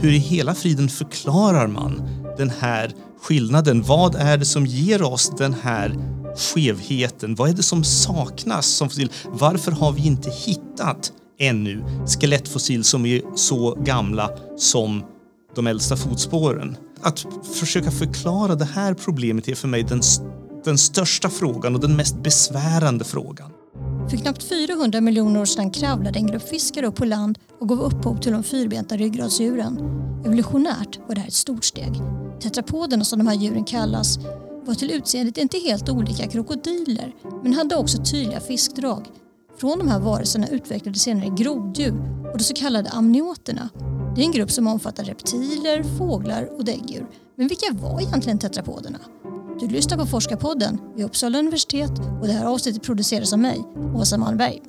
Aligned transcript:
hur 0.00 0.12
i 0.12 0.18
hela 0.18 0.54
friden 0.54 0.88
förklarar 0.88 1.66
man 1.66 2.02
den 2.36 2.50
här 2.60 2.92
skillnaden? 3.22 3.82
Vad 3.82 4.14
är 4.14 4.36
det 4.38 4.44
som 4.44 4.66
ger 4.66 5.02
oss 5.02 5.32
den 5.38 5.54
här 5.62 5.96
skevheten? 6.36 7.34
Vad 7.34 7.50
är 7.50 7.54
det 7.54 7.62
som 7.62 7.84
saknas 7.84 8.66
som 8.66 8.88
fossil? 8.88 9.10
Varför 9.26 9.72
har 9.72 9.92
vi 9.92 10.06
inte 10.06 10.30
hittat 10.30 11.12
ännu 11.38 11.84
skelettfossil 12.06 12.84
som 12.84 13.06
är 13.06 13.22
så 13.36 13.74
gamla 13.74 14.30
som 14.56 15.04
de 15.54 15.66
äldsta 15.66 15.96
fotspåren? 15.96 16.76
Att 17.02 17.26
försöka 17.54 17.90
förklara 17.90 18.54
det 18.54 18.64
här 18.64 18.94
problemet 18.94 19.48
är 19.48 19.54
för 19.54 19.68
mig 19.68 19.82
den, 19.82 20.00
den 20.64 20.78
största 20.78 21.30
frågan 21.30 21.74
och 21.74 21.80
den 21.80 21.96
mest 21.96 22.22
besvärande 22.22 23.04
frågan. 23.04 23.50
För 24.10 24.16
knappt 24.16 24.42
400 24.42 25.00
miljoner 25.00 25.40
år 25.40 25.44
sedan 25.44 25.70
kravlade 25.70 26.18
en 26.18 26.26
grupp 26.26 26.48
fiskar 26.48 26.82
upp 26.82 26.94
på 26.94 27.04
land 27.04 27.38
och 27.58 27.68
gav 27.68 27.80
upphov 27.80 28.20
till 28.20 28.32
de 28.32 28.42
fyrbenta 28.42 28.96
ryggradsdjuren. 28.96 29.78
Evolutionärt 30.26 30.98
var 31.08 31.14
det 31.14 31.20
här 31.20 31.28
ett 31.28 31.34
stort 31.34 31.64
steg. 31.64 31.92
Tetrapoderna 32.40 33.04
som 33.04 33.18
de 33.18 33.26
här 33.26 33.34
djuren 33.34 33.64
kallas 33.64 34.18
var 34.64 34.74
till 34.74 34.90
utseendet 34.90 35.38
inte 35.38 35.58
helt 35.58 35.88
olika 35.88 36.26
krokodiler 36.26 37.14
men 37.42 37.54
hade 37.54 37.76
också 37.76 38.04
tydliga 38.04 38.40
fiskdrag. 38.40 39.06
Från 39.60 39.78
de 39.78 39.88
här 39.88 40.00
varelserna 40.00 40.48
utvecklades 40.48 41.02
senare 41.02 41.34
groddjur 41.36 41.94
och 42.32 42.38
de 42.38 42.44
så 42.44 42.54
kallade 42.54 42.90
amnioterna. 42.90 43.68
Det 44.14 44.20
är 44.20 44.24
en 44.24 44.32
grupp 44.32 44.50
som 44.50 44.66
omfattar 44.66 45.04
reptiler, 45.04 45.98
fåglar 45.98 46.58
och 46.58 46.64
däggdjur. 46.64 47.06
Men 47.36 47.48
vilka 47.48 47.66
var 47.72 48.00
egentligen 48.00 48.38
tetrapoderna? 48.38 48.98
Du 49.60 49.68
lyssnar 49.68 49.98
på 49.98 50.06
Forskarpodden 50.06 50.80
vid 50.96 51.04
Uppsala 51.04 51.38
universitet 51.38 51.90
och 52.20 52.26
det 52.26 52.32
här 52.32 52.44
avsnittet 52.44 52.82
produceras 52.82 53.32
av 53.32 53.38
mig, 53.38 53.58
Åsa 53.94 54.18
Malmberg. 54.18 54.60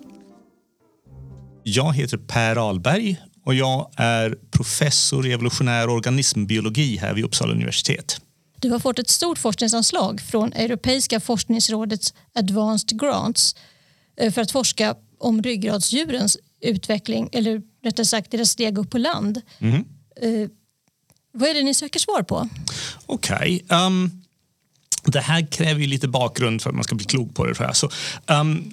Jag 1.64 1.94
heter 1.94 2.18
Per 2.18 2.70
Alberg 2.70 3.18
och 3.46 3.54
jag 3.54 3.92
är 3.98 4.38
professor 4.52 5.28
i 5.28 5.32
evolutionär 5.34 5.90
organismbiologi 5.90 6.98
här 6.98 7.14
vid 7.14 7.26
Uppsala 7.26 7.52
universitet. 7.52 8.22
Du 8.60 8.70
har 8.70 8.80
fått 8.80 9.00
ett 9.00 9.10
stort 9.10 9.38
forskningsanslag 9.38 10.22
från 10.22 10.54
Europeiska 10.54 11.20
forskningsrådets 11.20 12.14
Advanced 12.36 13.00
Grants 13.00 13.56
eh, 14.18 14.32
för 14.32 14.42
att 14.42 14.52
forska 14.52 14.96
om 15.20 15.44
ryggradsdjurens 15.44 16.38
utveckling, 16.62 17.30
eller 17.32 17.62
rättare 17.84 18.06
sagt 18.06 18.32
deras 18.32 18.50
steg 18.50 18.78
upp 18.78 18.90
på 18.90 18.98
land. 18.98 19.42
Mm. 19.60 19.86
vad 21.34 21.50
är 21.50 21.54
det 21.54 21.64
ni 21.64 21.74
söker 21.74 22.00
svar 22.00 22.24
på? 22.24 22.50
Okej. 23.06 23.64
Okay. 23.66 23.78
Um, 23.78 24.04
ehm, 24.06 24.21
det 25.04 25.20
här 25.20 25.52
kräver 25.52 25.82
ju 25.82 25.88
lite 25.88 26.08
bakgrund 26.08 26.62
för 26.62 26.70
att 26.70 26.76
man 26.76 26.84
ska 26.84 26.96
bli 26.96 27.06
klok 27.06 27.36
på 27.36 27.46
det. 27.46 27.56
Tror 27.56 27.68
jag. 27.68 27.76
Så, 27.76 27.90
um, 28.28 28.72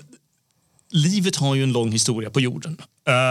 livet 0.90 1.36
har 1.36 1.54
ju 1.54 1.62
en 1.62 1.72
lång 1.72 1.92
historia 1.92 2.30
på 2.30 2.40
jorden 2.40 2.80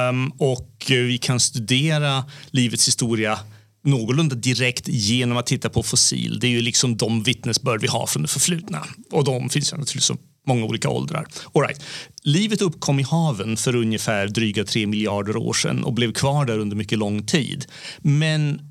um, 0.09 0.29
och 0.29 0.85
vi 0.89 1.17
kan 1.17 1.39
studera 1.39 2.25
livets 2.51 2.87
historia 2.87 3.39
någorlunda 3.83 4.35
direkt 4.35 4.87
genom 4.87 5.37
att 5.37 5.45
titta 5.45 5.69
på 5.69 5.83
fossil. 5.83 6.39
Det 6.39 6.47
är 6.47 6.51
ju 6.51 6.61
liksom 6.61 6.97
de 6.97 7.23
vittnesbörd 7.23 7.81
vi 7.81 7.87
har 7.87 8.07
från 8.07 8.21
det 8.21 8.27
förflutna 8.27 8.85
och 9.11 9.23
de 9.23 9.49
finns 9.49 9.73
ju 9.73 9.77
naturligtvis 9.77 10.05
som 10.05 10.17
många 10.47 10.65
olika 10.65 10.89
åldrar. 10.89 11.27
All 11.53 11.61
right. 11.61 11.81
Livet 12.23 12.61
uppkom 12.61 12.99
i 12.99 13.03
haven 13.03 13.57
för 13.57 13.75
ungefär 13.75 14.27
dryga 14.27 14.63
tre 14.63 14.87
miljarder 14.87 15.37
år 15.37 15.53
sedan 15.53 15.83
och 15.83 15.93
blev 15.93 16.13
kvar 16.13 16.45
där 16.45 16.59
under 16.59 16.75
mycket 16.75 16.97
lång 16.97 17.25
tid. 17.25 17.65
Men 17.97 18.61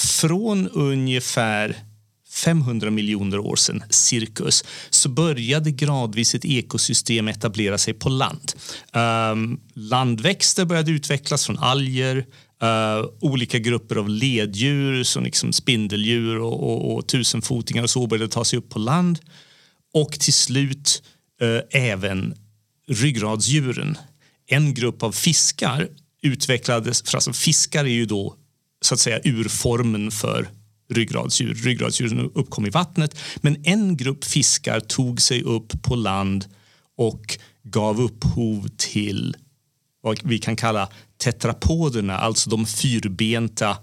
från 0.00 0.68
ungefär 0.68 1.76
500 2.30 2.90
miljoner 2.90 3.38
år 3.38 3.56
sedan, 3.56 3.82
cirkus, 3.90 4.64
så 4.90 5.08
började 5.08 5.70
gradvis 5.70 6.34
ett 6.34 6.44
ekosystem 6.44 7.28
etablera 7.28 7.78
sig 7.78 7.94
på 7.94 8.08
land. 8.08 8.52
Um, 8.92 9.60
landväxter 9.74 10.64
började 10.64 10.90
utvecklas 10.90 11.46
från 11.46 11.58
alger, 11.58 12.16
uh, 12.62 13.08
olika 13.20 13.58
grupper 13.58 13.96
av 13.96 14.08
leddjur 14.08 15.02
som 15.04 15.24
liksom 15.24 15.52
spindeldjur 15.52 16.38
och, 16.38 16.62
och, 16.62 16.94
och 16.94 17.06
tusenfotingar 17.06 17.82
och 17.82 17.90
så 17.90 18.06
började 18.06 18.32
ta 18.32 18.44
sig 18.44 18.58
upp 18.58 18.68
på 18.68 18.78
land. 18.78 19.18
Och 19.94 20.12
till 20.12 20.34
slut 20.34 21.02
uh, 21.42 21.60
även 21.70 22.34
ryggradsdjuren. 22.88 23.98
En 24.46 24.74
grupp 24.74 25.02
av 25.02 25.12
fiskar 25.12 25.88
utvecklades, 26.22 27.02
för 27.02 27.16
alltså 27.16 27.32
fiskar 27.32 27.84
är 27.84 27.88
ju 27.88 28.06
då 28.06 28.34
så 28.80 28.94
att 28.94 29.00
säga 29.00 29.20
urformen 29.24 30.10
för 30.10 30.48
ryggradsdjur. 30.90 31.54
Ryggradsdjuren 31.54 32.30
uppkom 32.34 32.66
i 32.66 32.70
vattnet. 32.70 33.18
Men 33.36 33.56
en 33.64 33.96
grupp 33.96 34.24
fiskar 34.24 34.80
tog 34.80 35.20
sig 35.20 35.42
upp 35.42 35.82
på 35.82 35.94
land 35.94 36.44
och 36.96 37.38
gav 37.62 38.00
upphov 38.00 38.68
till 38.76 39.36
vad 40.02 40.20
vi 40.24 40.38
kan 40.38 40.56
kalla 40.56 40.88
tetrapoderna, 41.18 42.18
alltså 42.18 42.50
de 42.50 42.66
fyrbenta 42.66 43.76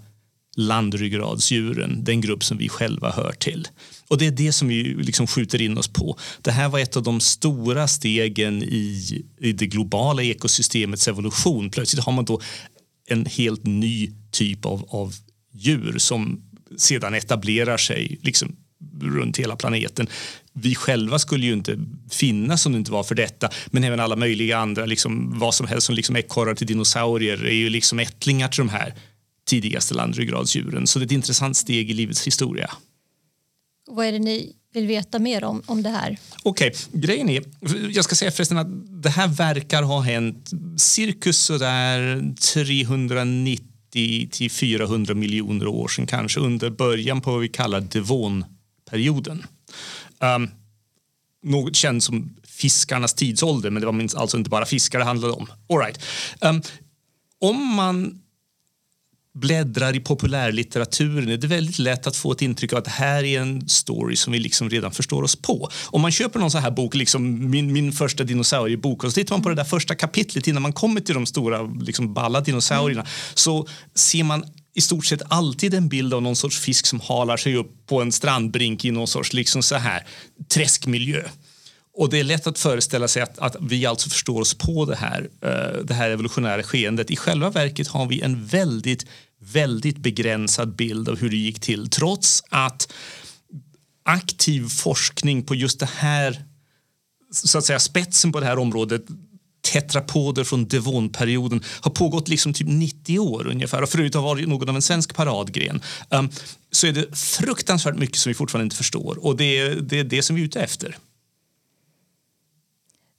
landryggradsdjuren, 0.57 2.03
den 2.03 2.21
grupp 2.21 2.43
som 2.43 2.57
vi 2.57 2.69
själva 2.69 3.11
hör 3.11 3.31
till. 3.31 3.67
Och 4.07 4.17
det 4.17 4.27
är 4.27 4.31
det 4.31 4.53
som 4.53 4.67
vi 4.67 4.83
liksom 4.83 5.27
skjuter 5.27 5.61
in 5.61 5.77
oss 5.77 5.87
på. 5.87 6.17
Det 6.41 6.51
här 6.51 6.69
var 6.69 6.79
ett 6.79 6.97
av 6.97 7.03
de 7.03 7.19
stora 7.19 7.87
stegen 7.87 8.63
i, 8.63 9.23
i 9.39 9.51
det 9.51 9.67
globala 9.67 10.23
ekosystemets 10.23 11.07
evolution. 11.07 11.69
Plötsligt 11.69 12.03
har 12.03 12.11
man 12.11 12.25
då 12.25 12.41
en 13.07 13.25
helt 13.25 13.65
ny 13.65 14.11
typ 14.31 14.65
av, 14.65 14.85
av 14.89 15.13
djur 15.53 15.97
som 15.97 16.41
sedan 16.77 17.13
etablerar 17.13 17.77
sig 17.77 18.19
liksom 18.21 18.55
runt 19.01 19.37
hela 19.37 19.55
planeten. 19.55 20.07
Vi 20.53 20.75
själva 20.75 21.19
skulle 21.19 21.45
ju 21.45 21.53
inte 21.53 21.79
finnas 22.11 22.65
om 22.65 22.71
det 22.71 22.77
inte 22.77 22.91
var 22.91 23.03
för 23.03 23.15
detta. 23.15 23.49
Men 23.67 23.83
även 23.83 23.99
alla 23.99 24.15
möjliga 24.15 24.57
andra, 24.57 24.85
liksom, 24.85 25.39
vad 25.39 25.55
som 25.55 25.67
helst 25.67 25.87
som 25.87 25.95
liksom 25.95 26.15
ekorrar 26.15 26.55
till 26.55 26.67
dinosaurier 26.67 27.45
är 27.45 27.53
ju 27.53 27.69
liksom 27.69 27.99
ättlingar 27.99 28.47
till 28.47 28.57
de 28.57 28.69
här 28.69 28.93
tidigaste 29.47 29.93
landryggradsdjuren. 29.93 30.87
Så 30.87 30.99
det 30.99 31.03
är 31.03 31.05
ett 31.05 31.11
intressant 31.11 31.57
steg 31.57 31.91
i 31.91 31.93
livets 31.93 32.27
historia. 32.27 32.71
Vad 33.87 34.05
är 34.05 34.11
det 34.11 34.19
ni 34.19 34.55
vill 34.73 34.87
veta 34.87 35.19
mer 35.19 35.43
om, 35.43 35.63
om 35.65 35.83
det 35.83 35.89
här? 35.89 36.17
Okej, 36.43 36.67
okay. 36.67 37.01
grejen 37.01 37.29
är, 37.29 37.43
jag 37.91 38.03
ska 38.03 38.15
säga 38.15 38.31
förresten 38.31 38.57
att 38.57 38.67
det 39.03 39.09
här 39.09 39.27
verkar 39.27 39.83
ha 39.83 40.01
hänt 40.01 40.51
cirkus 40.77 41.39
sådär 41.39 42.21
390 42.53 43.76
till 44.31 44.51
400 44.51 45.13
miljoner 45.13 45.67
år 45.67 45.87
sedan 45.87 46.07
kanske 46.07 46.39
under 46.39 46.69
början 46.69 47.21
på 47.21 47.31
vad 47.31 47.41
vi 47.41 47.47
kallar 47.47 47.81
devonperioden. 47.81 49.45
Um, 50.19 50.49
något 51.43 51.75
känt 51.75 52.03
som 52.03 52.35
fiskarnas 52.43 53.13
tidsålder, 53.13 53.69
men 53.69 53.81
det 53.81 53.87
var 53.87 54.01
alltså 54.15 54.37
inte 54.37 54.49
bara 54.49 54.65
fiskar 54.65 54.99
det 54.99 55.05
handlade 55.05 55.33
om. 55.33 55.47
All 55.69 55.79
right. 55.79 55.99
Um, 56.41 56.61
om 57.39 57.75
man 57.75 58.21
bläddrar 59.39 59.95
i 59.95 59.99
populärlitteraturen 59.99 61.29
är 61.29 61.37
det 61.37 61.47
väldigt 61.47 61.79
lätt 61.79 62.07
att 62.07 62.15
få 62.15 62.31
ett 62.31 62.41
intryck 62.41 62.73
av 62.73 62.79
att 62.79 62.85
det 62.85 62.91
här 62.91 63.23
är 63.23 63.41
en 63.41 63.69
story 63.69 64.15
som 64.15 64.33
vi 64.33 64.39
liksom 64.39 64.69
redan 64.69 64.91
förstår 64.91 65.23
oss 65.23 65.35
på. 65.35 65.69
Om 65.85 66.01
man 66.01 66.11
köper 66.11 66.39
någon 66.39 66.51
sån 66.51 66.61
här 66.61 66.71
bok, 66.71 66.95
liksom 66.95 67.49
min, 67.49 67.73
min 67.73 67.91
första 67.91 68.23
dinosauriebok 68.23 69.03
och 69.03 69.11
så 69.11 69.15
tittar 69.15 69.35
man 69.35 69.43
på 69.43 69.49
det 69.49 69.55
där 69.55 69.63
första 69.63 69.95
kapitlet 69.95 70.47
innan 70.47 70.61
man 70.61 70.73
kommer 70.73 71.01
till 71.01 71.15
de 71.15 71.25
stora 71.25 71.61
liksom 71.61 72.13
balla 72.13 72.41
dinosaurierna 72.41 73.01
mm. 73.01 73.11
så 73.33 73.67
ser 73.95 74.23
man 74.23 74.45
i 74.75 74.81
stort 74.81 75.05
sett 75.05 75.21
alltid 75.27 75.73
en 75.73 75.89
bild 75.89 76.13
av 76.13 76.21
någon 76.21 76.35
sorts 76.35 76.59
fisk 76.59 76.85
som 76.85 76.99
halar 76.99 77.37
sig 77.37 77.55
upp 77.55 77.71
på 77.85 78.01
en 78.01 78.11
strandbrink 78.11 78.85
i 78.85 78.91
någon 78.91 79.07
sorts 79.07 79.33
liksom 79.33 79.63
så 79.63 79.75
här 79.75 80.07
träskmiljö. 80.53 81.23
Och 81.97 82.09
det 82.09 82.19
är 82.19 82.23
lätt 82.23 82.47
att 82.47 82.59
föreställa 82.59 83.07
sig 83.07 83.21
att, 83.21 83.39
att 83.39 83.55
vi 83.61 83.85
alltså 83.85 84.09
förstår 84.09 84.41
oss 84.41 84.53
på 84.53 84.85
det 84.85 84.95
här, 84.95 85.21
uh, 85.21 85.85
det 85.85 85.93
här 85.93 86.09
evolutionära 86.09 86.63
skeendet. 86.63 87.11
I 87.11 87.15
själva 87.15 87.49
verket 87.49 87.87
har 87.87 88.05
vi 88.05 88.21
en 88.21 88.45
väldigt 88.45 89.05
väldigt 89.39 89.97
begränsad 89.97 90.75
bild 90.75 91.09
av 91.09 91.19
hur 91.19 91.29
det 91.29 91.37
gick 91.37 91.59
till 91.59 91.89
trots 91.89 92.43
att 92.49 92.93
aktiv 94.03 94.67
forskning 94.69 95.43
på 95.43 95.55
just 95.55 95.79
det 95.79 95.89
här 95.95 96.43
så 97.31 97.57
att 97.57 97.65
säga 97.65 97.79
spetsen 97.79 98.31
på 98.31 98.39
det 98.39 98.45
här 98.45 98.59
området 98.59 99.05
tetrapoder 99.61 100.43
från 100.43 100.67
devonperioden 100.67 101.63
har 101.81 101.91
pågått 101.91 102.27
liksom 102.27 102.53
typ 102.53 102.67
90 102.67 103.19
år 103.19 103.47
ungefär 103.47 103.81
och 103.81 103.89
förut 103.89 104.13
har 104.13 104.21
varit 104.21 104.47
någon 104.47 104.69
av 104.69 104.75
en 104.75 104.81
svensk 104.81 105.15
paradgren. 105.15 105.81
Um, 106.09 106.29
så 106.71 106.87
är 106.87 106.91
det 106.91 107.17
fruktansvärt 107.17 107.95
mycket 107.95 108.17
som 108.17 108.29
vi 108.29 108.33
fortfarande 108.33 108.63
inte 108.63 108.75
förstår 108.75 109.25
och 109.25 109.37
det 109.37 109.57
är, 109.57 109.75
det 109.75 109.99
är 109.99 110.03
det 110.03 110.21
som 110.21 110.35
vi 110.35 110.41
är 110.41 110.45
ute 110.45 110.61
efter. 110.61 110.97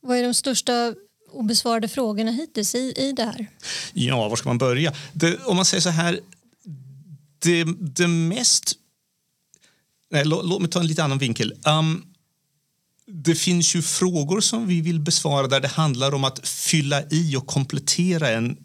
Vad 0.00 0.18
är 0.18 0.22
de 0.22 0.34
största 0.34 0.94
obesvarade 1.32 1.88
frågorna 1.88 2.30
hittills 2.30 2.74
i, 2.74 2.92
i 2.96 3.12
det 3.12 3.24
här? 3.24 3.46
Ja, 3.92 4.28
var 4.28 4.36
ska 4.36 4.48
man 4.48 4.58
börja? 4.58 4.94
Det, 5.12 5.38
om 5.44 5.56
man 5.56 5.64
säger 5.64 5.80
så 5.80 5.90
här, 5.90 6.20
det, 7.38 7.64
det 7.80 8.08
mest... 8.08 8.74
Nej, 10.10 10.24
låt, 10.24 10.44
låt 10.44 10.60
mig 10.60 10.70
ta 10.70 10.80
en 10.80 10.86
lite 10.86 11.04
annan 11.04 11.18
vinkel. 11.18 11.54
Um, 11.66 12.04
det 13.06 13.34
finns 13.34 13.76
ju 13.76 13.82
frågor 13.82 14.40
som 14.40 14.66
vi 14.66 14.80
vill 14.80 15.00
besvara 15.00 15.46
där 15.46 15.60
det 15.60 15.68
handlar 15.68 16.14
om 16.14 16.24
att 16.24 16.48
fylla 16.48 17.02
i 17.10 17.36
och 17.36 17.46
komplettera 17.46 18.30
en 18.30 18.56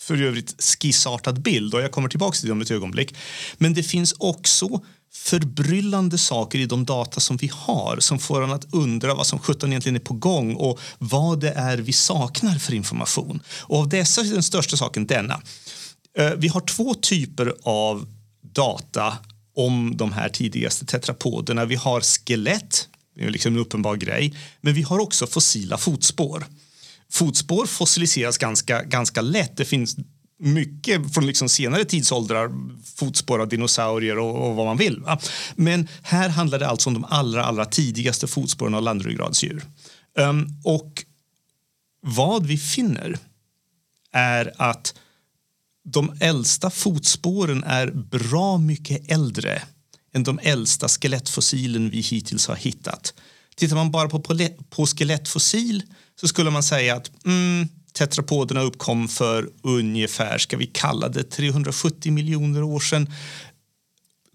för 0.00 0.22
övrigt 0.22 0.62
skissartad 0.62 1.42
bild. 1.42 1.74
Och 1.74 1.80
jag 1.80 1.92
kommer 1.92 2.08
tillbaka 2.08 2.36
till 2.36 2.46
det 2.46 2.52
om 2.52 2.60
ett 2.60 2.70
ögonblick. 2.70 3.14
Men 3.58 3.74
det 3.74 3.82
finns 3.82 4.14
också 4.18 4.80
förbryllande 5.24 6.18
saker 6.18 6.58
i 6.58 6.66
de 6.66 6.84
data 6.84 7.20
som 7.20 7.36
vi 7.36 7.50
har 7.54 7.96
som 8.00 8.18
får 8.18 8.44
en 8.44 8.52
att 8.52 8.74
undra 8.74 9.14
vad 9.14 9.26
som 9.26 9.38
sjutton 9.38 9.70
egentligen 9.70 9.96
är 9.96 10.00
på 10.00 10.14
gång 10.14 10.54
och 10.54 10.80
vad 10.98 11.40
det 11.40 11.50
är 11.50 11.78
vi 11.78 11.92
saknar 11.92 12.58
för 12.58 12.74
information. 12.74 13.42
Och 13.48 13.78
av 13.78 13.88
dessa 13.88 14.20
är 14.20 14.24
den 14.24 14.42
största 14.42 14.76
saken 14.76 15.06
denna. 15.06 15.42
Eh, 16.18 16.30
vi 16.36 16.48
har 16.48 16.60
två 16.60 16.94
typer 16.94 17.54
av 17.62 18.06
data 18.54 19.16
om 19.56 19.96
de 19.96 20.12
här 20.12 20.28
tidigaste 20.28 20.86
tetrapoderna. 20.86 21.64
Vi 21.64 21.74
har 21.74 22.00
skelett, 22.00 22.88
det 23.16 23.24
är 23.24 23.30
liksom 23.30 23.54
en 23.54 23.60
uppenbar 23.60 23.96
grej, 23.96 24.34
men 24.60 24.74
vi 24.74 24.82
har 24.82 24.98
också 24.98 25.26
fossila 25.26 25.78
fotspår. 25.78 26.46
Fotspår 27.10 27.66
fossiliseras 27.66 28.38
ganska, 28.38 28.82
ganska 28.82 29.20
lätt. 29.20 29.56
Det 29.56 29.64
finns 29.64 29.96
mycket 30.38 31.14
från 31.14 31.26
liksom 31.26 31.48
senare 31.48 31.84
tidsåldrar, 31.84 32.50
fotspår 32.96 33.38
av 33.38 33.48
dinosaurier 33.48 34.18
och, 34.18 34.48
och 34.48 34.56
vad 34.56 34.66
man 34.66 34.76
vill. 34.76 35.00
Va? 35.00 35.18
Men 35.54 35.88
här 36.02 36.28
handlar 36.28 36.58
det 36.58 36.68
alltså 36.68 36.90
om 36.90 36.94
de 36.94 37.04
allra, 37.04 37.44
allra 37.44 37.64
tidigaste 37.64 38.26
fotspåren 38.26 38.74
av 38.74 38.82
landryggradsdjur. 38.82 39.62
Um, 40.18 40.46
och 40.64 41.04
vad 42.00 42.46
vi 42.46 42.58
finner 42.58 43.18
är 44.12 44.52
att 44.56 44.94
de 45.84 46.16
äldsta 46.20 46.70
fotspåren 46.70 47.64
är 47.64 47.90
bra 47.90 48.58
mycket 48.58 49.10
äldre 49.10 49.62
än 50.14 50.22
de 50.22 50.38
äldsta 50.42 50.88
skelettfossilen 50.88 51.90
vi 51.90 52.00
hittills 52.00 52.46
har 52.46 52.56
hittat. 52.56 53.14
Tittar 53.56 53.76
man 53.76 53.90
bara 53.90 54.08
på, 54.08 54.20
på, 54.20 54.48
på 54.70 54.86
skelettfossil 54.86 55.82
så 56.20 56.28
skulle 56.28 56.50
man 56.50 56.62
säga 56.62 56.96
att 56.96 57.24
mm, 57.26 57.68
tetrapoderna 57.98 58.62
uppkom 58.62 59.08
för 59.08 59.48
ungefär, 59.62 60.38
ska 60.38 60.56
vi 60.56 60.66
kalla 60.66 61.08
det 61.08 61.22
370 61.22 62.12
miljoner 62.12 62.62
år 62.62 62.80
sedan. 62.80 63.12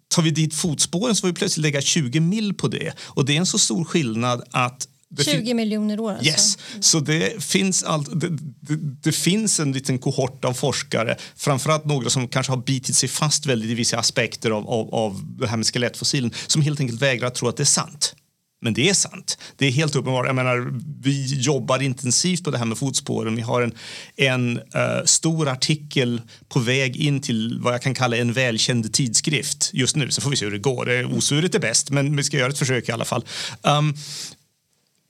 Tar 0.07 0.21
vi 0.21 0.31
dit 0.31 0.53
fotspåren 0.53 1.15
så 1.15 1.21
får 1.21 1.27
vi 1.27 1.33
plötsligt 1.33 1.63
lägga 1.63 1.81
20 1.81 2.19
mil 2.19 2.53
på 2.53 2.67
det. 2.67 2.93
Och 2.99 3.25
det 3.25 3.33
är 3.33 3.37
en 3.37 3.45
så 3.45 3.59
stor 3.59 3.85
skillnad 3.85 4.43
att 4.51 4.87
20 5.21 5.53
miljoner 5.53 5.99
år 5.99 6.11
alltså. 6.11 6.25
Yes. 6.25 6.57
Så 6.79 6.99
det 6.99 7.43
finns, 7.43 7.83
all, 7.83 8.03
det, 8.03 8.29
det, 8.61 8.75
det, 9.03 9.11
finns 9.11 9.59
en 9.59 9.71
liten 9.71 9.99
kohort 9.99 10.45
av 10.45 10.53
forskare, 10.53 11.17
framförallt 11.35 11.85
några 11.85 12.09
som 12.09 12.27
kanske 12.27 12.51
har 12.51 12.57
bitit 12.57 12.95
sig 12.95 13.09
fast 13.09 13.45
väldigt 13.45 13.69
i 13.69 13.73
vissa 13.73 13.97
aspekter 13.97 14.51
av, 14.51 14.69
av, 14.69 14.95
av 14.95 15.21
det 15.39 15.47
här 15.47 15.57
med 15.57 15.65
skelettfossilen, 15.65 16.31
som 16.47 16.61
helt 16.61 16.79
enkelt 16.79 17.01
vägrar 17.01 17.29
tro 17.29 17.47
att 17.47 17.57
det 17.57 17.63
är 17.63 17.65
sant. 17.65 18.15
Men 18.63 18.73
det 18.73 18.89
är 18.89 18.93
sant. 18.93 19.37
Det 19.55 19.65
är 19.65 19.71
helt 19.71 19.95
uppenbart. 19.95 20.25
Jag 20.25 20.35
menar, 20.35 20.73
vi 21.01 21.41
jobbar 21.41 21.81
intensivt 21.81 22.43
på 22.43 22.51
det 22.51 22.57
här 22.57 22.65
med 22.65 22.77
fotspåren. 22.77 23.35
Vi 23.35 23.41
har 23.41 23.61
en, 23.61 23.73
en 24.15 24.57
uh, 24.57 25.05
stor 25.05 25.47
artikel 25.47 26.21
på 26.49 26.59
väg 26.59 26.97
in 26.97 27.21
till 27.21 27.59
vad 27.61 27.73
jag 27.73 27.81
kan 27.81 27.93
kalla 27.93 28.17
en 28.17 28.33
välkänd 28.33 28.93
tidskrift 28.93 29.69
just 29.73 29.95
nu. 29.95 30.11
Så 30.11 30.21
får 30.21 30.29
vi 30.29 30.37
se 30.37 30.45
hur 30.45 30.51
det 30.51 30.57
går. 30.59 30.85
Det 30.85 30.93
är 30.93 31.13
osurigt 31.13 31.55
är 31.55 31.59
bäst, 31.59 31.89
men 31.89 32.15
vi 32.15 32.23
ska 32.23 32.37
göra 32.37 32.49
ett 32.49 32.59
försök 32.59 32.89
i 32.89 32.91
alla 32.91 33.05
fall. 33.05 33.25
Um, 33.61 33.95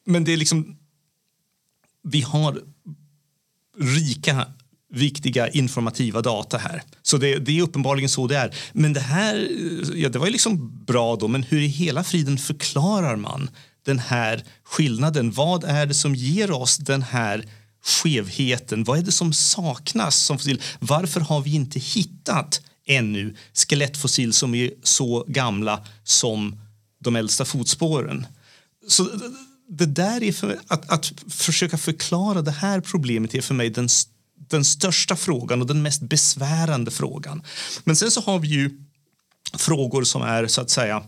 men 0.05 0.23
det 0.23 0.33
är 0.33 0.37
liksom... 0.37 0.77
Vi 2.03 2.21
har 2.21 2.61
rika 3.79 4.45
viktiga 4.93 5.49
informativa 5.49 6.21
data 6.21 6.57
här. 6.57 6.83
Så 7.01 7.17
det, 7.17 7.39
det, 7.39 7.57
är 7.57 7.61
uppenbarligen 7.61 8.09
så 8.09 8.27
det 8.27 8.37
är. 8.37 8.55
Men 8.73 8.93
det 8.93 8.99
här, 8.99 9.47
ja, 9.95 10.09
det 10.09 10.19
var 10.19 10.25
ju 10.25 10.31
liksom 10.31 10.85
bra 10.85 11.15
då, 11.15 11.27
men 11.27 11.43
hur 11.43 11.61
i 11.61 11.67
hela 11.67 12.03
friden 12.03 12.37
förklarar 12.37 13.15
man 13.15 13.49
den 13.85 13.99
här 13.99 14.43
skillnaden? 14.63 15.31
Vad 15.31 15.63
är 15.63 15.85
det 15.85 15.93
som 15.93 16.15
ger 16.15 16.51
oss 16.51 16.77
den 16.77 17.01
här 17.01 17.45
skevheten? 17.85 18.83
Vad 18.83 18.99
är 18.99 19.03
det 19.03 19.11
som 19.11 19.33
saknas 19.33 20.15
som 20.15 20.37
fossil? 20.37 20.61
Varför 20.79 21.19
har 21.19 21.41
vi 21.41 21.55
inte 21.55 21.79
hittat 21.79 22.61
ännu 22.85 23.35
skelettfossil 23.53 24.33
som 24.33 24.55
är 24.55 24.71
så 24.83 25.25
gamla 25.27 25.85
som 26.03 26.61
de 26.99 27.15
äldsta 27.15 27.45
fotspåren? 27.45 28.27
Så 28.87 29.09
det 29.69 29.85
där 29.85 30.23
är 30.23 30.31
för, 30.31 30.59
att, 30.67 30.89
att 30.89 31.13
försöka 31.29 31.77
förklara 31.77 32.41
det 32.41 32.51
här 32.51 32.81
problemet 32.81 33.35
är 33.35 33.41
för 33.41 33.53
mig 33.53 33.69
den 33.69 33.89
den 34.47 34.65
största 34.65 35.15
frågan 35.15 35.61
och 35.61 35.67
den 35.67 35.81
mest 35.81 36.01
besvärande 36.01 36.91
frågan. 36.91 37.43
Men 37.83 37.95
sen 37.95 38.11
så 38.11 38.21
har 38.21 38.39
vi 38.39 38.47
ju 38.47 38.69
frågor 39.57 40.03
som 40.03 40.21
är 40.21 40.47
så 40.47 40.61
att 40.61 40.69
säga 40.69 41.03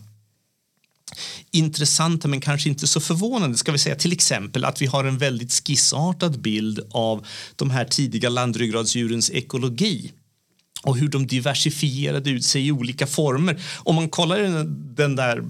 intressanta 1.50 2.28
men 2.28 2.40
kanske 2.40 2.68
inte 2.68 2.86
så 2.86 3.00
förvånande. 3.00 3.58
Ska 3.58 3.72
vi 3.72 3.78
säga 3.78 3.96
till 3.96 4.12
exempel 4.12 4.64
att 4.64 4.82
vi 4.82 4.86
har 4.86 5.04
en 5.04 5.18
väldigt 5.18 5.52
skissartad 5.52 6.40
bild 6.40 6.80
av 6.90 7.26
de 7.56 7.70
här 7.70 7.84
tidiga 7.84 8.28
landryggradsdjurens 8.28 9.30
ekologi 9.30 10.12
och 10.82 10.96
hur 10.96 11.08
de 11.08 11.26
diversifierade 11.26 12.30
ut 12.30 12.44
sig 12.44 12.66
i 12.66 12.72
olika 12.72 13.06
former. 13.06 13.62
Om 13.76 13.94
man 13.94 14.08
kollar 14.08 14.38
den 14.96 15.16
där 15.16 15.44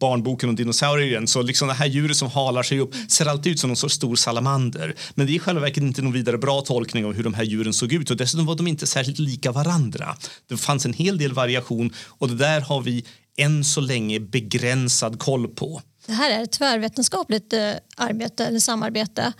barnboken 0.00 0.48
om 0.48 0.56
dinosaurier 0.56 1.06
igen 1.06 1.26
så 1.26 1.42
liksom 1.42 1.68
det 1.68 1.74
här 1.74 1.86
djuret 1.86 2.16
som 2.16 2.30
halar 2.30 2.62
sig 2.62 2.80
upp 2.80 2.94
ser 3.08 3.26
alltid 3.26 3.52
ut 3.52 3.60
som 3.60 3.70
någon 3.70 3.76
sorts 3.76 3.94
stor 3.94 4.16
salamander. 4.16 4.94
Men 5.14 5.26
det 5.26 5.32
är 5.32 5.34
i 5.34 5.38
själva 5.38 5.60
verket 5.60 5.82
inte 5.82 6.02
någon 6.02 6.12
vidare 6.12 6.38
bra 6.38 6.60
tolkning 6.60 7.04
av 7.04 7.12
hur 7.12 7.24
de 7.24 7.34
här 7.34 7.44
djuren 7.44 7.72
såg 7.72 7.92
ut 7.92 8.10
och 8.10 8.16
dessutom 8.16 8.46
var 8.46 8.54
de 8.54 8.66
inte 8.66 8.86
särskilt 8.86 9.18
lika 9.18 9.52
varandra. 9.52 10.16
Det 10.48 10.56
fanns 10.56 10.86
en 10.86 10.92
hel 10.92 11.18
del 11.18 11.32
variation 11.32 11.92
och 12.08 12.28
det 12.28 12.34
där 12.34 12.60
har 12.60 12.80
vi 12.80 13.04
än 13.36 13.64
så 13.64 13.80
länge 13.80 14.20
begränsad 14.20 15.18
koll 15.18 15.48
på. 15.48 15.82
Det 16.06 16.12
här 16.12 16.30
är 16.38 16.42
ett 16.42 16.52
tvärvetenskapligt 16.52 17.52
eh, 17.52 17.72
arbete 17.96 18.46
eller 18.46 18.60
samarbete 18.60 19.32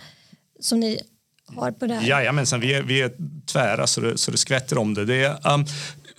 som 0.59 0.79
ni 0.79 1.01
har 1.47 1.71
på 1.71 1.85
det 1.87 1.93
här? 1.93 2.07
Jajamensan, 2.07 2.59
vi 2.59 2.73
är, 2.73 2.83
vi 2.83 3.01
är 3.01 3.11
tvära 3.45 3.87
så 3.87 4.01
det, 4.01 4.17
så 4.17 4.31
det 4.31 4.37
skvätter 4.37 4.77
om 4.77 4.93
det. 4.93 5.05
det 5.05 5.15
är, 5.15 5.53
um, 5.53 5.65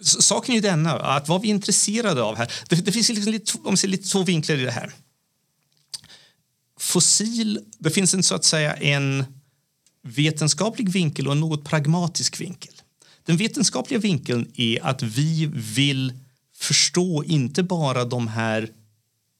saken 0.00 0.52
är 0.52 0.56
ju 0.56 0.60
denna, 0.60 0.92
att 0.92 1.28
vad 1.28 1.40
vi 1.40 1.48
är 1.48 1.54
intresserade 1.54 2.22
av 2.22 2.36
här, 2.36 2.52
det, 2.68 2.76
det 2.76 2.92
finns 2.92 3.08
liksom 3.08 3.32
lite, 3.32 3.52
om 3.64 3.76
lite 3.84 4.08
två 4.08 4.22
vinklar 4.22 4.56
i 4.56 4.64
det 4.64 4.70
här. 4.70 4.92
Fossil, 6.78 7.60
det 7.78 7.90
finns 7.90 8.14
en 8.14 8.22
så 8.22 8.34
att 8.34 8.44
säga 8.44 8.74
en 8.74 9.24
vetenskaplig 10.02 10.88
vinkel 10.88 11.26
och 11.26 11.32
en 11.32 11.40
något 11.40 11.64
pragmatisk 11.64 12.40
vinkel. 12.40 12.72
Den 13.22 13.36
vetenskapliga 13.36 14.00
vinkeln 14.00 14.52
är 14.54 14.86
att 14.86 15.02
vi 15.02 15.50
vill 15.52 16.12
förstå 16.56 17.24
inte 17.24 17.62
bara 17.62 18.04
de 18.04 18.28
här 18.28 18.70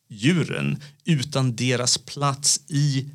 djuren 0.08 0.82
utan 1.05 1.56
deras 1.56 1.99
plats 1.99 2.61
i 2.69 3.08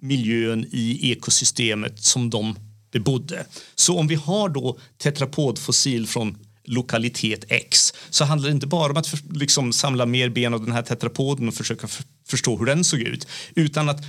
miljön, 0.00 0.66
i 0.70 1.10
ekosystemet 1.10 2.04
som 2.04 2.30
de 2.30 2.56
bebodde. 2.90 3.46
Så 3.74 3.98
om 3.98 4.06
vi 4.06 4.14
har 4.14 4.48
då 4.48 4.78
tetrapodfossil 4.98 6.06
från 6.06 6.38
lokalitet 6.64 7.44
X 7.48 7.92
så 8.10 8.24
handlar 8.24 8.48
det 8.48 8.54
inte 8.54 8.66
bara 8.66 8.90
om 8.90 8.96
att 8.96 9.14
liksom 9.30 9.72
samla 9.72 10.06
mer 10.06 10.28
ben 10.28 10.54
av 10.54 10.64
den 10.64 10.72
här 10.72 10.82
tetrapoden 10.82 11.48
och 11.48 11.54
försöka 11.54 11.88
förstå 12.26 12.56
hur 12.56 12.66
den 12.66 12.84
såg 12.84 13.00
ut 13.00 13.26
utan 13.54 13.88
att 13.88 14.00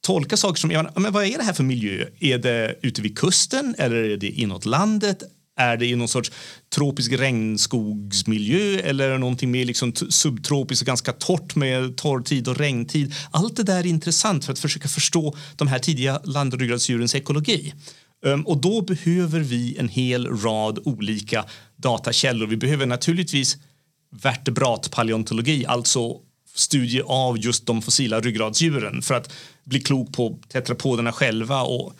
tolka 0.00 0.36
saker 0.36 0.60
som 0.60 0.88
men 0.96 1.12
vad 1.12 1.24
är 1.24 1.38
det 1.38 1.44
här 1.44 1.52
för 1.52 1.64
miljö? 1.64 2.06
Är 2.20 2.38
det 2.38 2.78
ute 2.82 3.02
vid 3.02 3.18
kusten 3.18 3.74
eller 3.78 3.96
är 3.96 4.16
det 4.16 4.30
inåt 4.30 4.66
landet? 4.66 5.22
Är 5.56 5.76
det 5.76 5.86
i 5.86 5.96
någon 5.96 6.08
sorts 6.08 6.32
tropisk 6.74 7.12
regnskogsmiljö 7.12 8.78
eller 8.78 9.08
är 9.08 9.12
det 9.12 9.18
någonting 9.18 9.50
mer 9.50 9.64
liksom 9.64 9.94
subtropiskt 9.94 10.82
och 10.82 10.86
ganska 10.86 11.12
torrt 11.12 11.56
med 11.56 11.96
torrtid 11.96 12.48
och 12.48 12.56
regntid? 12.56 13.14
Allt 13.30 13.56
det 13.56 13.62
där 13.62 13.78
är 13.78 13.86
intressant 13.86 14.44
för 14.44 14.52
att 14.52 14.58
försöka 14.58 14.88
förstå 14.88 15.36
de 15.56 15.68
här 15.68 15.78
tidiga 15.78 16.20
landryggradsdjurens 16.24 17.14
ekologi. 17.14 17.74
Ehm, 18.26 18.46
och 18.46 18.60
då 18.60 18.80
behöver 18.80 19.40
vi 19.40 19.76
en 19.78 19.88
hel 19.88 20.26
rad 20.26 20.78
olika 20.84 21.44
datakällor. 21.82 22.46
Vi 22.46 22.56
behöver 22.56 22.86
naturligtvis 22.86 23.56
vertebratpaleontologi, 24.22 25.66
alltså 25.66 26.16
studie 26.54 27.02
av 27.06 27.38
just 27.38 27.66
de 27.66 27.82
fossila 27.82 28.20
ryggradsdjuren 28.20 29.02
för 29.02 29.14
att 29.14 29.32
bli 29.64 29.80
klok 29.80 30.12
på 30.12 30.38
tetrapoderna 30.48 31.12
själva 31.12 31.62
och 31.62 31.94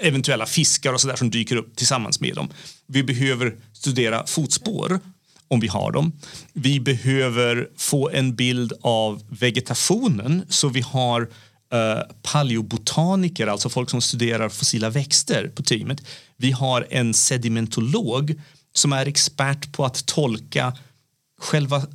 eventuella 0.00 0.46
fiskar 0.46 0.92
och 0.92 1.00
sådär 1.00 1.16
som 1.16 1.30
dyker 1.30 1.56
upp 1.56 1.76
tillsammans 1.76 2.20
med 2.20 2.34
dem. 2.34 2.48
Vi 2.86 3.02
behöver 3.02 3.56
studera 3.72 4.26
fotspår 4.26 5.00
om 5.48 5.60
vi 5.60 5.68
har 5.68 5.92
dem. 5.92 6.12
Vi 6.52 6.80
behöver 6.80 7.68
få 7.76 8.10
en 8.10 8.34
bild 8.34 8.72
av 8.80 9.22
vegetationen 9.28 10.42
så 10.48 10.68
vi 10.68 10.80
har 10.80 11.22
eh, 11.72 12.02
paleobotaniker, 12.22 13.46
alltså 13.46 13.68
folk 13.68 13.90
som 13.90 14.00
studerar 14.00 14.48
fossila 14.48 14.90
växter 14.90 15.48
på 15.48 15.62
teamet. 15.62 16.02
Vi 16.36 16.50
har 16.50 16.86
en 16.90 17.14
sedimentolog 17.14 18.40
som 18.74 18.92
är 18.92 19.06
expert 19.06 19.72
på 19.72 19.84
att 19.84 20.06
tolka 20.06 20.76
själva 21.38 21.86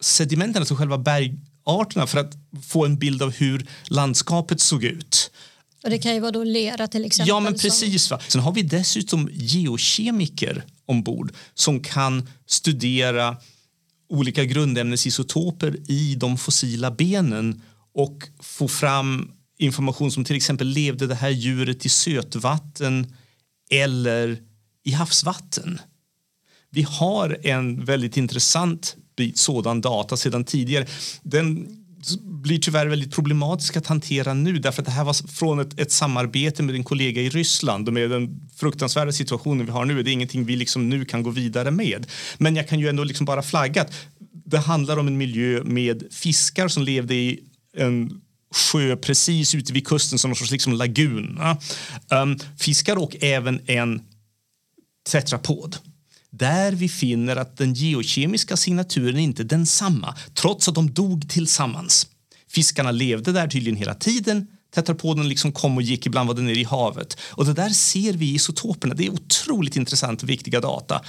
sedimenten, 0.00 0.62
alltså 0.62 0.74
själva 0.74 0.98
bergarterna 0.98 2.06
för 2.06 2.18
att 2.18 2.34
få 2.68 2.84
en 2.84 2.98
bild 2.98 3.22
av 3.22 3.30
hur 3.30 3.66
landskapet 3.88 4.60
såg 4.60 4.84
ut. 4.84 5.30
Och 5.84 5.90
det 5.90 5.98
kan 5.98 6.14
ju 6.14 6.20
vara 6.20 6.32
då 6.32 6.44
lera 6.44 6.88
till 6.88 7.04
exempel. 7.04 7.28
Ja, 7.28 7.40
men 7.40 7.54
precis. 7.54 8.10
Va? 8.10 8.20
Sen 8.28 8.40
har 8.40 8.52
vi 8.52 8.62
dessutom 8.62 9.30
geokemiker 9.32 10.64
ombord 10.86 11.32
som 11.54 11.80
kan 11.80 12.28
studera 12.46 13.36
olika 14.08 14.44
grundämnesisotoper 14.44 15.90
i 15.90 16.14
de 16.14 16.38
fossila 16.38 16.90
benen 16.90 17.62
och 17.94 18.28
få 18.40 18.68
fram 18.68 19.32
information 19.58 20.12
som 20.12 20.24
till 20.24 20.36
exempel 20.36 20.66
levde 20.66 21.06
det 21.06 21.14
här 21.14 21.30
djuret 21.30 21.86
i 21.86 21.88
sötvatten 21.88 23.16
eller 23.70 24.42
i 24.84 24.92
havsvatten. 24.92 25.80
Vi 26.70 26.82
har 26.82 27.38
en 27.42 27.84
väldigt 27.84 28.16
intressant 28.16 28.96
bit 29.16 29.38
sådan 29.38 29.80
data 29.80 30.16
sedan 30.16 30.44
tidigare. 30.44 30.86
Den 31.22 31.78
blir 32.22 32.58
tyvärr 32.58 32.86
väldigt 32.86 33.14
problematisk 33.14 33.76
att 33.76 33.86
hantera 33.86 34.34
nu 34.34 34.58
därför 34.58 34.82
att 34.82 34.86
det 34.86 34.92
här 34.92 35.04
var 35.04 35.28
från 35.28 35.60
ett, 35.60 35.80
ett, 35.80 35.92
samarbete 35.92 36.62
med 36.62 36.74
en 36.74 36.84
kollega 36.84 37.22
i 37.22 37.28
Ryssland 37.28 37.88
och 37.88 37.94
med 37.94 38.10
den 38.10 38.48
fruktansvärda 38.56 39.12
situationen 39.12 39.66
vi 39.66 39.72
har 39.72 39.84
nu. 39.84 40.02
Det 40.02 40.10
är 40.10 40.12
ingenting 40.12 40.44
vi 40.44 40.56
liksom 40.56 40.88
nu 40.88 41.04
kan 41.04 41.22
gå 41.22 41.30
vidare 41.30 41.70
med. 41.70 42.06
Men 42.38 42.56
jag 42.56 42.68
kan 42.68 42.80
ju 42.80 42.88
ändå 42.88 43.04
liksom 43.04 43.26
bara 43.26 43.42
flagga 43.42 43.82
att 43.82 43.92
det 44.44 44.58
handlar 44.58 44.96
om 44.96 45.06
en 45.06 45.18
miljö 45.18 45.62
med 45.64 46.02
fiskar 46.10 46.68
som 46.68 46.82
levde 46.82 47.14
i 47.14 47.40
en 47.76 48.20
sjö 48.54 48.96
precis 48.96 49.54
ute 49.54 49.72
vid 49.72 49.86
kusten 49.86 50.18
som 50.18 50.30
någon 50.30 50.36
sorts 50.36 50.50
liksom 50.50 50.72
lagun. 50.72 51.38
Um, 51.40 51.56
ehm, 52.10 52.38
fiskar 52.58 52.96
och 52.96 53.16
även 53.20 53.60
en 53.66 54.02
tetrapod 55.10 55.76
där 56.30 56.72
vi 56.72 56.88
finner 56.88 57.36
att 57.36 57.56
den 57.56 57.74
geokemiska 57.74 58.56
signaturen 58.56 59.18
inte 59.18 59.42
är 59.42 59.44
densamma 59.44 60.14
trots 60.34 60.68
att 60.68 60.74
de 60.74 60.90
dog 60.90 61.28
tillsammans. 61.28 62.06
Fiskarna 62.48 62.90
levde 62.90 63.32
där 63.32 63.48
tydligen 63.48 63.76
hela 63.76 63.94
tiden. 63.94 64.46
Tetrapoden 64.74 65.28
liksom 65.28 65.52
kom 65.52 65.76
och 65.76 65.82
gick, 65.82 66.06
ibland 66.06 66.28
var 66.28 66.34
den 66.34 66.46
nere 66.46 66.58
i 66.58 66.64
havet. 66.64 67.18
Och 67.20 67.44
det 67.44 67.52
där 67.52 67.68
ser 67.68 68.12
vi 68.12 68.26
i 68.26 68.34
isotoperna. 68.34 68.94
Det 68.94 69.06
är 69.06 69.10
otroligt 69.10 69.76
intressant 69.76 70.22
och 70.22 70.28
viktiga 70.28 70.60
data. 70.60 71.04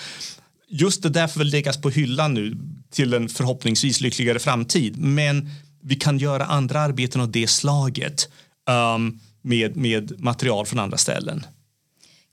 Just 0.70 1.04
det 1.04 1.10
där 1.10 1.28
får 1.28 1.40
väl 1.40 1.50
läggas 1.50 1.82
på 1.82 1.90
hyllan 1.90 2.34
nu 2.34 2.58
till 2.92 3.14
en 3.14 3.30
förhoppningsvis 3.30 4.02
lyckligare 4.02 4.40
framtid. 4.40 4.98
Men 4.98 5.50
vi 5.82 5.96
kan 5.96 6.20
göra 6.20 6.46
andra 6.46 6.80
arbeten 6.80 7.22
av 7.22 7.32
det 7.32 7.48
slaget 7.48 8.30
um, 8.96 9.20
med, 9.42 9.76
med 9.76 10.22
material 10.22 10.66
från 10.66 10.80
andra 10.80 10.98
ställen. 10.98 11.46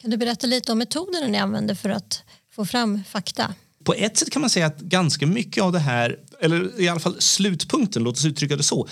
Kan 0.00 0.11
du 0.11 0.16
berätta 0.16 0.47
lite 0.47 0.73
om 0.73 0.78
metoderna 0.78 1.26
ni 1.26 1.38
använder 1.38 1.75
för 1.75 1.88
att 1.90 2.23
få 2.56 2.66
fram 2.66 3.04
fakta? 3.08 3.54
På 3.84 3.94
ett 3.94 4.16
sätt 4.16 4.30
kan 4.30 4.40
man 4.40 4.50
säga 4.50 4.66
att 4.66 4.80
ganska 4.80 5.26
mycket 5.26 5.62
av 5.62 5.72
det 5.72 5.78
här, 5.78 6.18
eller 6.40 6.80
i 6.80 6.88
alla 6.88 7.00
fall 7.00 7.16
slutpunkten, 7.18 8.02
låt 8.02 8.16
oss 8.16 8.25
uttrycka 8.25 8.56
det 8.56 8.62
så, 8.62 8.88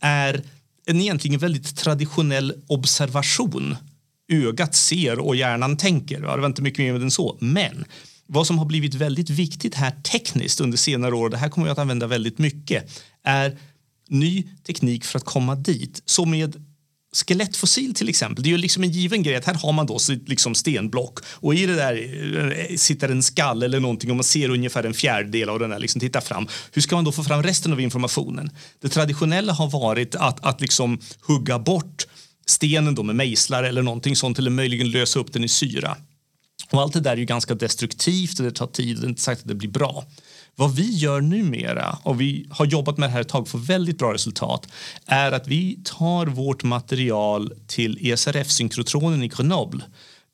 är 0.00 0.42
en 0.86 1.00
egentligen 1.00 1.38
väldigt 1.38 1.76
traditionell 1.76 2.54
observation. 2.66 3.76
Ögat 4.32 4.74
ser 4.74 5.18
och 5.18 5.36
hjärnan 5.36 5.76
tänker. 5.76 6.20
Det 6.20 6.26
var 6.26 6.46
inte 6.46 6.62
mycket 6.62 6.78
mer 6.78 6.94
än 6.94 7.10
så. 7.10 7.36
Men 7.40 7.84
vad 8.26 8.46
som 8.46 8.58
har 8.58 8.64
blivit 8.64 8.94
väldigt 8.94 9.30
viktigt 9.30 9.74
här 9.74 9.90
tekniskt 9.90 10.60
under 10.60 10.78
senare 10.78 11.14
år, 11.14 11.28
det 11.28 11.36
här 11.36 11.48
kommer 11.48 11.66
vi 11.66 11.70
att 11.70 11.78
använda 11.78 12.06
väldigt 12.06 12.38
mycket, 12.38 13.02
är 13.24 13.58
ny 14.08 14.48
teknik 14.66 15.04
för 15.04 15.18
att 15.18 15.24
komma 15.24 15.54
dit. 15.54 16.02
Så 16.04 16.24
med 16.24 16.67
skelettfossil 17.12 17.94
till 17.94 18.08
exempel, 18.08 18.42
det 18.42 18.48
är 18.48 18.50
ju 18.50 18.58
liksom 18.58 18.82
en 18.82 18.90
given 18.90 19.22
grej 19.22 19.36
att 19.36 19.44
här 19.44 19.54
har 19.54 19.72
man 19.72 19.86
då 19.86 19.98
sitt 19.98 20.28
liksom 20.28 20.54
stenblock 20.54 21.18
och 21.24 21.54
i 21.54 21.66
det 21.66 21.74
där 21.74 21.94
eh, 22.70 22.76
sitter 22.76 23.08
en 23.08 23.22
skall 23.22 23.62
eller 23.62 23.80
någonting 23.80 24.10
och 24.10 24.16
man 24.16 24.24
ser 24.24 24.48
ungefär 24.48 24.84
en 24.84 24.94
fjärdedel 24.94 25.48
av 25.48 25.58
den 25.58 25.70
där 25.70 25.78
liksom 25.78 26.00
titta 26.00 26.20
fram. 26.20 26.48
Hur 26.72 26.82
ska 26.82 26.94
man 26.96 27.04
då 27.04 27.12
få 27.12 27.24
fram 27.24 27.42
resten 27.42 27.72
av 27.72 27.80
informationen? 27.80 28.50
Det 28.80 28.88
traditionella 28.88 29.52
har 29.52 29.70
varit 29.70 30.14
att, 30.14 30.44
att 30.44 30.60
liksom 30.60 30.98
hugga 31.20 31.58
bort 31.58 32.06
stenen 32.46 32.94
då 32.94 33.02
med 33.02 33.16
mejslar 33.16 33.62
eller 33.62 33.82
någonting 33.82 34.16
sånt 34.16 34.38
eller 34.38 34.50
möjligen 34.50 34.90
lösa 34.90 35.18
upp 35.18 35.32
den 35.32 35.44
i 35.44 35.48
syra. 35.48 35.96
Och 36.70 36.82
allt 36.82 36.92
det 36.92 37.00
där 37.00 37.12
är 37.12 37.16
ju 37.16 37.24
ganska 37.24 37.54
destruktivt 37.54 38.38
och 38.38 38.44
det 38.44 38.52
tar 38.52 38.66
tid 38.66 38.96
och 38.96 39.00
det 39.00 39.06
är 39.06 39.08
inte 39.08 39.22
sagt 39.22 39.40
att 39.40 39.48
det 39.48 39.54
blir 39.54 39.70
bra. 39.70 40.04
Vad 40.58 40.74
vi 40.74 40.96
gör 40.96 41.20
numera, 41.20 41.98
och 42.02 42.20
vi 42.20 42.46
har 42.50 42.66
jobbat 42.66 42.98
med 42.98 43.08
det 43.08 43.12
här 43.12 43.20
ett 43.20 43.28
tag 43.28 43.42
och 43.42 43.48
får 43.48 43.58
väldigt 43.58 43.98
bra 43.98 44.14
resultat, 44.14 44.68
är 45.06 45.32
att 45.32 45.48
vi 45.48 45.80
tar 45.84 46.26
vårt 46.26 46.62
material 46.62 47.52
till 47.66 47.98
ESRF-synkrotronen 48.00 49.22
i 49.22 49.28
Grenoble 49.28 49.84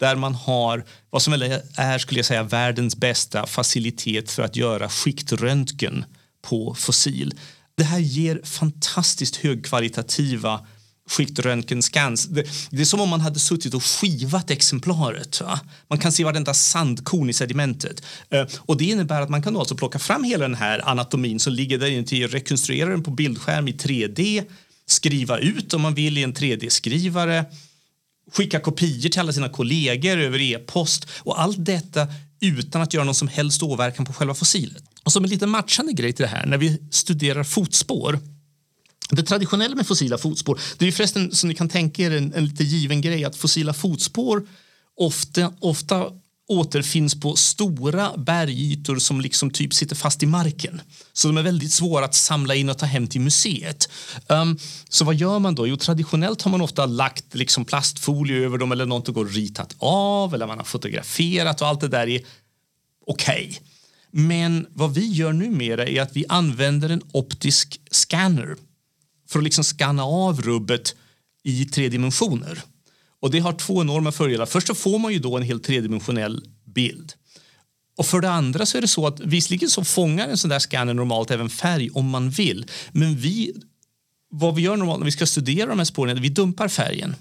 där 0.00 0.16
man 0.16 0.34
har 0.34 0.84
vad 1.10 1.22
som 1.22 1.32
är 1.32 1.98
skulle 1.98 2.18
jag 2.18 2.26
säga, 2.26 2.42
världens 2.42 2.96
bästa 2.96 3.46
facilitet 3.46 4.30
för 4.30 4.42
att 4.42 4.56
göra 4.56 4.88
skiktröntgen 4.88 6.04
på 6.42 6.74
fossil. 6.74 7.34
Det 7.76 7.84
här 7.84 7.98
ger 7.98 8.40
fantastiskt 8.44 9.36
högkvalitativa 9.36 10.66
skiktröntgenscans. 11.08 12.25
Det, 12.25 12.44
det 12.70 12.80
är 12.80 12.84
som 12.84 13.00
om 13.00 13.08
man 13.08 13.20
hade 13.20 13.38
suttit 13.38 13.75
och 13.75 13.84
skivat 13.84 14.50
exemplaret. 14.50 15.40
Va? 15.40 15.61
Man 15.88 15.99
kan 15.99 16.12
se 16.12 16.25
varenda 16.25 16.54
sandkorn 16.54 17.30
i 17.30 17.32
sedimentet. 17.32 18.02
Eh, 18.30 18.46
och 18.58 18.76
det 18.76 18.84
innebär 18.84 19.20
att 19.20 19.28
man 19.28 19.42
kan 19.42 19.56
alltså 19.56 19.76
plocka 19.76 19.99
fram 19.99 20.25
hela 20.25 20.42
den 20.42 20.54
här 20.54 20.88
anatomin 20.88 21.40
som 21.40 21.52
ligger 21.52 21.78
där 21.78 21.87
inuti, 21.87 22.26
rekonstruera 22.26 22.90
den 22.90 23.02
på 23.02 23.11
bildskärm 23.11 23.68
i 23.68 23.73
3D, 23.73 24.44
skriva 24.87 25.38
ut 25.38 25.75
om 25.75 25.80
man 25.82 25.94
vill 25.94 26.18
i 26.18 26.23
en 26.23 26.34
3D-skrivare, 26.34 27.44
skicka 28.32 28.61
kopior 28.61 29.08
till 29.08 29.20
alla 29.20 29.32
sina 29.32 29.49
kollegor 29.49 30.18
över 30.18 30.40
e-post 30.40 31.06
och 31.18 31.40
allt 31.40 31.64
detta 31.64 32.08
utan 32.40 32.82
att 32.82 32.94
göra 32.94 33.04
någon 33.04 33.14
som 33.14 33.28
helst 33.28 33.62
åverkan 33.62 34.06
på 34.06 34.12
själva 34.12 34.34
fossilet. 34.34 34.84
Och 35.04 35.12
som 35.12 35.25
en 35.25 35.30
liten 35.30 35.50
matchande 35.50 35.92
grej 35.92 36.12
till 36.12 36.23
det 36.23 36.28
här, 36.28 36.46
när 36.46 36.58
vi 36.58 36.78
studerar 36.90 37.44
fotspår 37.44 38.18
det 39.11 39.23
traditionella 39.23 39.75
med 39.75 39.87
fossila 39.87 40.18
fotspår, 40.18 40.61
det 40.78 40.84
är 40.84 40.87
ju 40.87 40.92
förresten 40.92 41.32
som 41.32 41.49
ni 41.49 41.54
kan 41.54 41.68
tänka 41.68 42.02
er 42.02 42.11
en, 42.11 42.34
en 42.34 42.44
lite 42.44 42.64
given 42.64 43.00
grej 43.00 43.25
att 43.25 43.37
fossila 43.37 43.75
fotspår 43.75 44.46
ofta, 44.96 45.52
ofta 45.61 46.11
återfinns 46.49 47.20
på 47.20 47.37
stora 47.37 48.16
bergytor 48.16 48.99
som 48.99 49.20
liksom 49.20 49.50
typ 49.50 49.75
sitter 49.75 49.96
fast 49.96 50.23
i 50.23 50.26
marken. 50.26 50.80
Så 51.12 51.28
de 51.28 51.37
är 51.37 51.42
väldigt 51.42 51.73
svåra 51.73 52.04
att 52.04 52.14
samla 52.14 52.54
in 52.54 52.68
och 52.68 52.78
ta 52.78 52.87
hem 52.87 53.06
till 53.06 53.20
museet. 53.20 53.88
Um, 54.26 54.58
så 54.88 55.04
vad 55.04 55.14
gör 55.14 55.38
man 55.38 55.54
då? 55.54 55.66
Jo, 55.66 55.76
traditionellt 55.76 56.42
har 56.42 56.50
man 56.50 56.61
ofta 56.61 56.87
lagt 56.87 57.34
liksom 57.34 57.64
plastfolie 57.64 58.44
över 58.44 58.58
dem 58.58 58.73
eller 58.73 58.87
något 58.87 59.08
och 59.08 59.14
går 59.14 59.25
ritat 59.25 59.75
av 59.78 60.34
eller 60.34 60.46
man 60.46 60.58
har 60.58 60.64
fotograferat 60.64 61.61
och 61.61 61.68
allt 61.68 61.80
det 61.80 61.88
där 61.88 62.08
är 62.08 62.20
okej. 63.06 63.46
Okay. 63.50 63.58
Men 64.11 64.66
vad 64.70 64.94
vi 64.94 65.06
gör 65.06 65.32
numera 65.32 65.87
är 65.87 66.02
att 66.02 66.16
vi 66.16 66.25
använder 66.28 66.88
en 66.88 67.02
optisk 67.12 67.80
scanner 67.90 68.56
för 69.34 69.38
att 69.38 69.44
liksom 69.44 69.64
skanna 69.64 70.04
av 70.04 70.42
rubbet 70.42 70.94
i 71.42 71.64
tre 71.64 71.88
dimensioner. 71.88 72.62
Och 73.20 73.30
det 73.30 73.38
har 73.38 73.52
två 73.52 73.80
enorma 73.80 74.12
fördelar. 74.12 74.46
Först 74.46 74.66
så 74.66 74.74
får 74.74 74.98
man 74.98 75.12
ju 75.12 75.18
då 75.18 75.36
en 75.36 75.42
helt 75.42 75.64
tredimensionell 75.64 76.44
bild. 76.64 77.12
Och 77.96 78.06
för 78.06 78.20
det 78.20 78.30
andra 78.30 78.66
så 78.66 78.78
är 78.78 78.82
det 78.82 78.88
så 78.88 79.06
att 79.06 79.20
visserligen 79.20 79.70
så 79.70 79.84
fångar 79.84 80.28
en 80.28 80.36
sån 80.36 80.50
där 80.50 80.58
scanner 80.58 80.94
normalt 80.94 81.30
även 81.30 81.50
färg 81.50 81.90
om 81.90 82.08
man 82.08 82.30
vill. 82.30 82.66
Men 82.92 83.16
vi, 83.16 83.52
vad 84.30 84.54
vi 84.54 84.62
gör 84.62 84.76
normalt 84.76 84.98
när 84.98 85.04
vi 85.04 85.12
ska 85.12 85.26
studera 85.26 85.66
de 85.66 85.78
här 85.78 85.84
spåren 85.84 86.10
är 86.10 86.16
att 86.16 86.24
vi 86.24 86.28
dumpar 86.28 86.68
färgen. 86.68 87.16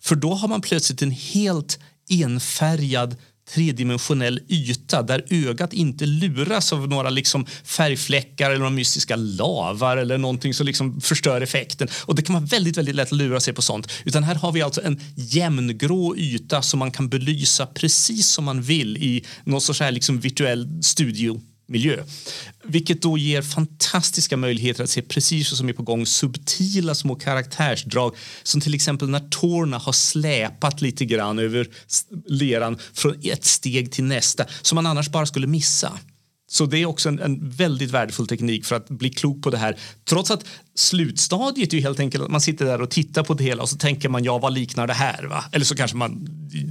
För 0.00 0.16
då 0.16 0.34
har 0.34 0.48
man 0.48 0.60
plötsligt 0.60 1.02
en 1.02 1.10
helt 1.10 1.78
enfärgad 2.10 3.16
tredimensionell 3.54 4.40
yta 4.48 5.02
där 5.02 5.24
ögat 5.30 5.72
inte 5.72 6.06
luras 6.06 6.72
av 6.72 6.88
några 6.88 7.10
liksom 7.10 7.46
färgfläckar 7.64 8.50
eller 8.50 8.58
några 8.58 8.70
mystiska 8.70 9.16
lavar 9.16 9.96
eller 9.96 10.18
någonting 10.18 10.54
som 10.54 10.66
liksom 10.66 11.00
förstör 11.00 11.40
effekten. 11.40 11.88
Och 12.04 12.14
det 12.14 12.22
kan 12.22 12.34
vara 12.34 12.44
väldigt, 12.44 12.76
väldigt 12.76 12.94
lätt 12.94 13.12
att 13.12 13.18
lura 13.18 13.40
sig 13.40 13.54
på 13.54 13.62
sånt. 13.62 13.92
Utan 14.04 14.24
här 14.24 14.34
har 14.34 14.52
vi 14.52 14.62
alltså 14.62 14.82
en 14.82 15.00
jämngrå 15.14 16.16
yta 16.16 16.62
som 16.62 16.78
man 16.78 16.90
kan 16.90 17.08
belysa 17.08 17.66
precis 17.66 18.28
som 18.28 18.44
man 18.44 18.62
vill 18.62 18.96
i 18.96 19.24
någon 19.44 19.60
sorts 19.60 19.80
här 19.80 19.90
liksom 19.90 20.20
virtuell 20.20 20.82
studio 20.82 21.40
miljö. 21.70 22.04
Vilket 22.62 23.02
då 23.02 23.18
ger 23.18 23.42
fantastiska 23.42 24.36
möjligheter 24.36 24.84
att 24.84 24.90
se 24.90 25.02
precis 25.02 25.50
vad 25.50 25.58
som 25.58 25.68
är 25.68 25.72
på 25.72 25.82
gång. 25.82 26.06
Subtila 26.06 26.94
små 26.94 27.14
karaktärsdrag 27.14 28.16
som 28.42 28.60
till 28.60 28.74
exempel 28.74 29.08
när 29.08 29.28
tårna 29.30 29.78
har 29.78 29.92
släpat 29.92 30.80
lite 30.80 31.04
grann 31.04 31.38
över 31.38 31.68
leran 32.26 32.78
från 32.92 33.14
ett 33.22 33.44
steg 33.44 33.92
till 33.92 34.04
nästa 34.04 34.44
som 34.62 34.76
man 34.76 34.86
annars 34.86 35.08
bara 35.08 35.26
skulle 35.26 35.46
missa. 35.46 35.98
Så 36.50 36.66
det 36.66 36.78
är 36.78 36.86
också 36.86 37.08
en, 37.08 37.18
en, 37.18 37.50
väldigt 37.50 37.90
värdefull 37.90 38.26
teknik 38.26 38.64
för 38.64 38.76
att 38.76 38.88
bli 38.88 39.10
klok 39.10 39.42
på 39.42 39.50
det 39.50 39.58
här. 39.58 39.78
Trots 40.04 40.30
att 40.30 40.44
slutstadiet 40.74 41.74
är 41.74 41.80
helt 41.80 42.00
enkelt 42.00 42.24
att 42.24 42.30
man 42.30 42.40
sitter 42.40 42.64
där 42.64 42.80
och 42.80 42.90
tittar 42.90 43.22
på 43.22 43.34
det 43.34 43.44
hela 43.44 43.62
och 43.62 43.68
så 43.68 43.76
tänker 43.76 44.08
man 44.08 44.24
ja, 44.24 44.38
vad 44.38 44.52
liknar 44.52 44.86
det 44.86 44.94
här? 44.94 45.24
Va? 45.24 45.44
Eller 45.52 45.64
så 45.64 45.76
kanske 45.76 45.96
man 45.96 46.28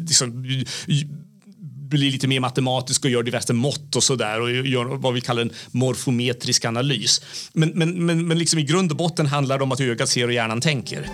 liksom, 0.08 0.46
blir 1.90 2.12
lite 2.12 2.28
mer 2.28 2.40
matematisk 2.40 3.06
och 3.06 3.12
gör 3.12 3.24
diverse 3.24 3.54
mått 3.54 3.96
och 3.96 4.04
sådär 4.04 4.42
och 4.42 4.52
gör 4.52 4.86
vad 4.86 5.14
vi 5.14 5.22
kallar 5.22 5.42
en 5.42 5.52
morfometrisk 5.72 6.66
analys. 6.66 7.22
Men, 7.54 7.70
men, 7.70 8.06
men, 8.06 8.28
men 8.28 8.38
liksom 8.38 8.60
i 8.60 8.64
grund 8.64 8.92
och 8.92 8.98
botten 8.98 9.26
handlar 9.26 9.58
det 9.58 9.64
om 9.64 9.72
att 9.72 9.80
ögat 9.80 10.10
ser 10.10 10.28
och 10.28 10.34
hjärnan 10.34 10.62
tänker. 10.62 11.10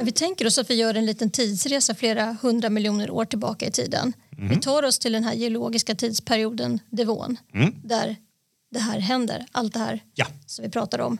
Vi 0.00 0.12
tänker 0.12 0.46
oss 0.46 0.58
att 0.58 0.70
vi 0.70 0.74
gör 0.74 0.94
en 0.94 1.06
liten 1.06 1.30
tidsresa 1.30 1.94
flera 1.94 2.36
hundra 2.42 2.70
miljoner 2.70 3.10
år 3.10 3.24
tillbaka 3.24 3.66
i 3.66 3.70
tiden. 3.70 4.12
Mm. 4.38 4.48
Vi 4.48 4.56
tar 4.56 4.82
oss 4.82 4.98
till 4.98 5.12
den 5.12 5.24
här 5.24 5.34
geologiska 5.34 5.94
tidsperioden 5.94 6.80
Devon 6.90 7.36
mm. 7.54 7.74
där 7.84 8.16
det 8.70 8.78
här 8.78 8.98
händer, 8.98 9.46
allt 9.52 9.72
det 9.72 9.78
här 9.78 10.00
ja. 10.14 10.26
som 10.46 10.64
vi 10.64 10.70
pratar 10.70 10.98
om. 10.98 11.18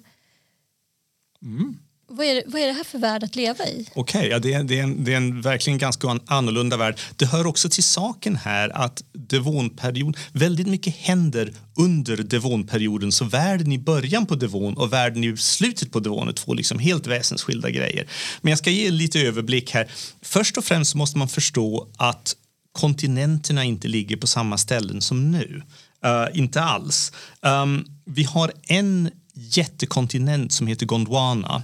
Mm. 1.42 1.78
Vad 2.08 2.26
är, 2.26 2.42
vad 2.46 2.60
är 2.60 2.66
det 2.66 2.72
här 2.72 2.84
för 2.84 2.98
värld 2.98 3.24
att 3.24 3.36
leva 3.36 3.66
i? 3.66 3.86
Okej, 3.94 4.18
okay, 4.18 4.30
ja, 4.30 4.38
det, 4.38 4.52
är, 4.52 4.64
det, 4.64 4.78
är 4.78 4.82
en, 4.82 5.04
det 5.04 5.12
är 5.12 5.16
en 5.16 5.40
verkligen 5.40 5.78
ganska 5.78 6.18
annorlunda 6.26 6.76
värld. 6.76 7.00
Det 7.16 7.26
hör 7.26 7.46
också 7.46 7.68
till 7.68 7.84
saken 7.84 8.36
här 8.36 8.68
att 8.68 9.02
devonperiod, 9.12 10.16
väldigt 10.32 10.66
mycket 10.66 10.96
händer 10.96 11.52
under 11.76 12.16
devonperioden. 12.16 13.12
Så 13.12 13.24
världen 13.24 13.72
i 13.72 13.78
början 13.78 14.26
på 14.26 14.34
devon 14.34 14.76
och 14.76 14.92
världen 14.92 15.24
i 15.24 15.36
slutet 15.36 15.92
på 15.92 16.00
devon 16.00 16.28
är 16.28 16.32
två 16.32 16.54
liksom 16.54 16.78
helt 16.78 17.06
väsensskilda 17.06 17.70
grejer. 17.70 18.06
Men 18.40 18.50
jag 18.50 18.58
ska 18.58 18.70
ge 18.70 18.90
lite 18.90 19.20
överblick 19.20 19.70
här. 19.70 19.90
Först 20.22 20.56
och 20.56 20.64
främst 20.64 20.94
måste 20.94 21.18
man 21.18 21.28
förstå 21.28 21.88
att 21.96 22.36
kontinenterna 22.72 23.64
inte 23.64 23.88
ligger 23.88 24.16
på 24.16 24.26
samma 24.26 24.58
ställen 24.58 25.00
som 25.00 25.30
nu. 25.30 25.62
Uh, 26.06 26.38
inte 26.38 26.62
alls. 26.62 27.12
Um, 27.40 27.86
vi 28.04 28.22
har 28.22 28.52
en 28.66 29.10
jättekontinent 29.34 30.52
som 30.52 30.66
heter 30.66 30.86
Gondwana 30.86 31.62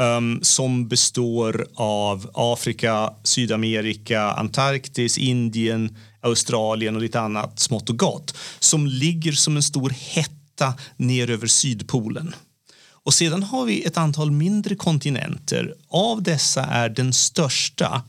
um, 0.00 0.38
som 0.42 0.88
består 0.88 1.66
av 1.74 2.30
Afrika, 2.34 3.12
Sydamerika, 3.24 4.22
Antarktis, 4.22 5.18
Indien, 5.18 5.96
Australien 6.20 6.96
och 6.96 7.02
lite 7.02 7.20
annat 7.20 7.60
smått 7.60 7.90
och 7.90 7.98
gott 7.98 8.36
som 8.58 8.86
ligger 8.86 9.32
som 9.32 9.56
en 9.56 9.62
stor 9.62 9.90
hetta 9.90 10.74
ner 10.96 11.30
över 11.30 11.46
Sydpolen. 11.46 12.34
Och 13.04 13.14
sedan 13.14 13.42
har 13.42 13.64
vi 13.64 13.84
ett 13.84 13.96
antal 13.96 14.30
mindre 14.30 14.74
kontinenter. 14.74 15.74
Av 15.88 16.22
dessa 16.22 16.64
är 16.64 16.88
den 16.88 17.12
största 17.12 18.02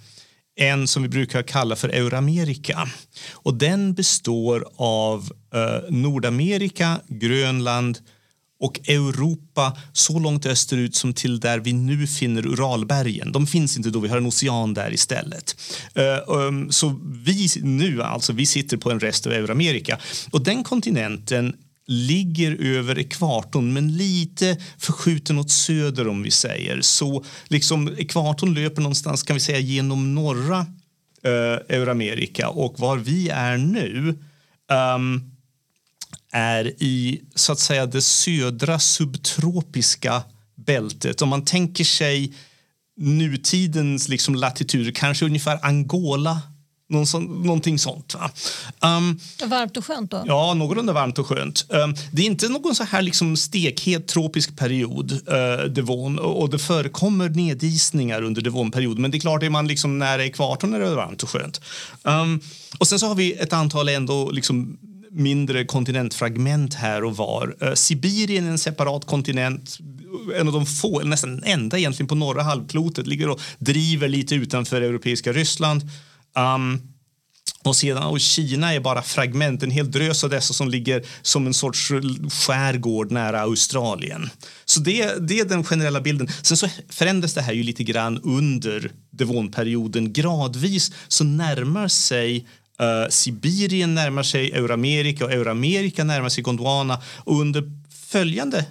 en 0.56 0.88
som 0.88 1.04
vi 1.04 1.10
brukar 1.10 1.44
kalla 1.44 1.76
för 1.76 1.90
Euramerika. 1.90 2.90
Och 3.32 3.54
den 3.54 3.94
består 3.94 4.68
av 4.76 5.32
eh, 5.54 5.90
Nordamerika, 5.90 7.00
Grönland 7.08 8.00
och 8.62 8.90
Europa 8.90 9.78
så 9.94 10.20
långt 10.20 10.46
österut 10.46 10.96
som 10.96 11.14
till 11.14 11.40
där 11.40 11.60
vi 11.60 11.74
nu 11.74 12.08
finner 12.08 12.46
Uralbergen. 12.46 13.32
De 13.32 13.48
finns 13.48 13.78
inte 13.78 13.90
då, 13.90 14.00
vi 14.00 14.08
har 14.08 14.18
en 14.18 14.26
ocean 14.26 14.74
där 14.74 14.94
istället. 14.94 15.56
Eh, 15.96 16.36
um, 16.36 16.72
så 16.72 17.00
vi 17.26 17.48
nu, 17.62 18.04
alltså 18.04 18.34
vi 18.34 18.46
sitter 18.46 18.78
på 18.78 18.92
en 18.92 19.00
rest 19.00 19.28
av 19.28 19.34
Euramerika 19.34 19.98
och 20.32 20.44
den 20.44 20.64
kontinenten 20.64 21.56
ligger 21.88 22.56
över 22.66 23.00
ekvatorn 23.00 23.74
men 23.74 23.98
lite 23.98 24.58
förskjuten 24.78 25.40
åt 25.40 25.52
söder 25.52 26.08
om 26.08 26.24
vi 26.24 26.32
säger. 26.32 26.82
Så 26.82 27.24
liksom 27.48 27.96
ekvatorn 27.98 28.54
löper 28.54 28.82
någonstans 28.82 29.24
kan 29.24 29.34
vi 29.34 29.40
säga 29.40 29.60
genom 29.60 30.16
norra 30.16 30.60
uh, 30.60 31.78
Euramerika 31.78 32.50
och 32.50 32.80
var 32.80 32.98
vi 32.98 33.30
är 33.30 33.58
nu 33.58 34.20
um, 34.96 35.31
är 36.32 36.84
i 36.84 37.22
så 37.36 37.52
att 37.52 37.60
säga 37.60 37.86
det 37.86 38.02
södra 38.02 38.80
subtropiska 38.80 40.24
bältet. 40.56 41.22
Om 41.22 41.30
man 41.30 41.46
tänker 41.46 41.84
sig 41.84 42.34
nutidens 42.98 44.08
liksom 44.08 44.36
latituder, 44.36 44.92
kanske 44.92 45.26
ungefär 45.26 45.60
Angola 45.62 46.42
någon 46.92 47.08
sån, 47.08 47.44
någonting 47.44 47.80
sånt. 47.80 48.16
Va? 48.16 48.32
Um, 48.98 49.20
varmt 49.50 49.78
och 49.78 49.86
skönt 49.86 50.12
då? 50.12 50.24
Ja, 50.26 50.54
någorlunda 50.54 50.94
varmt 50.94 51.20
och 51.20 51.28
skönt. 51.28 51.66
Um, 51.70 51.96
det 52.12 52.22
är 52.22 52.26
inte 52.26 52.50
någon 52.50 52.76
så 52.76 52.84
här 52.84 53.02
liksom 53.02 53.38
stekhet 53.38 54.08
tropisk 54.08 54.58
period, 54.58 55.12
uh, 55.12 55.66
Devon, 55.70 56.20
och, 56.20 56.42
och 56.42 56.50
det 56.50 56.60
förekommer 56.60 57.30
nedisningar 57.30 58.22
under 58.22 58.42
Devonperioden. 58.42 59.02
Men 59.02 59.12
det 59.12 59.18
är 59.18 59.20
klart, 59.20 59.44
är 59.44 59.50
man 59.50 59.68
liksom 59.68 60.00
nära 60.00 60.26
ekvatorn 60.26 60.74
är 60.74 60.80
det 60.80 60.96
varmt 60.96 61.24
och 61.24 61.30
skönt. 61.30 61.62
Um, 62.04 62.42
och 62.80 62.88
sen 62.88 63.00
så 63.00 63.08
har 63.08 63.16
vi 63.16 63.34
ett 63.34 63.54
antal 63.54 63.90
ändå 63.90 64.32
liksom 64.32 64.78
mindre 65.14 65.66
kontinentfragment 65.66 66.74
här 66.74 67.04
och 67.04 67.18
var. 67.18 67.56
Eh, 67.62 67.74
Sibirien 67.74 68.46
är 68.46 68.52
en 68.52 68.58
separat 68.58 69.06
kontinent 69.06 69.78
en 70.36 70.48
av 70.48 70.54
de 70.54 70.66
få, 70.66 71.00
nästan 71.04 71.44
enda 71.44 71.78
egentligen 71.78 72.08
på 72.08 72.16
norra 72.16 72.44
halvklotet, 72.44 73.08
ligger 73.08 73.30
och 73.30 73.42
driver 73.60 74.08
lite 74.08 74.36
utanför 74.36 74.82
europeiska 74.82 75.34
Ryssland. 75.34 75.82
Um, 76.36 76.82
och, 77.64 77.76
sedan, 77.76 78.04
och 78.04 78.20
Kina 78.20 78.74
är 78.74 78.80
bara 78.80 79.02
fragment, 79.02 79.64
en 79.64 79.72
hel 79.72 79.92
drös 79.92 80.24
av 80.24 80.30
dessa 80.30 80.54
som 80.54 80.70
ligger 80.70 81.06
som 81.22 81.48
en 81.48 81.54
sorts 81.54 81.92
skärgård 82.48 83.12
nära 83.12 83.42
Australien. 83.42 84.30
Så 84.66 84.80
det, 84.80 85.28
det 85.28 85.40
är 85.40 85.46
den 85.46 85.64
generella 85.64 86.02
bilden. 86.02 86.30
Sen 86.42 86.58
så 86.58 86.68
förändras 86.90 87.34
det 87.34 87.42
här 87.42 87.54
ju 87.54 87.64
lite 87.64 87.84
grann 87.84 88.22
under 88.24 88.92
devonperioden. 89.10 90.14
Gradvis 90.14 90.92
så 91.08 91.24
närmar 91.24 91.88
sig 91.88 92.48
Uh, 92.82 93.10
Sibirien 93.10 93.96
närmar 93.96 94.24
sig 94.24 94.52
Euramerika 94.52 95.26
och 95.26 95.32
Euramerika 95.32 96.04
närmar 96.04 96.30
sig 96.30 96.44
Gondwana. 96.44 97.02
Och 97.18 97.42
under 97.42 97.64
följande 98.12 98.66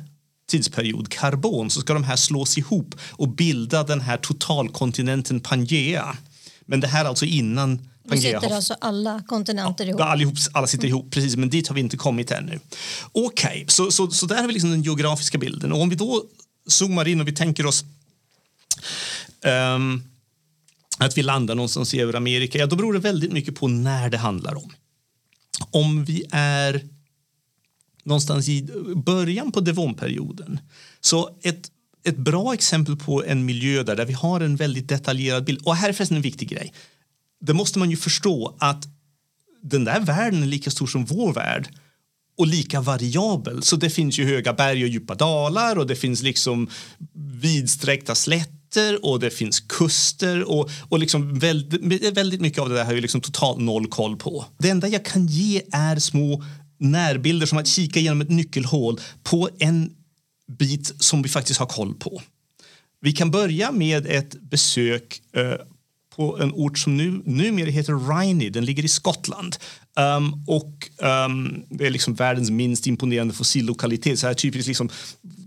tidsperiod, 0.50 1.09
karbon, 1.09 1.71
så 1.71 1.81
ska 1.81 1.95
de 1.95 2.05
här 2.05 2.16
slås 2.16 2.59
ihop 2.59 2.94
och 3.11 3.29
bilda 3.29 3.83
den 3.83 4.01
här 4.01 4.16
totalkontinenten 4.16 5.40
Pangea. 5.40 6.16
Men 6.61 6.81
det 6.81 6.87
här 6.87 7.05
alltså 7.05 7.25
innan 7.25 7.88
Pangea. 8.09 8.40
sitter 8.40 8.55
alltså 8.55 8.77
alla 8.81 9.23
kontinenter 9.27 9.87
ihop? 9.87 10.01
Ja, 10.01 10.07
allihop, 10.07 10.35
alla 10.53 10.66
sitter 10.66 10.88
ihop, 10.88 11.11
precis. 11.11 11.37
Men 11.37 11.51
dit 11.51 11.68
har 11.68 11.75
vi 11.75 11.81
inte 11.81 11.96
kommit 11.96 12.31
ännu. 12.31 12.61
Okej, 13.12 13.51
okay, 13.51 13.64
så, 13.68 13.90
så, 13.90 14.11
så 14.11 14.27
där 14.27 14.37
har 14.37 14.46
vi 14.46 14.53
liksom 14.53 14.70
den 14.70 14.83
geografiska 14.83 15.38
bilden. 15.38 15.73
Och 15.73 15.81
om 15.81 15.88
vi 15.88 15.96
då 15.96 16.25
zoomar 16.66 17.09
in 17.09 17.20
och 17.20 17.29
vi 17.29 17.33
tänker 17.33 17.66
oss 17.66 17.85
um, 19.75 20.10
att 21.05 21.19
vi 21.19 21.23
landar 21.23 21.55
någonstans 21.55 21.95
i 21.95 22.01
Euramerika, 22.01 22.59
ja, 22.59 22.67
då 22.67 22.77
beror 22.77 22.93
det 22.93 22.99
väldigt 22.99 23.33
mycket 23.33 23.55
på 23.55 23.69
när 23.69 24.11
det 24.11 24.19
handlar 24.19 24.55
om. 24.55 24.73
Om 25.71 26.05
vi 26.05 26.25
är 26.31 26.83
någonstans 28.05 28.49
i 28.49 28.69
början 28.97 29.53
på 29.53 29.61
devonperioden 29.61 30.61
så 31.01 31.39
ett, 31.43 31.71
ett 32.05 32.17
bra 32.17 32.55
exempel 32.55 32.97
på 32.97 33.25
en 33.25 33.45
miljö 33.45 33.83
där, 33.83 33.97
där 33.97 34.07
vi 34.07 34.13
har 34.13 34.41
en 34.41 34.57
väldigt 34.57 34.89
detaljerad 34.89 35.45
bild. 35.45 35.61
Och 35.65 35.77
här 35.77 35.89
är 35.89 35.93
förresten 35.93 36.17
en 36.17 36.23
viktig 36.23 36.49
grej. 36.49 36.73
Det 37.41 37.55
måste 37.55 37.79
man 37.79 37.91
ju 37.91 37.97
förstå 37.97 38.57
att 38.59 38.85
den 39.63 39.85
där 39.85 40.01
världen 40.01 40.43
är 40.43 40.47
lika 40.47 40.71
stor 40.71 40.87
som 40.87 41.05
vår 41.05 41.33
värld 41.33 41.69
och 42.39 42.47
lika 42.47 42.81
variabel. 42.81 43.63
Så 43.63 43.77
det 43.77 43.91
finns 43.91 44.19
ju 44.19 44.25
höga 44.25 44.53
berg 44.53 44.83
och 44.83 44.89
djupa 44.89 45.15
dalar 45.15 45.77
och 45.77 45.87
det 45.87 45.97
finns 45.97 46.23
liksom 46.23 46.69
vidsträckta 47.15 48.15
slätt 48.15 48.60
slätter 48.70 49.04
och 49.04 49.20
det 49.20 49.30
finns 49.30 49.61
kuster 49.61 50.50
och, 50.50 50.70
och 50.88 50.98
liksom 50.98 51.38
väldigt, 51.38 52.16
väldigt 52.16 52.40
mycket 52.40 52.59
av 52.59 52.68
det 52.68 52.74
där 52.74 52.85
har 52.85 52.92
jag 52.92 53.00
liksom 53.00 53.20
totalt 53.20 53.59
noll 53.59 53.87
koll 53.87 54.16
på. 54.16 54.44
Det 54.59 54.70
enda 54.70 54.88
jag 54.88 55.04
kan 55.04 55.26
ge 55.26 55.62
är 55.72 55.98
små 55.98 56.44
närbilder 56.78 57.46
som 57.46 57.59
att 57.59 57.66
kika 57.66 58.00
genom 58.00 58.20
ett 58.20 58.30
nyckelhål 58.30 59.00
på 59.22 59.48
en 59.59 59.90
bit 60.59 60.92
som 60.98 61.22
vi 61.22 61.28
faktiskt 61.28 61.61
har 61.61 61.66
koll 61.66 61.94
på. 61.94 62.22
Vi 63.00 63.12
kan 63.12 63.30
börja 63.30 63.72
med 63.72 64.06
ett 64.06 64.40
besök 64.40 65.22
eh, 65.33 65.66
på 66.16 66.38
en 66.38 66.52
ort 66.52 66.78
som 66.78 66.96
nu, 66.96 67.22
numera 67.24 67.70
heter 67.70 68.18
Rhiney. 68.18 68.50
Den 68.50 68.64
ligger 68.64 68.85
i 68.85 68.88
Skottland. 68.88 69.56
Um, 70.16 70.44
och 70.46 70.88
um, 71.26 71.64
Det 71.70 71.87
är 71.87 71.90
liksom 71.90 72.14
världens 72.14 72.50
minst 72.50 72.87
imponerande 72.87 73.35
fossillokalitet. 73.35 74.18
Så 74.18 74.26
här 74.26 74.35
typiskt 74.35 74.68
liksom 74.68 74.88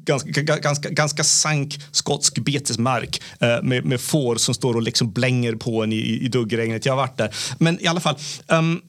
ganska, 0.05 0.41
ganska, 0.41 0.89
ganska 0.89 1.23
sank 1.23 1.79
skotsk 1.91 2.39
betesmark 2.39 3.21
eh, 3.39 3.61
med, 3.63 3.85
med 3.85 4.01
får 4.01 4.35
som 4.35 4.53
står 4.53 4.73
och 4.73 4.81
liksom 4.81 5.11
blänger 5.11 5.55
på 5.55 5.83
en 5.83 5.93
i, 5.93 6.19
i 6.21 6.27
duggregnet. 6.27 6.85
Jag 6.85 6.93
har 6.93 6.97
varit 6.97 7.17
där. 7.17 7.35
Men 7.57 7.83
i 7.83 7.87
alla 7.87 7.99
fall, 7.99 8.15
um, 8.47 8.81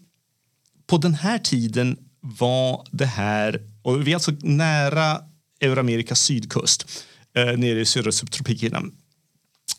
på 0.86 0.98
den 0.98 1.14
här 1.14 1.38
tiden 1.38 1.96
var 2.20 2.86
det 2.90 3.06
här, 3.06 3.60
och 3.82 4.06
vi 4.06 4.10
är 4.10 4.14
alltså 4.14 4.32
nära 4.40 5.20
Euramerikas 5.60 6.20
sydkust, 6.20 7.04
eh, 7.36 7.58
nere 7.58 7.80
i 7.80 7.84
södra 7.84 8.12
subtropikerna 8.12 8.82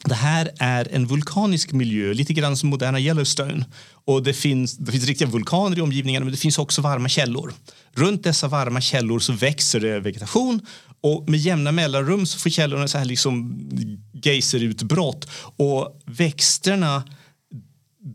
det 0.06 0.16
här 0.16 0.52
är 0.60 0.88
en 0.92 1.08
vulkanisk 1.08 1.72
miljö, 1.72 2.14
lite 2.14 2.34
grann 2.34 2.58
som 2.58 2.70
moderna 2.70 3.00
Yellowstone. 3.00 3.66
Och 4.06 4.24
det 4.24 4.34
finns, 4.34 4.78
det 4.78 4.92
finns 4.92 5.06
riktiga 5.06 5.28
vulkaner 5.28 5.78
i 5.78 5.82
omgivningen, 5.82 6.24
men 6.24 6.32
det 6.32 6.38
finns 6.38 6.58
också 6.58 6.82
varma 6.82 7.10
källor. 7.10 7.54
Runt 7.94 8.24
dessa 8.24 8.48
varma 8.48 8.82
källor 8.82 9.20
så 9.20 9.34
växer 9.34 9.80
det 9.80 10.00
vegetation 10.00 10.62
och 11.02 11.30
med 11.30 11.40
jämna 11.40 11.72
mellanrum 11.72 12.26
så 12.26 12.40
får 12.40 12.50
källorna 12.50 12.88
så 12.88 12.98
här 12.98 13.06
liksom 13.06 13.60
geyserutbrott 14.14 15.28
och 15.58 16.02
växterna 16.06 17.04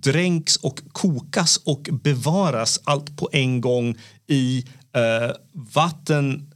dränks 0.02 0.56
och 0.56 0.80
kokas 0.92 1.56
och 1.56 1.88
bevaras 1.92 2.80
allt 2.84 3.16
på 3.16 3.28
en 3.32 3.60
gång 3.60 3.96
i 4.26 4.64
eh, 4.96 5.30
vatten 5.52 6.52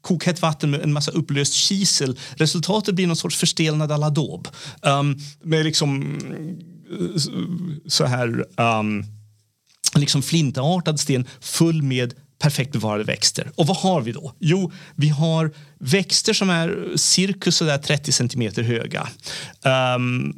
kokhett 0.00 0.42
vatten 0.42 0.70
med 0.70 0.80
en 0.80 0.92
massa 0.92 1.10
upplöst 1.10 1.54
kisel. 1.54 2.18
Resultatet 2.34 2.94
blir 2.94 3.06
någon 3.06 3.16
sorts 3.16 3.36
förstelnad 3.36 3.92
aladåb. 3.92 4.48
Um, 4.82 4.90
ehm, 4.92 5.18
med 5.44 5.64
liksom 5.64 6.18
eh, 6.90 7.20
så 7.86 8.04
här 8.04 8.44
um, 8.60 9.04
liksom 9.94 10.22
flintartad 10.22 11.00
sten 11.00 11.26
full 11.40 11.82
med 11.82 12.14
perfekt 12.38 12.72
bevarade 12.72 13.04
växter. 13.04 13.50
Och 13.54 13.66
vad 13.66 13.76
har 13.76 14.00
vi 14.00 14.12
då? 14.12 14.34
Jo, 14.38 14.72
vi 14.96 15.08
har 15.08 15.52
växter 15.78 16.32
som 16.32 16.50
är 16.50 16.92
cirkus 16.96 17.62
30 17.82 18.12
centimeter 18.12 18.62
höga. 18.62 19.08
Um, 19.96 20.34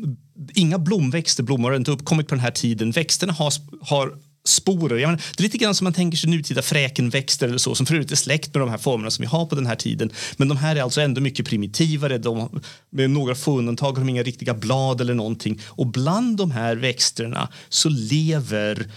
inga 0.55 0.79
blomväxter 0.79 1.43
blommar 1.43 1.77
inte 1.77 1.91
uppkommit 1.91 2.29
på 2.29 2.35
den 2.35 2.45
här 2.45 2.51
tiden. 2.51 2.91
Växterna 2.91 3.33
har, 3.33 3.53
har 3.81 4.13
sporer. 4.45 4.97
Jag 4.97 5.09
menar, 5.09 5.23
det 5.37 5.41
är 5.41 5.43
lite 5.43 5.59
grann 5.59 5.75
som 5.75 5.85
man 5.85 5.93
tänker 5.93 6.19
sig 6.19 6.31
nutida 6.31 6.63
fräkenväxter 6.63 7.49
eller 7.49 7.59
så 7.59 7.75
som 7.75 7.87
förut 7.87 8.13
är 8.13 8.17
släkt 8.17 8.55
med 8.55 8.63
de 8.63 8.71
här 8.71 8.79
formerna 8.79 9.11
som 9.11 9.23
vi 9.23 9.27
har 9.27 9.47
på 9.47 9.55
den 9.55 9.67
här 9.67 9.77
tiden. 9.77 10.11
Men 10.37 10.49
de 10.49 10.57
här 10.57 10.77
är 10.77 10.83
alltså 10.83 11.01
ändå 11.01 11.21
mycket 11.21 11.47
primitivare. 11.47 12.19
De, 12.19 12.61
med 12.91 13.11
några 13.11 13.35
få 13.35 13.59
undantag 13.59 13.93
har 13.93 13.99
de 13.99 14.09
inga 14.09 14.23
riktiga 14.23 14.55
blad 14.55 15.01
eller 15.01 15.15
någonting. 15.15 15.61
Och 15.67 15.87
bland 15.87 16.37
de 16.37 16.51
här 16.51 16.77
växterna 16.77 17.49
så 17.69 17.89
lever 17.89 18.91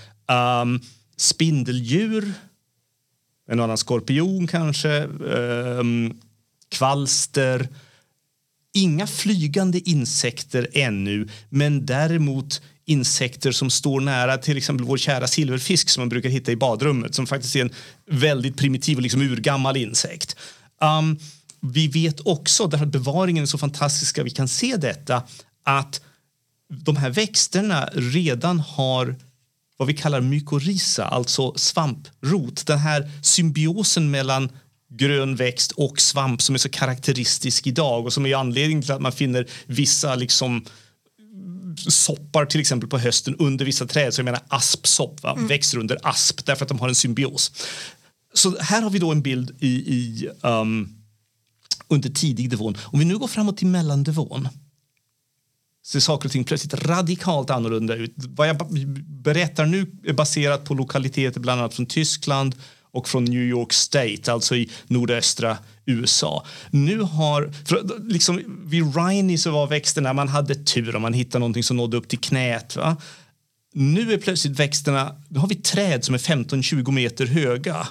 um, 0.62 0.82
spindeldjur, 1.18 2.34
en 3.50 3.60
annan 3.60 3.78
skorpion 3.78 4.48
kanske, 4.48 5.04
um, 5.04 6.20
kvalster, 6.70 7.68
inga 8.74 9.08
flygande 9.08 9.90
insekter 9.90 10.68
ännu, 10.74 11.28
men 11.50 11.86
däremot 11.86 12.62
insekter 12.86 13.52
som 13.52 13.70
står 13.70 14.02
nära 14.02 14.38
till 14.38 14.58
exempel 14.58 14.86
vår 14.86 14.98
kära 14.98 15.28
silverfisk 15.28 15.90
som 15.90 16.02
man 16.02 16.10
brukar 16.10 16.30
hitta 16.30 16.52
i 16.52 16.56
badrummet 16.56 17.16
som 17.16 17.28
faktiskt 17.28 17.56
är 17.56 17.62
en 17.62 17.74
väldigt 18.06 18.58
primitiv 18.58 18.98
och 18.98 19.04
liksom 19.04 19.22
urgammal 19.22 19.78
insekt. 19.78 20.36
Um, 20.82 21.20
vi 21.62 21.88
vet 21.88 22.20
också, 22.20 22.68
därför 22.68 22.86
att 22.86 22.92
bevaringen 22.92 23.44
är 23.44 23.48
så 23.48 23.58
fantastiska, 23.58 24.24
vi 24.24 24.30
kan 24.30 24.48
se 24.48 24.78
detta, 24.78 25.24
att 25.64 26.02
de 26.70 26.96
här 26.96 27.10
växterna 27.10 27.90
redan 27.94 28.60
har 28.60 29.16
vad 29.78 29.88
vi 29.88 29.94
kallar 29.94 30.22
mykorrhiza, 30.22 31.06
alltså 31.06 31.54
svamprot. 31.56 32.66
Den 32.66 32.80
här 32.80 33.12
symbiosen 33.22 34.12
mellan 34.12 34.50
grön 34.90 35.36
växt 35.36 35.72
och 35.72 36.02
svamp 36.02 36.42
som 36.42 36.56
är 36.56 36.60
så 36.60 36.70
karaktäristisk 36.70 37.68
idag 37.68 38.06
och 38.06 38.14
som 38.14 38.26
är 38.26 38.36
anledningen 38.36 38.82
till 38.82 38.92
att 38.92 39.02
man 39.02 39.12
finner 39.12 39.48
vissa 39.66 40.16
liksom 40.16 40.66
soppar 41.78 42.46
till 42.46 42.60
exempel 42.60 42.90
på 42.90 42.98
hösten 42.98 43.36
under 43.36 43.66
vissa 43.66 43.86
träd. 43.86 44.14
Så 44.14 44.20
jag 44.20 44.26
menar 44.26 44.42
aspsopp 44.48 45.24
va? 45.24 45.32
Mm. 45.32 45.48
växer 45.48 45.78
under 45.78 45.98
asp 46.04 46.46
därför 46.46 46.66
att 46.66 46.70
de 46.70 46.80
har 46.80 46.90
en 46.90 46.96
symbios. 46.96 47.52
Så 48.34 48.58
här 48.60 48.82
har 48.82 48.90
vi 48.90 49.00
då 49.00 49.12
en 49.12 49.22
bild 49.22 49.56
i, 49.60 49.68
i 49.68 50.30
um, 50.42 50.96
under 51.88 52.10
tidig 52.10 52.50
devon. 52.50 52.78
Om 52.82 53.00
vi 53.00 53.06
nu 53.06 53.18
går 53.18 53.28
framåt 53.28 53.58
till 53.58 53.68
mellandevon 53.68 54.48
ser 55.86 56.00
saker 56.00 56.28
och 56.28 56.32
ting 56.32 56.44
plötsligt 56.44 56.74
radikalt 56.74 57.50
annorlunda 57.50 57.96
ut. 57.96 58.14
Vad 58.16 58.50
jag 58.50 58.58
berättar 59.08 59.66
nu 59.66 59.92
är 60.04 60.14
baserat 60.14 60.66
på 60.66 60.74
lokaliteter 60.74 61.40
bland 61.40 61.62
annat 61.62 61.74
från 61.74 61.86
Tyskland 61.86 62.56
och 62.92 63.08
från 63.08 63.26
New 63.26 63.44
York 63.44 63.74
State, 63.74 64.34
alltså 64.34 64.56
i 64.56 64.70
nordöstra 64.88 65.58
USA. 65.86 66.46
Nu 66.72 67.00
har, 67.02 67.52
för, 67.66 68.04
liksom, 68.10 68.62
vid 68.66 68.96
Riney 68.96 69.38
så 69.38 69.52
var 69.52 69.68
växterna, 69.68 70.14
man 70.14 70.28
hade 70.28 70.56
tur 70.56 70.96
om 70.96 71.02
man 71.02 71.14
hittade 71.14 71.40
någonting 71.40 71.64
som 71.64 71.78
nådde 71.78 71.98
upp 71.98 72.08
till 72.08 72.20
knät. 72.20 72.76
Va? 72.76 72.98
Nu 73.74 74.14
är 74.14 74.18
plötsligt 74.18 74.60
växterna, 74.60 75.16
nu 75.30 75.40
har 75.40 75.48
vi 75.48 75.56
träd 75.56 76.04
som 76.04 76.16
är 76.16 76.20
15-20 76.20 76.92
meter 76.92 77.26
höga. 77.26 77.88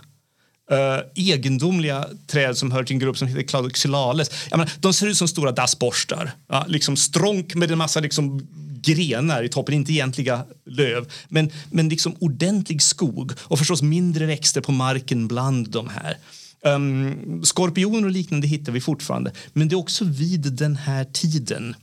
Uh, 0.73 0.79
egendomliga 1.15 2.07
träd 2.27 2.57
som 2.57 2.73
hör 2.73 2.85
till 2.85 2.95
en 2.95 3.01
grupp 3.01 3.19
som 3.19 3.29
heter 3.29 3.43
Cladoxylales. 3.43 4.31
Menar, 4.51 4.71
de 4.81 4.93
ser 4.93 5.07
ut 5.07 5.17
som 5.17 5.29
stora 5.29 5.53
dassborstar. 5.53 6.31
Ja, 6.49 6.65
liksom 6.69 6.97
strånk 6.97 7.55
med 7.55 7.71
en 7.71 7.79
massa 7.79 8.01
liksom 8.01 8.47
grenar 8.85 9.43
i 9.43 9.49
toppen, 9.49 9.75
inte 9.75 9.93
egentliga 9.93 10.45
löv. 10.67 11.13
Men, 11.29 11.51
men 11.71 11.89
liksom 11.89 12.17
ordentlig 12.21 12.83
skog 12.83 13.33
och 13.41 13.59
förstås 13.59 13.83
mindre 13.83 14.27
växter 14.27 14.61
på 14.61 14.73
marken 14.73 15.29
bland 15.29 15.71
de 15.71 15.89
här. 15.89 16.17
Ehm, 16.65 17.07
um, 17.07 17.45
skorpioner 17.45 18.05
och 18.05 18.11
liknande 18.11 18.47
hittar 18.47 18.73
vi 18.73 18.81
fortfarande. 18.81 19.33
Men 19.53 19.69
det 19.69 19.75
är 19.75 19.79
också 19.79 20.05
vid 20.05 20.53
den 20.53 20.77
här 20.77 21.05
tiden 21.05 21.77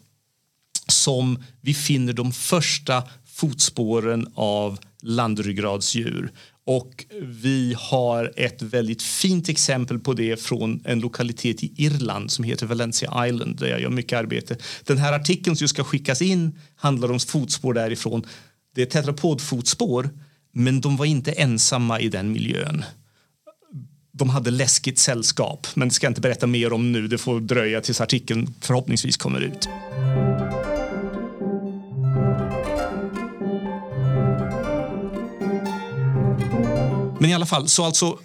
som 0.87 1.43
vi 1.61 1.73
finner 1.73 2.13
de 2.13 2.31
första 2.31 3.03
fotspåren 3.25 4.27
av 4.35 4.79
landryggradsdjur. 5.01 6.31
Och 6.65 7.05
vi 7.21 7.75
har 7.77 8.33
ett 8.35 8.61
väldigt 8.61 9.01
fint 9.01 9.49
exempel 9.49 9.99
på 9.99 10.13
det 10.13 10.41
från 10.41 10.81
en 10.85 10.99
lokalitet 10.99 11.63
i 11.63 11.73
Irland 11.77 12.31
som 12.31 12.43
heter 12.43 12.65
Valencia 12.65 13.27
Island 13.27 13.55
där 13.59 13.67
jag 13.67 13.81
gör 13.81 13.89
mycket 13.89 14.19
arbete. 14.19 14.57
Den 14.83 14.97
här 14.97 15.13
artikeln 15.13 15.55
som 15.55 15.67
ska 15.67 15.83
skickas 15.83 16.21
in 16.21 16.59
handlar 16.75 17.11
om 17.11 17.19
fotspår 17.19 17.73
därifrån. 17.73 18.23
Det 18.75 18.81
är 18.81 18.85
tetrapodfotspår, 18.85 20.09
men 20.53 20.81
de 20.81 20.97
var 20.97 21.05
inte 21.05 21.31
ensamma 21.31 21.99
i 21.99 22.09
den 22.09 22.31
miljön. 22.31 22.83
De 24.11 24.29
hade 24.29 24.51
läskigt 24.51 24.99
sällskap, 24.99 25.67
men 25.73 25.87
det 25.87 25.93
ska 25.93 26.05
jag 26.05 26.11
inte 26.11 26.21
berätta 26.21 26.47
mer 26.47 26.73
om 26.73 26.91
nu. 26.91 27.07
Det 27.07 27.17
får 27.17 27.39
dröja 27.39 27.81
tills 27.81 28.01
artikeln 28.01 28.53
förhoppningsvis 28.61 29.17
kommer 29.17 29.39
ut. 29.41 29.67
Men 37.19 37.29
i 37.29 37.33
alla 37.33 37.45
fall, 37.45 37.67
så 37.67 37.85
alltså 37.85 38.19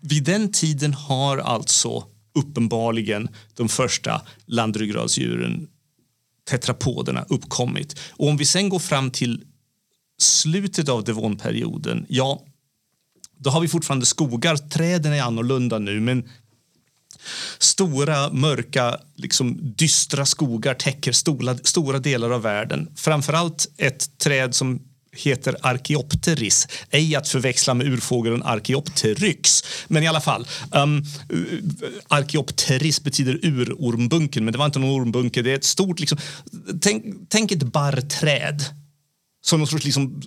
vid 0.00 0.24
den 0.24 0.52
tiden 0.52 0.94
har 0.94 1.38
alltså 1.38 2.04
uppenbarligen 2.34 3.28
de 3.54 3.68
första 3.68 4.22
landryggradsdjuren, 4.46 5.68
tetrapoderna, 6.50 7.24
uppkommit. 7.28 7.98
Och 8.10 8.28
om 8.28 8.36
vi 8.36 8.44
sen 8.44 8.68
går 8.68 8.78
fram 8.78 9.10
till 9.10 9.44
slutet 10.18 10.88
av 10.88 11.04
devonperioden, 11.04 12.06
ja, 12.08 12.44
då 13.40 13.50
har 13.50 13.60
vi 13.60 13.68
fortfarande 13.68 14.06
skogar. 14.06 14.56
Träden 14.56 15.12
är 15.12 15.22
annorlunda 15.22 15.78
nu, 15.78 16.00
men 16.00 16.24
Stora, 17.58 18.32
mörka, 18.32 18.98
liksom 19.16 19.74
dystra 19.76 20.26
skogar 20.26 20.74
täcker 20.74 21.12
stora, 21.12 21.58
stora 21.58 21.98
delar 21.98 22.30
av 22.30 22.42
världen. 22.42 22.88
Framförallt 22.96 23.68
ett 23.76 24.18
träd 24.18 24.54
som 24.54 24.80
heter 25.12 25.56
Archaeopteris. 25.60 26.68
Ej 26.90 27.16
att 27.16 27.28
förväxla 27.28 27.74
med 27.74 27.86
urfågeln 27.86 28.42
Archaeopteryx. 28.42 29.64
Men 29.88 30.02
i 30.02 30.08
alla 30.08 30.20
fall. 30.20 30.46
Um, 30.72 31.04
Archaeopteris 32.08 33.04
betyder 33.04 33.38
urormbunken, 33.42 34.44
men 34.44 34.52
det 34.52 34.58
var 34.58 34.66
inte 34.66 34.78
någon 34.78 35.00
ormbunke. 35.00 35.42
Det 35.42 35.50
är 35.50 35.54
ett 35.54 35.64
stort... 35.64 36.00
Liksom, 36.00 36.18
tänk, 36.80 37.04
tänk 37.28 37.52
ett 37.52 37.62
barrträd 37.62 38.64
som 39.42 39.58
någon 39.58 39.68
sorts 39.68 39.84
liksom 39.84 40.22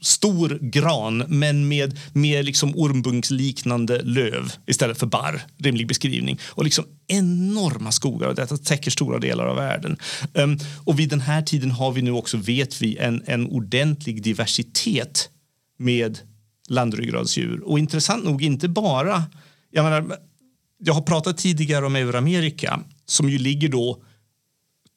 stor 0.00 0.58
gran 0.62 1.24
men 1.28 1.68
med 1.68 1.98
mer 2.12 2.42
liksom 2.42 2.76
ormbunksliknande 2.76 4.02
löv 4.02 4.52
istället 4.66 4.98
för 4.98 5.06
barr. 5.06 5.42
Rimlig 5.58 5.88
beskrivning. 5.88 6.38
Och 6.42 6.64
liksom 6.64 6.84
enorma 7.06 7.92
skogar 7.92 8.28
och 8.28 8.34
detta 8.34 8.56
täcker 8.56 8.90
stora 8.90 9.18
delar 9.18 9.46
av 9.46 9.56
världen. 9.56 9.96
Um, 10.34 10.58
och 10.84 10.98
vid 10.98 11.08
den 11.08 11.20
här 11.20 11.42
tiden 11.42 11.70
har 11.70 11.92
vi 11.92 12.02
nu 12.02 12.10
också, 12.10 12.36
vet 12.36 12.82
vi, 12.82 12.96
en, 12.96 13.22
en 13.26 13.46
ordentlig 13.46 14.22
diversitet 14.22 15.28
med 15.78 16.18
landryggradsdjur. 16.68 17.60
Och 17.60 17.78
intressant 17.78 18.24
nog 18.24 18.42
inte 18.42 18.68
bara, 18.68 19.24
jag 19.70 19.84
menar, 19.84 20.16
jag 20.78 20.94
har 20.94 21.02
pratat 21.02 21.38
tidigare 21.38 21.86
om 21.86 21.96
Euramerika 21.96 22.80
som 23.06 23.28
ju 23.28 23.38
ligger 23.38 23.68
då 23.68 24.02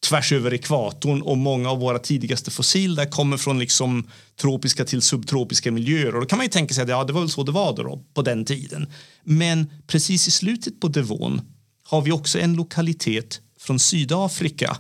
tvärs 0.09 0.31
över 0.31 0.53
ekvatorn 0.53 1.21
och 1.21 1.37
många 1.37 1.69
av 1.69 1.79
våra 1.79 1.99
tidigaste 1.99 2.51
fossil 2.51 2.95
där 2.95 3.05
kommer 3.05 3.37
från 3.37 3.59
liksom 3.59 4.07
tropiska 4.41 4.85
till 4.85 5.01
subtropiska 5.01 5.71
miljöer. 5.71 6.15
Och 6.15 6.21
då 6.21 6.27
kan 6.27 6.37
man 6.37 6.45
ju 6.45 6.49
tänka 6.49 6.73
sig 6.73 6.83
att 6.83 6.89
ja, 6.89 7.03
det 7.03 7.13
var 7.13 7.21
väl 7.21 7.29
så 7.29 7.43
det 7.43 7.51
var 7.51 7.75
då, 7.75 8.03
på 8.13 8.21
den 8.21 8.45
tiden. 8.45 8.87
Men 9.23 9.69
precis 9.87 10.27
i 10.27 10.31
slutet 10.31 10.79
på 10.79 10.87
Devon 10.87 11.41
har 11.83 12.01
vi 12.01 12.11
också 12.11 12.39
en 12.39 12.53
lokalitet 12.53 13.39
från 13.59 13.79
Sydafrika, 13.79 14.77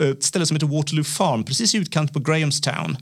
eh, 0.00 0.08
ett 0.08 0.22
ställe 0.22 0.46
som 0.46 0.56
heter 0.56 0.66
Waterloo 0.66 1.04
Farm, 1.04 1.44
precis 1.44 1.74
i 1.74 1.78
utkant 1.78 2.12
på 2.12 2.20
Grahamstown. 2.20 2.96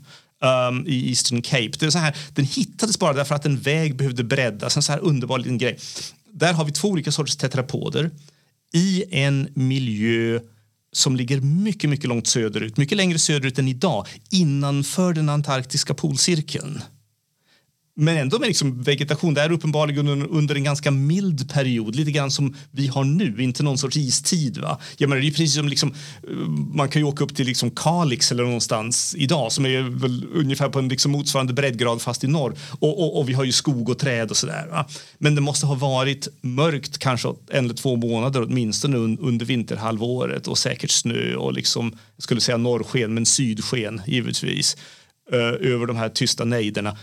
Um, 0.69 0.87
i 0.87 1.09
Eastern 1.09 1.41
Cape. 1.41 1.71
Det 1.79 1.85
är 1.85 1.89
så 1.89 1.97
här, 1.97 2.15
den 2.33 2.45
hittades 2.45 2.99
bara 2.99 3.13
därför 3.13 3.35
att 3.35 3.45
en 3.45 3.59
väg 3.59 3.95
behövde 3.95 4.23
breddas. 4.23 4.75
En 4.75 4.83
så 4.83 4.91
här 4.91 4.99
underbar 4.99 5.37
liten 5.37 5.57
grej. 5.57 5.79
Där 6.31 6.53
har 6.53 6.65
vi 6.65 6.71
två 6.71 6.87
olika 6.87 7.11
sorters 7.11 7.35
tetrapoder 7.35 8.11
i 8.73 9.03
en 9.11 9.47
miljö 9.53 10.39
som 10.95 11.15
ligger 11.15 11.41
mycket, 11.41 11.89
mycket 11.89 12.09
långt 12.09 12.27
söderut, 12.27 12.77
mycket 12.77 12.97
längre 12.97 13.19
söderut 13.19 13.59
än 13.59 13.67
idag, 13.67 14.07
innanför 14.29 15.13
den 15.13 15.29
antarktiska 15.29 15.93
polcirkeln 15.93 16.81
men 17.97 18.17
ändå 18.17 18.39
med 18.39 18.47
liksom 18.47 18.83
vegetation. 18.83 19.33
Det 19.33 19.41
är 19.41 19.51
uppenbarligen 19.51 20.07
under, 20.07 20.27
under, 20.27 20.55
en 20.55 20.63
ganska 20.63 20.91
mild 20.91 21.53
period, 21.53 21.95
lite 21.95 22.11
grann 22.11 22.31
som 22.31 22.55
vi 22.71 22.87
har 22.87 23.03
nu, 23.03 23.35
inte 23.39 23.63
någon 23.63 23.77
sorts 23.77 23.97
istid. 23.97 24.57
Va? 24.57 24.79
Jag 24.97 25.09
menar, 25.09 25.21
det 25.21 25.27
är 25.27 25.31
precis 25.31 25.55
som 25.55 25.67
liksom, 25.67 25.93
eh, 26.29 26.35
man 26.73 26.89
kan 26.89 27.01
ju 27.01 27.07
åka 27.07 27.23
upp 27.23 27.35
till 27.35 27.45
liksom 27.45 27.71
Kalix 27.71 28.31
eller 28.31 28.43
någonstans 28.43 29.15
idag 29.17 29.51
som 29.51 29.65
är 29.65 29.81
väl 29.81 30.27
ungefär 30.33 30.69
på 30.69 30.79
en 30.79 30.89
liksom 30.89 31.11
motsvarande 31.11 31.53
breddgrad 31.53 32.01
fast 32.01 32.23
i 32.23 32.27
norr. 32.27 32.55
Och, 32.79 33.03
och, 33.03 33.19
och 33.19 33.29
vi 33.29 33.33
har 33.33 33.43
ju 33.43 33.51
skog 33.51 33.89
och 33.89 33.99
träd 33.99 34.31
och 34.31 34.37
sådär. 34.37 34.85
Men 35.17 35.35
det 35.35 35.41
måste 35.41 35.65
ha 35.65 35.75
varit 35.75 36.27
mörkt 36.41 36.97
kanske 36.97 37.27
en 37.51 37.65
eller 37.65 37.73
två 37.73 37.95
månader 37.95 38.41
åtminstone 38.41 38.97
under 38.97 39.45
vinterhalvåret 39.45 40.47
och 40.47 40.57
säkert 40.57 40.91
snö 40.91 41.35
och 41.35 41.53
liksom, 41.53 41.97
jag 42.15 42.23
skulle 42.23 42.41
säga 42.41 42.57
norrsken 42.57 43.13
men 43.13 43.25
sydsken 43.25 44.01
givetvis 44.07 44.77
eh, 45.31 45.71
över 45.71 45.85
de 45.85 45.95
här 45.95 46.09
tysta 46.09 46.45
nejderna 46.45 46.97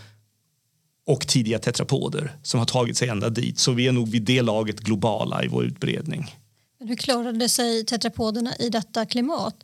och 1.05 1.27
tidiga 1.27 1.59
tetrapoder 1.59 2.35
som 2.43 2.59
har 2.59 2.67
tagit 2.67 2.97
sig 2.97 3.09
ända 3.09 3.29
dit. 3.29 3.59
Så 3.59 3.71
vi 3.71 3.87
är 3.87 3.91
nog 3.91 4.09
vid 4.09 4.21
det 4.21 4.41
laget 4.41 4.79
globala 4.79 5.43
i 5.43 5.47
vår 5.47 5.65
utbredning. 5.65 6.35
Men 6.79 6.87
hur 6.87 6.95
klarade 6.95 7.49
sig 7.49 7.85
tetrapoderna 7.85 8.55
i 8.59 8.69
detta 8.69 9.05
klimat? 9.05 9.55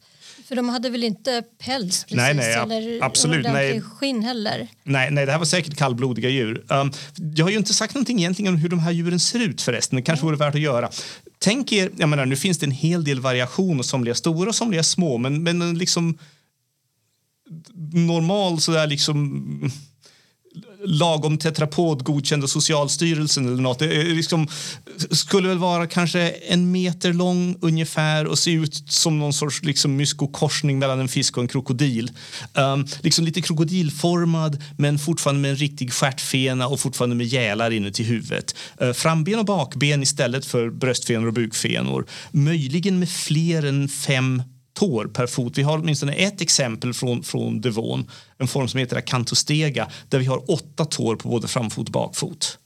För 0.47 0.55
de 0.55 0.69
hade 0.69 0.89
väl 0.89 1.03
inte 1.03 1.43
päls 1.57 2.03
precis, 2.03 2.17
nej, 2.17 2.33
nej, 2.33 2.53
eller 2.53 3.03
absolut, 3.03 3.43
nej. 3.43 3.81
skinn 3.81 4.23
heller? 4.23 4.67
Nej, 4.83 5.11
nej, 5.11 5.25
det 5.25 5.31
här 5.31 5.39
var 5.39 5.45
säkert 5.45 5.77
kallblodiga 5.77 6.29
djur. 6.29 6.65
Um, 6.67 6.91
jag 7.35 7.45
har 7.45 7.49
ju 7.49 7.57
inte 7.57 7.73
sagt 7.73 7.93
någonting 7.93 8.19
egentligen 8.19 8.53
om 8.53 8.59
hur 8.59 8.69
de 8.69 8.79
här 8.79 8.91
djuren 8.91 9.19
ser 9.19 9.39
ut 9.39 9.61
förresten. 9.61 9.95
Det 9.95 10.01
kanske 10.01 10.25
mm. 10.25 10.35
vore 10.35 10.45
värt 10.45 10.55
att 10.55 10.61
göra. 10.61 10.89
Tänk 11.39 11.71
er, 11.71 11.91
jag 11.97 12.09
menar, 12.09 12.25
nu 12.25 12.35
finns 12.35 12.57
det 12.57 12.65
en 12.65 12.71
hel 12.71 13.03
del 13.03 13.19
variation 13.19 13.79
och 13.79 13.85
somliga 13.85 14.15
stora 14.15 14.49
och 14.49 14.55
somliga 14.55 14.83
små, 14.83 15.17
men, 15.17 15.43
men 15.43 15.77
liksom 15.77 16.17
normal 17.93 18.61
sådär 18.61 18.87
liksom 18.87 19.71
lagom 20.85 21.37
tetrapod 21.37 22.03
godkänd 22.03 22.43
av 22.43 22.47
Socialstyrelsen 22.47 23.47
eller 23.47 23.61
något. 23.61 23.79
Det 23.79 24.03
liksom, 24.03 24.47
skulle 25.11 25.47
väl 25.47 25.57
vara 25.57 25.87
kanske 25.87 26.29
en 26.29 26.71
meter 26.71 27.13
lång 27.13 27.57
ungefär 27.61 28.25
och 28.25 28.39
se 28.39 28.51
ut 28.51 28.83
som 28.87 29.19
någon 29.19 29.33
sorts 29.33 29.63
liksom, 29.63 29.95
myskokorsning 29.95 30.79
mellan 30.79 30.99
en 30.99 31.07
fisk 31.07 31.37
och 31.37 31.43
en 31.43 31.47
krokodil. 31.47 32.11
Um, 32.53 32.87
liksom 33.01 33.25
lite 33.25 33.41
krokodilformad 33.41 34.63
men 34.77 34.99
fortfarande 34.99 35.41
med 35.41 35.51
en 35.51 35.57
riktig 35.57 35.93
stjärtfena 35.93 36.67
och 36.67 36.79
fortfarande 36.79 37.15
med 37.15 37.25
gälar 37.25 37.71
inuti 37.71 38.03
huvudet. 38.03 38.55
Uh, 38.81 38.93
framben 38.93 39.39
och 39.39 39.45
bakben 39.45 40.03
istället 40.03 40.45
för 40.45 40.69
bröstfenor 40.69 41.27
och 41.27 41.33
bukfenor. 41.33 42.05
Möjligen 42.31 42.99
med 42.99 43.09
fler 43.09 43.65
än 43.65 43.89
fem 43.89 44.43
tår 44.79 45.05
per 45.05 45.27
fot. 45.27 45.57
Vi 45.57 45.63
har 45.63 45.77
åtminstone 45.77 46.13
ett 46.13 46.41
exempel 46.41 46.93
från, 46.93 47.23
från 47.23 47.61
Devon, 47.61 48.11
en 48.37 48.47
form 48.47 48.67
som 48.67 48.79
heter 48.79 48.97
acantostega, 48.97 49.87
där 50.09 50.19
vi 50.19 50.25
har 50.25 50.51
åtta 50.51 50.85
tår 50.85 51.15
på 51.15 51.29
både 51.29 51.47
framfot 51.47 51.87
och 51.87 51.91
bakfot. 51.91 52.57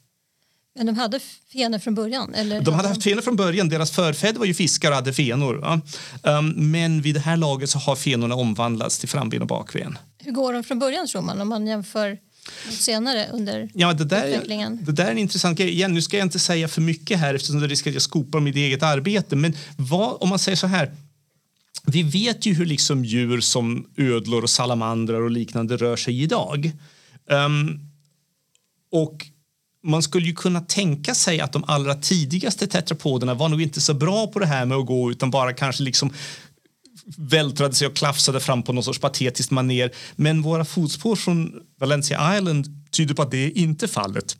Men 0.76 0.86
de 0.86 0.98
hade 0.98 1.20
fenor 1.54 1.80
från 1.80 1.96
början? 1.96 2.34
Eller? 2.34 2.62
De 2.62 2.74
hade 2.74 2.88
haft 2.88 3.04
fenor 3.04 3.22
från 3.22 3.36
början. 3.36 3.70
Deras 3.70 3.92
förfäder 3.92 4.40
var 4.40 4.46
ju 4.46 4.54
fiskare 4.54 4.90
och 4.90 4.96
hade 4.96 5.14
fenor. 5.14 5.60
Ja. 5.62 5.80
Um, 6.38 6.72
men 6.72 7.02
vid 7.02 7.16
det 7.16 7.20
här 7.20 7.38
laget 7.38 7.70
så 7.70 7.80
har 7.80 7.96
fenorna 7.96 8.36
omvandlats 8.36 9.00
till 9.00 9.10
framben 9.10 9.42
och 9.42 9.48
bakben. 9.48 9.98
Hur 10.20 10.32
går 10.32 10.54
de 10.54 10.64
från 10.64 10.80
början 10.80 11.08
tror 11.08 11.22
man 11.22 11.42
om 11.42 11.50
man 11.50 11.68
jämför 11.68 12.18
senare 12.70 13.28
under 13.34 13.70
ja, 13.74 13.94
det 13.94 14.06
där, 14.06 14.28
utvecklingen? 14.28 14.80
Det 14.86 14.92
där 14.92 15.06
är 15.06 15.12
en 15.12 15.18
intressant 15.18 15.58
grej. 15.58 15.70
Igen, 15.70 15.94
nu 15.94 16.02
ska 16.02 16.18
jag 16.18 16.26
inte 16.26 16.40
säga 16.40 16.68
för 16.68 16.82
mycket 16.82 17.20
här 17.20 17.34
eftersom 17.34 17.60
det 17.60 17.68
riskerar 17.68 17.92
att 17.92 17.96
jag 17.96 18.02
skopar 18.02 18.40
mitt 18.40 18.56
eget 18.56 18.84
arbete. 18.84 19.36
Men 19.36 19.54
vad, 19.78 20.18
om 20.22 20.30
man 20.30 20.40
säger 20.40 20.56
så 20.56 20.68
här 20.68 20.92
vi 21.88 22.04
vet 22.04 22.46
ju 22.46 22.54
hur 22.54 22.66
liksom 22.66 23.06
djur 23.06 23.42
som 23.42 23.88
ödlor 23.98 24.44
och 24.44 24.50
salamandrar 24.50 25.22
och 25.22 25.32
liknande 25.32 25.78
rör 25.78 25.96
sig 25.96 26.24
idag. 26.24 26.72
Um, 27.30 27.80
och 28.92 29.28
man 29.84 30.04
skulle 30.04 30.28
ju 30.28 30.34
kunna 30.34 30.62
tänka 30.62 31.16
sig 31.16 31.40
att 31.40 31.54
de 31.54 31.64
allra 31.68 31.96
tidigaste 31.96 32.68
tetrapoderna 32.68 33.34
var 33.34 33.50
nog 33.50 33.62
inte 33.62 33.82
så 33.82 33.94
bra 33.94 34.28
på 34.28 34.40
det 34.40 34.46
här 34.46 34.66
med 34.66 34.78
att 34.78 34.86
gå 34.86 35.12
utan 35.12 35.32
bara 35.32 35.54
kanske 35.54 35.84
liksom 35.84 36.14
vältrade 37.18 37.74
sig 37.74 37.88
och 37.88 37.96
klafsade 37.96 38.40
fram 38.40 38.64
på 38.64 38.74
någon 38.74 38.84
sorts 38.84 39.00
patetiskt 39.00 39.52
maner. 39.52 39.92
Men 40.16 40.42
våra 40.42 40.66
fotspår 40.66 41.16
från 41.16 41.54
Valencia 41.80 42.38
Island 42.38 42.68
tyder 42.92 43.16
på 43.16 43.22
att 43.22 43.32
det 43.32 43.38
är 43.38 43.58
inte 43.58 43.88
fallet. 43.88 44.38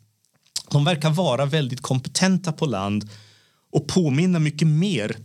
De 0.70 0.84
verkar 0.84 1.10
vara 1.10 1.46
väldigt 1.46 1.80
kompetenta 1.80 2.52
på 2.52 2.66
land 2.66 3.10
och 3.72 3.88
påminna 3.88 4.38
mycket 4.38 4.68
mer 4.68 5.16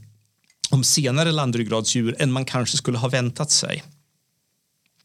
om 0.70 0.84
senare 0.84 1.32
landryggradsdjur 1.32 2.16
än 2.20 2.32
man 2.32 2.46
kanske 2.46 2.78
skulle 2.78 2.98
ha 2.98 3.08
väntat 3.08 3.52
sig. 3.52 3.84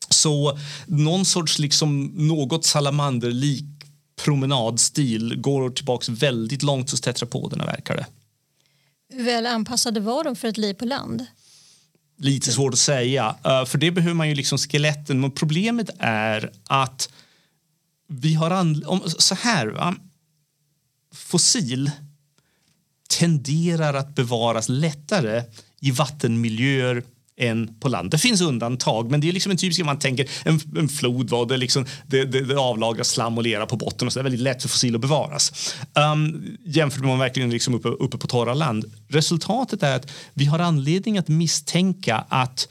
Så 0.08 0.58
någon 0.86 1.24
sorts 1.24 1.58
liksom 1.58 2.06
något 2.14 2.64
salamanderlik 2.64 3.64
promenadstil 4.16 5.36
går 5.36 5.70
tillbaks 5.70 6.08
väldigt 6.08 6.62
långt 6.62 6.90
hos 6.90 7.00
tetrapoderna 7.00 7.66
verkar 7.66 7.96
det. 7.96 8.06
Hur 9.12 9.24
väl 9.24 9.46
anpassade 9.46 10.00
var 10.00 10.24
de 10.24 10.36
för 10.36 10.48
ett 10.48 10.58
liv 10.58 10.74
på 10.74 10.84
land? 10.84 11.26
Lite 12.18 12.52
svårt 12.52 12.72
att 12.72 12.78
säga, 12.78 13.36
uh, 13.46 13.64
för 13.64 13.78
det 13.78 13.90
behöver 13.90 14.14
man 14.14 14.28
ju 14.28 14.34
liksom 14.34 14.58
skeletten. 14.58 15.20
Men 15.20 15.30
problemet 15.30 15.90
är 15.98 16.52
att 16.64 17.08
vi 18.08 18.34
har 18.34 18.50
om, 18.86 19.02
så 19.18 19.34
här, 19.34 19.66
va? 19.66 19.94
fossil 21.14 21.90
tenderar 23.18 23.94
att 23.94 24.14
bevaras 24.14 24.68
lättare 24.68 25.42
i 25.80 25.90
vattenmiljöer 25.90 27.02
än 27.36 27.80
på 27.80 27.88
land. 27.88 28.10
Det 28.10 28.18
finns 28.18 28.40
undantag, 28.40 29.10
men 29.10 29.20
det 29.20 29.28
är 29.28 29.32
liksom 29.32 29.52
en 29.52 29.58
typisk 29.58 29.84
man 29.84 29.98
tänker 29.98 30.30
en, 30.44 30.60
en 30.76 30.88
flod, 30.88 31.30
var 31.30 31.46
det, 31.46 31.56
liksom, 31.56 31.86
det, 32.06 32.24
det, 32.24 32.40
det 32.40 32.58
avlagras 32.58 33.08
slam 33.08 33.36
och 33.38 33.42
lera 33.42 33.66
på 33.66 33.76
botten 33.76 34.06
och 34.08 34.12
så 34.12 34.18
det 34.18 34.20
är 34.20 34.24
väldigt 34.24 34.40
lätt 34.40 34.62
för 34.62 34.68
fossil 34.68 34.94
att 34.94 35.00
bevaras. 35.00 35.74
Um, 36.12 36.56
jämfört 36.64 37.00
med 37.00 37.10
om 37.10 37.10
man 37.10 37.18
verkligen 37.18 37.50
liksom 37.50 37.74
uppe, 37.74 37.88
uppe 37.88 38.18
på 38.18 38.26
torra 38.26 38.54
land. 38.54 38.84
Resultatet 39.08 39.82
är 39.82 39.96
att 39.96 40.10
vi 40.34 40.44
har 40.44 40.58
anledning 40.58 41.18
att 41.18 41.28
misstänka 41.28 42.24
att 42.28 42.68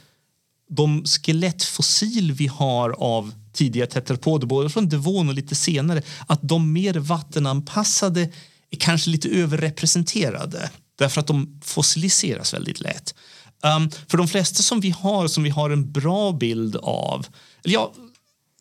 de 0.70 1.06
skelettfossil 1.06 2.32
vi 2.32 2.48
har 2.48 2.90
av 2.90 3.34
tidiga 3.54 3.88
tetrapoder, 3.88 4.48
både 4.48 4.70
från 4.70 4.90
Devon 4.90 5.30
och 5.30 5.36
lite 5.36 5.56
senare, 5.56 6.02
att 6.28 6.40
de 6.42 6.74
mer 6.74 6.94
vattenanpassade 6.94 8.30
är 8.76 8.80
kanske 8.80 9.10
lite 9.10 9.30
överrepresenterade 9.30 10.72
därför 10.96 11.22
att 11.22 11.28
de 11.28 11.60
fossiliseras 11.64 12.54
väldigt 12.54 12.80
lätt. 12.80 13.16
Um, 13.64 13.92
för 14.08 14.18
de 14.18 14.28
flesta 14.28 14.64
som 14.64 14.80
vi 14.80 14.90
har, 14.90 15.28
som 15.28 15.44
vi 15.44 15.50
har 15.50 15.70
en 15.70 15.92
bra 15.92 16.32
bild 16.32 16.76
av... 16.76 17.28
Eller 17.64 17.74
ja, 17.74 17.94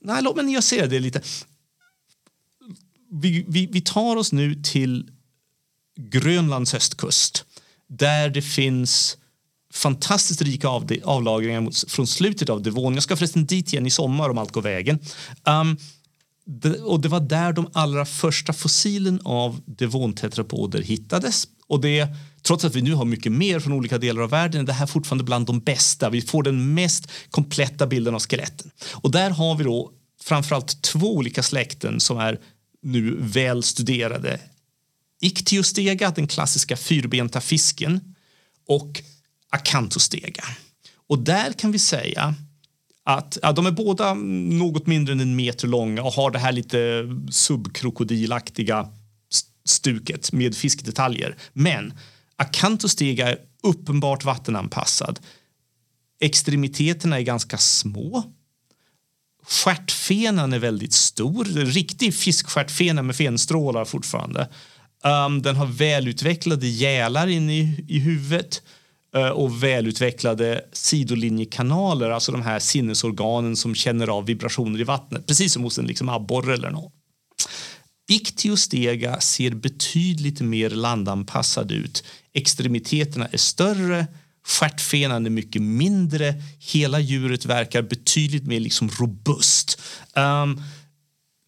nej, 0.01 0.22
låt 0.22 0.37
mig 0.37 0.44
jag 0.55 0.90
det 0.90 1.01
lite. 1.01 1.22
Vi, 3.11 3.44
vi, 3.48 3.66
vi 3.66 3.81
tar 3.81 4.16
oss 4.16 4.33
nu 4.33 4.55
till 4.55 5.11
Grönlands 5.96 6.75
östkust 6.75 7.44
där 7.88 8.29
det 8.29 8.42
finns 8.42 9.16
fantastiskt 9.72 10.42
rika 10.42 10.68
av, 10.68 10.92
avlagringar 11.05 11.88
från 11.88 12.07
slutet 12.07 12.48
av 12.48 12.62
Devon. 12.62 12.94
Jag 12.94 13.03
ska 13.03 13.16
förresten 13.16 13.46
dit 13.46 13.72
igen 13.72 13.87
i 13.87 13.90
sommar 13.90 14.31
om 14.31 14.38
allt 14.38 14.53
går 14.53 14.62
vägen. 14.62 14.98
Um, 15.44 15.77
och 16.85 17.01
det 17.01 17.09
var 17.09 17.21
där 17.21 17.53
de 17.53 17.71
allra 17.73 18.05
första 18.05 18.53
fossilen 18.53 19.21
av 19.25 19.61
devontetrapoder 19.67 20.83
hittades. 20.83 21.49
Och 21.67 21.81
det, 21.81 22.09
trots 22.43 22.65
att 22.65 22.75
vi 22.75 22.83
nu 22.83 22.95
har 22.95 23.05
mycket 23.05 23.33
mer 23.33 23.61
från 23.61 23.73
olika 23.73 23.99
delar 23.99 24.23
av 24.23 24.31
världen 24.31 24.61
är 24.61 24.67
det 24.67 24.73
här 24.73 24.87
fortfarande 24.87 25.25
bland 25.25 25.47
de 25.47 25.61
bästa. 25.61 26.11
Vi 26.11 26.23
får 26.23 26.43
den 26.43 26.75
mest 26.75 27.11
kompletta 27.31 27.87
bilden 27.87 28.15
av 28.15 28.21
skeletten. 28.21 28.71
Och 28.93 29.11
där 29.11 29.31
har 29.31 29.55
vi 29.57 29.65
då 29.65 29.93
framförallt 30.23 30.83
två 30.83 31.17
olika 31.17 31.43
släkten 31.43 32.01
som 32.01 32.19
är 32.19 32.41
nu 32.83 33.17
väl 33.21 33.62
studerade. 33.62 34.41
Ictiostega, 35.21 36.11
den 36.11 36.27
klassiska 36.27 36.77
fyrbenta 36.77 37.41
fisken, 37.41 38.15
och 38.69 39.03
Acanthostega. 39.51 40.45
Och 41.09 41.19
där 41.19 41.53
kan 41.53 41.73
vi 41.73 41.79
säga 41.79 42.35
att 43.05 43.38
ja, 43.43 43.53
de 43.53 43.67
är 43.67 43.71
båda 43.71 44.15
något 44.15 44.87
mindre 44.87 45.12
än 45.12 45.21
en 45.21 45.37
meter 45.37 45.69
långa 45.69 46.03
och 46.03 46.12
har 46.12 46.31
det 46.31 46.38
här 46.38 46.53
lite 46.53 47.09
subkrokodilaktiga 47.31 48.88
stuket 49.65 50.33
med 50.33 50.55
fiskdetaljer. 50.57 51.37
Men 51.53 51.95
Acanthostega 52.37 53.29
är 53.29 53.38
uppenbart 53.62 54.25
vattenanpassad. 54.25 55.21
Extremiteterna 56.21 57.19
är 57.19 57.23
ganska 57.23 57.59
små. 57.59 58.25
Stjärtfenan 59.43 60.53
är 60.53 60.59
väldigt 60.59 60.93
stor. 60.93 61.45
Riktig 61.65 62.15
fiskstjärtfena 62.15 63.03
med 63.03 63.17
fenstrålar 63.17 63.85
fortfarande. 63.85 64.49
Um, 65.05 65.43
den 65.43 65.57
har 65.57 65.67
välutvecklade 65.67 66.67
gälar 66.67 67.27
inne 67.27 67.59
i, 67.59 67.85
i 67.88 67.99
huvudet. 67.99 68.62
Eh, 69.16 69.29
och 69.29 69.62
välutvecklade 69.62 70.64
sidolinjekanaler, 70.72 72.11
alltså 72.11 72.33
de 72.33 72.42
här 72.42 72.59
sinnesorganen 72.59 73.57
som 73.57 73.75
känner 73.75 74.09
av 74.09 74.27
vibrationer 74.27 74.81
i 74.81 74.85
vattnet, 74.85 75.27
precis 75.27 75.53
som 75.53 75.62
hos 75.62 75.79
en 75.79 75.87
liksom 75.87 76.09
abborre 76.09 76.55
eller 76.55 76.70
något. 76.70 76.92
Ichthyostega 78.09 79.20
ser 79.20 79.51
betydligt 79.51 80.40
mer 80.40 80.70
landanpassad 80.70 81.72
ut. 81.72 82.05
Extremiteterna 82.35 83.27
är 83.27 83.37
större, 83.37 84.07
stjärtfenan 84.46 85.27
är 85.27 85.31
mycket 85.31 85.62
mindre, 85.62 86.35
hela 86.59 87.01
djuret 87.01 87.46
verkar 87.46 87.83
betydligt 87.83 88.46
mer 88.46 88.61
liksom 88.61 88.90
robust. 88.90 89.81
Um, 90.16 90.62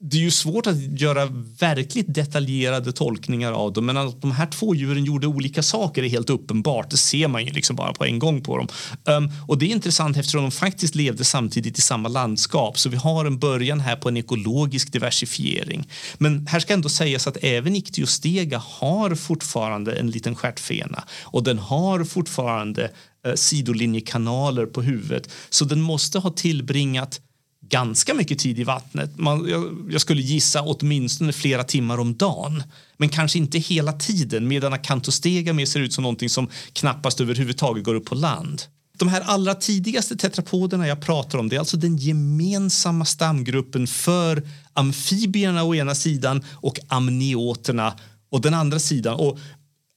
det 0.07 0.17
är 0.17 0.21
ju 0.21 0.31
svårt 0.31 0.67
att 0.67 1.01
göra 1.01 1.27
verkligt 1.59 2.14
detaljerade 2.14 2.93
tolkningar 2.93 3.53
av 3.53 3.73
dem 3.73 3.87
men 3.87 3.97
att 3.97 4.23
de 4.23 4.33
här 4.33 4.47
två 4.47 4.75
djuren 4.75 5.05
gjorde 5.05 5.27
olika 5.27 5.62
saker 5.62 6.03
är 6.03 6.09
helt 6.09 6.31
uppenbart. 6.31 6.90
Det 6.90 6.97
ser 6.97 7.29
man 7.29 7.45
ju 7.45 7.53
liksom 7.53 7.77
bara 7.77 7.93
på 7.93 8.05
en 8.05 8.19
gång 8.19 8.43
på 8.43 8.57
dem. 8.57 8.69
Um, 9.05 9.31
och 9.49 9.59
det 9.59 9.67
är 9.67 9.71
intressant 9.71 10.17
eftersom 10.17 10.43
de 10.43 10.51
faktiskt 10.51 10.95
levde 10.95 11.25
samtidigt 11.25 11.79
i 11.79 11.81
samma 11.81 12.09
landskap 12.09 12.79
så 12.79 12.88
vi 12.88 12.97
har 12.97 13.25
en 13.25 13.38
början 13.38 13.81
här 13.81 13.97
på 13.97 14.09
en 14.09 14.17
ekologisk 14.17 14.93
diversifiering. 14.93 15.88
Men 16.19 16.47
här 16.47 16.61
ska 16.61 16.73
ändå 16.75 16.88
sägas 16.88 17.27
att 17.27 17.37
även 17.40 17.77
Ictiostega 17.77 18.59
har 18.59 19.14
fortfarande 19.14 19.93
en 19.93 20.11
liten 20.11 20.35
stjärtfena 20.35 21.05
och 21.23 21.43
den 21.43 21.59
har 21.59 22.05
fortfarande 22.05 22.85
eh, 22.85 23.31
uh, 23.31 23.35
sidolinjekanaler 23.35 24.67
på 24.67 24.83
huvudet 24.83 25.31
så 25.51 25.64
den 25.64 25.81
måste 25.81 26.19
ha 26.19 26.31
tillbringat 26.31 27.21
ganska 27.68 28.14
mycket 28.14 28.38
tid 28.38 28.59
i 28.59 28.64
vattnet. 28.64 29.18
Man, 29.18 29.48
jag, 29.48 29.88
jag, 29.90 30.00
skulle 30.00 30.22
gissa 30.22 30.62
åtminstone 30.62 31.33
flera 31.33 31.64
timmar 31.64 31.98
om 31.98 32.16
dagen. 32.16 32.62
Men 32.96 33.09
kanske 33.09 33.38
inte 33.38 33.59
hela 33.59 33.92
tiden 33.92 34.48
medan 34.48 34.72
Acantostega 34.72 35.53
mer 35.53 35.66
ser 35.66 35.81
ut 35.81 35.92
som 35.92 36.03
någonting 36.03 36.29
som 36.29 36.48
knappast 36.72 37.20
överhuvudtaget 37.20 37.85
går 37.85 37.94
upp 37.94 38.05
på 38.05 38.14
land. 38.14 38.62
De 38.98 39.09
här 39.09 39.20
allra 39.20 39.55
tidigaste 39.55 40.16
tetrapoderna 40.16 40.88
jag 40.88 41.00
pratar 41.00 41.38
om 41.38 41.48
det 41.48 41.57
är 41.57 41.61
alltså 41.61 41.77
den 41.77 41.96
gemensamma 41.96 43.05
stamgruppen 43.05 43.87
för 43.87 44.42
amfibierna 44.72 45.64
å 45.64 45.74
ena 45.74 45.94
sidan 45.94 46.44
och 46.53 46.79
amnioterna 46.88 47.94
å 48.31 48.38
den 48.38 48.55
andra 48.55 48.79
sidan. 48.79 49.14
Och 49.14 49.38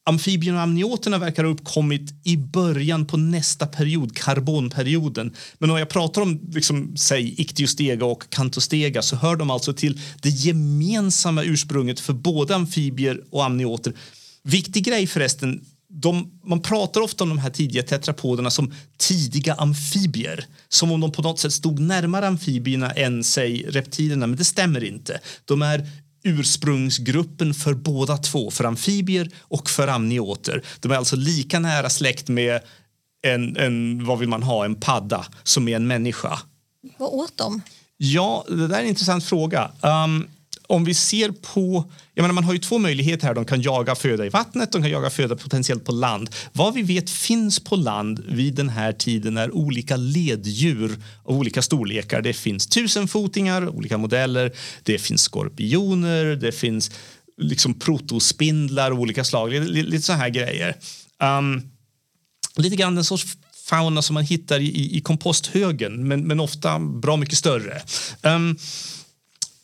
Amfibierna 0.08 0.58
och 0.58 0.63
amnioterna 0.63 1.17
verkar 1.17 1.43
ha 1.43 1.52
uppkommit 1.52 2.13
i 2.24 2.38
början 2.38 3.06
på 3.06 3.17
nästa 3.17 3.67
period, 3.67 4.15
karbonperioden. 4.17 5.34
Men 5.58 5.70
om 5.70 5.78
jag 5.78 5.89
pratar 5.89 6.22
om 6.22 6.41
liksom, 6.52 6.98
säg 6.98 7.41
Ictiostega 7.41 8.06
och 8.06 8.30
Cantostega 8.30 9.02
så 9.02 9.15
hör 9.15 9.36
de 9.36 9.52
alltså 9.52 9.74
till 9.74 10.00
det 10.22 10.30
gemensamma 10.30 11.43
ursprunget 11.43 12.00
för 12.00 12.13
både 12.13 12.56
amfibier 12.56 13.22
och 13.30 13.46
amnioter. 13.46 13.93
Viktig 14.43 14.86
grej 14.86 15.08
förresten, 15.08 15.62
de, 15.89 16.39
man 16.43 16.62
pratar 16.62 17.02
ofta 17.02 17.24
om 17.24 17.30
de 17.30 17.38
här 17.38 17.50
tidiga 17.50 17.84
tetrapoderna 17.84 18.50
som 18.50 18.74
tidiga 18.98 19.54
amfibier. 19.54 20.46
Som 20.70 20.91
om 20.91 21.02
de 21.02 21.12
på 21.12 21.22
något 21.22 21.39
sätt 21.39 21.54
stod 21.54 21.80
närmare 21.80 22.28
amfibierna 22.28 22.91
än 22.91 23.24
säg 23.24 23.65
reptilerna, 23.70 24.28
men 24.28 24.38
det 24.38 24.46
stämmer 24.46 24.84
inte. 24.84 25.20
De 25.46 25.62
är 25.62 25.89
ursprungsgruppen 26.28 27.54
för 27.54 27.74
båda 27.74 28.18
två, 28.18 28.52
för 28.52 28.63
amfibier 28.63 29.30
och 29.42 29.70
för 29.70 29.88
amnioter. 29.88 30.63
De 30.80 30.92
är 30.92 30.96
alltså 30.96 31.16
lika 31.16 31.60
nära 31.60 31.90
släkt 31.90 32.28
med 32.28 32.62
en, 33.28 33.58
en 33.58 34.06
vad 34.06 34.20
vill 34.20 34.30
man 34.30 34.44
ha, 34.44 34.66
en 34.66 34.76
padda 34.76 35.26
som 35.44 35.63
med 35.63 35.76
en 35.76 35.88
människa. 35.88 36.40
Vad 36.98 37.10
åt 37.10 37.38
de? 37.38 37.62
Ja, 37.98 38.46
det 38.48 38.68
där 38.68 38.78
är 38.78 38.82
en 38.82 38.88
intressant 38.88 39.24
fråga. 39.24 39.72
Um, 39.82 40.28
om 40.67 40.84
vi 40.84 40.93
ser 40.93 41.32
på... 41.32 41.91
Jag 42.13 42.23
menar, 42.23 42.34
man 42.34 42.43
har 42.43 42.53
ju 42.53 42.60
två 42.60 42.77
möjligheter 42.77 43.27
här. 43.27 43.34
De 43.34 43.45
kan 43.45 43.62
jaga 43.62 43.95
föda 43.95 44.25
i 44.25 44.30
vattnet, 44.30 44.71
de 44.71 44.82
kan 44.82 44.91
jaga 44.91 45.10
föda 45.10 45.36
potentiellt 45.36 45.86
på 45.86 45.91
land. 45.91 46.30
Vad 46.53 46.73
vi 46.73 46.82
vet 46.82 47.10
finns 47.10 47.60
på 47.60 47.75
land 47.75 48.23
vid 48.27 48.56
den 48.56 48.69
här 48.69 48.93
tiden 48.93 49.38
är 49.38 49.51
olika 49.51 49.95
leddjur 49.95 50.97
av 51.23 51.38
olika 51.38 51.62
storlekar. 51.62 52.21
Det 52.21 52.34
finns 52.34 52.67
tusenfotingar, 52.67 53.69
olika 53.69 53.97
modeller. 53.97 54.51
Det 54.84 54.97
finns 54.97 55.21
skorpioner, 55.21 56.25
det 56.25 56.51
finns 56.51 56.91
liksom 57.41 57.73
protospindlar 57.73 58.91
av 58.91 58.99
olika 58.99 59.23
slag. 59.23 59.51
Lite, 59.51 59.89
lite 59.89 60.03
så 60.03 60.13
här 60.13 60.30
grejer. 60.30 60.75
Um, 61.23 61.62
lite 62.56 62.75
grann 62.75 62.95
den 62.95 63.03
sorts 63.03 63.38
fauna 63.65 64.01
som 64.01 64.13
man 64.13 64.23
hittar 64.23 64.60
i, 64.60 64.97
i 64.97 65.01
komposthögen, 65.01 66.08
men, 66.08 66.27
men 66.27 66.39
ofta 66.39 66.80
bra 66.80 67.17
mycket 67.17 67.38
större. 67.38 67.82
Um, 68.21 68.58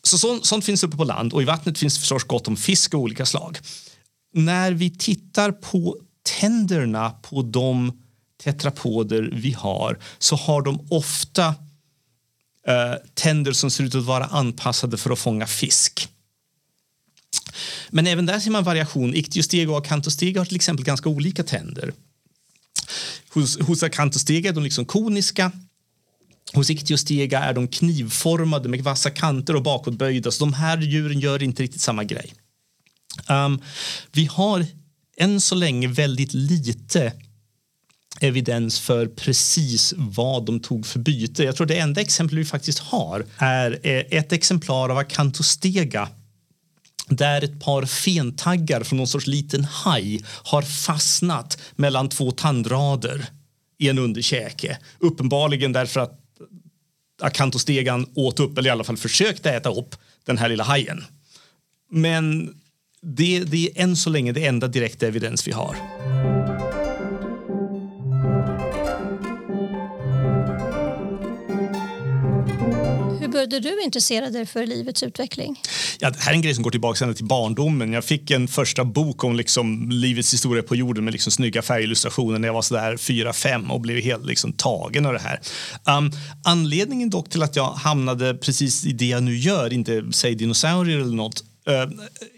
så, 0.04 0.40
sånt 0.42 0.64
finns 0.64 0.84
uppe 0.84 0.96
på 0.96 1.04
land 1.04 1.32
och 1.32 1.42
i 1.42 1.44
vattnet 1.44 1.78
finns 1.78 1.98
förstås 1.98 2.24
gott 2.24 2.48
om 2.48 2.56
fisk 2.56 2.94
av 2.94 3.00
olika 3.00 3.26
slag. 3.26 3.58
När 4.34 4.72
vi 4.72 4.90
tittar 4.90 5.52
på 5.52 5.96
tänderna 6.40 7.10
på 7.10 7.42
de 7.42 7.92
tetrapoder 8.42 9.30
vi 9.32 9.52
har 9.52 9.98
så 10.18 10.36
har 10.36 10.62
de 10.62 10.86
ofta 10.90 11.46
eh, 12.66 12.94
tänder 13.14 13.52
som 13.52 13.70
ser 13.70 13.84
ut 13.84 13.94
att 13.94 14.04
vara 14.04 14.24
anpassade 14.24 14.96
för 14.96 15.10
att 15.10 15.18
fånga 15.18 15.46
fisk. 15.46 16.08
Men 17.90 18.06
även 18.06 18.26
där 18.26 18.40
ser 18.40 18.50
man 18.50 18.64
variation. 18.64 19.14
Ictiostega 19.14 19.70
och 19.70 19.78
akantostega 19.78 20.40
har 20.40 20.44
till 20.44 20.56
exempel 20.56 20.84
ganska 20.84 21.08
olika 21.08 21.42
tänder. 21.42 21.92
Hos, 23.34 23.60
hos 23.60 23.82
akantostega 23.82 24.50
är 24.50 24.54
de 24.54 24.64
liksom 24.64 24.84
koniska 24.84 25.52
Hos 26.52 26.70
ichthyostega 26.70 27.38
är 27.38 27.54
de 27.54 27.68
knivformade 27.68 28.68
med 28.68 28.80
vassa 28.80 29.10
kanter 29.10 29.56
och 29.56 29.62
bakåtböjda. 29.62 30.30
Så 30.30 30.44
de 30.44 30.52
här 30.52 30.78
djuren 30.78 31.20
gör 31.20 31.42
inte 31.42 31.62
riktigt 31.62 31.80
samma 31.80 32.04
grej. 32.04 32.34
Um, 33.28 33.60
vi 34.12 34.24
har 34.24 34.66
än 35.16 35.40
så 35.40 35.54
länge 35.54 35.88
väldigt 35.88 36.34
lite 36.34 37.12
evidens 38.20 38.80
för 38.80 39.06
precis 39.06 39.94
vad 39.96 40.46
de 40.46 40.60
tog 40.60 40.86
för 40.86 40.98
byte. 40.98 41.44
Jag 41.44 41.56
tror 41.56 41.66
det 41.66 41.78
enda 41.78 42.00
exempel 42.00 42.38
vi 42.38 42.44
faktiskt 42.44 42.78
har 42.78 43.26
är 43.38 43.80
eh, 43.82 44.18
ett 44.18 44.32
exemplar 44.32 44.88
av 44.88 44.98
Acantostega 44.98 46.08
där 47.08 47.44
ett 47.44 47.60
par 47.60 47.86
fentaggar 47.86 48.82
från 48.82 48.96
någon 48.96 49.06
sorts 49.06 49.26
liten 49.26 49.64
haj 49.64 50.24
har 50.26 50.62
fastnat 50.62 51.58
mellan 51.76 52.08
två 52.08 52.30
tandrader 52.30 53.26
i 53.78 53.88
en 53.88 53.98
underkäke. 53.98 54.78
Uppenbarligen 54.98 55.72
därför 55.72 56.00
att 56.00 56.20
Akantostegan 57.24 58.06
åt 58.14 58.40
upp, 58.40 58.58
eller 58.58 58.68
i 58.68 58.72
alla 58.72 58.84
fall 58.84 58.96
försökte 58.96 59.50
äta 59.50 59.70
upp, 59.70 59.96
den 60.24 60.38
här 60.38 60.48
lilla 60.48 60.64
hajen. 60.64 61.04
Men 61.90 62.54
det, 63.02 63.40
det 63.40 63.66
är 63.66 63.82
än 63.82 63.96
så 63.96 64.10
länge 64.10 64.32
det 64.32 64.46
enda 64.46 64.68
direkta 64.68 65.06
evidens 65.06 65.48
vi 65.48 65.52
har. 65.52 65.76
Började 73.34 73.60
du 73.60 73.82
intressera 73.82 74.30
dig 74.30 74.46
för 74.46 74.66
livets 74.66 75.02
utveckling? 75.02 75.60
Ja, 75.98 76.10
det 76.10 76.20
här 76.20 76.32
är 76.32 76.36
en 76.36 76.42
grej 76.42 76.54
som 76.54 76.62
går 76.62 76.70
tillbaka 76.70 77.04
ända 77.04 77.14
till 77.14 77.24
barndomen. 77.24 77.92
Jag 77.92 78.04
fick 78.04 78.30
en 78.30 78.48
första 78.48 78.84
bok 78.84 79.24
om 79.24 79.36
liksom 79.36 79.90
livets 79.90 80.32
historia 80.32 80.62
på 80.62 80.76
jorden 80.76 81.04
med 81.04 81.12
liksom 81.12 81.32
snygga 81.32 81.62
färgillustrationer 81.62 82.38
när 82.38 82.48
jag 82.48 82.54
var 82.54 82.62
sådär 82.62 82.96
4-5 82.96 83.70
och 83.70 83.80
blev 83.80 83.98
helt 83.98 84.26
liksom 84.26 84.52
tagen 84.52 85.06
av 85.06 85.12
det 85.12 85.18
här. 85.18 85.40
Um, 85.98 86.12
anledningen 86.44 87.10
dock 87.10 87.28
till 87.28 87.42
att 87.42 87.56
jag 87.56 87.70
hamnade 87.72 88.34
precis 88.34 88.84
i 88.84 88.92
det 88.92 89.06
jag 89.06 89.22
nu 89.22 89.36
gör, 89.36 89.72
inte 89.72 90.04
säg 90.12 90.34
dinosaurier 90.34 90.98
eller 90.98 91.16
något, 91.16 91.44
uh, 91.68 91.74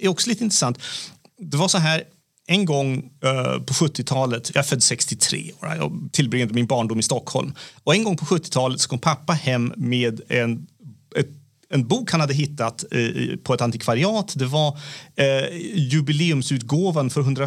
är 0.00 0.08
också 0.08 0.28
lite 0.28 0.44
intressant. 0.44 0.78
Det 1.38 1.56
var 1.56 1.68
så 1.68 1.78
här, 1.78 2.02
en 2.46 2.64
gång 2.64 2.96
uh, 2.98 3.62
på 3.62 3.74
70-talet, 3.74 4.50
jag 4.54 4.64
är 4.64 4.68
född 4.68 4.82
63 4.82 5.50
och 5.58 5.66
jag 5.66 6.08
tillbringade 6.12 6.54
min 6.54 6.66
barndom 6.66 6.98
i 6.98 7.02
Stockholm. 7.02 7.52
Och 7.84 7.94
en 7.94 8.04
gång 8.04 8.16
på 8.16 8.24
70-talet 8.24 8.80
så 8.80 8.88
kom 8.88 8.98
pappa 8.98 9.32
hem 9.32 9.72
med 9.76 10.20
en 10.28 10.66
en 11.68 11.88
bok 11.88 12.10
han 12.10 12.20
hade 12.20 12.34
hittat 12.34 12.84
eh, 12.90 13.36
på 13.42 13.54
ett 13.54 13.60
antikvariat. 13.60 14.32
Det 14.36 14.46
var 14.46 14.78
eh, 15.16 15.56
jubileumsutgåvan 15.74 17.10
för 17.10 17.20
100, 17.20 17.44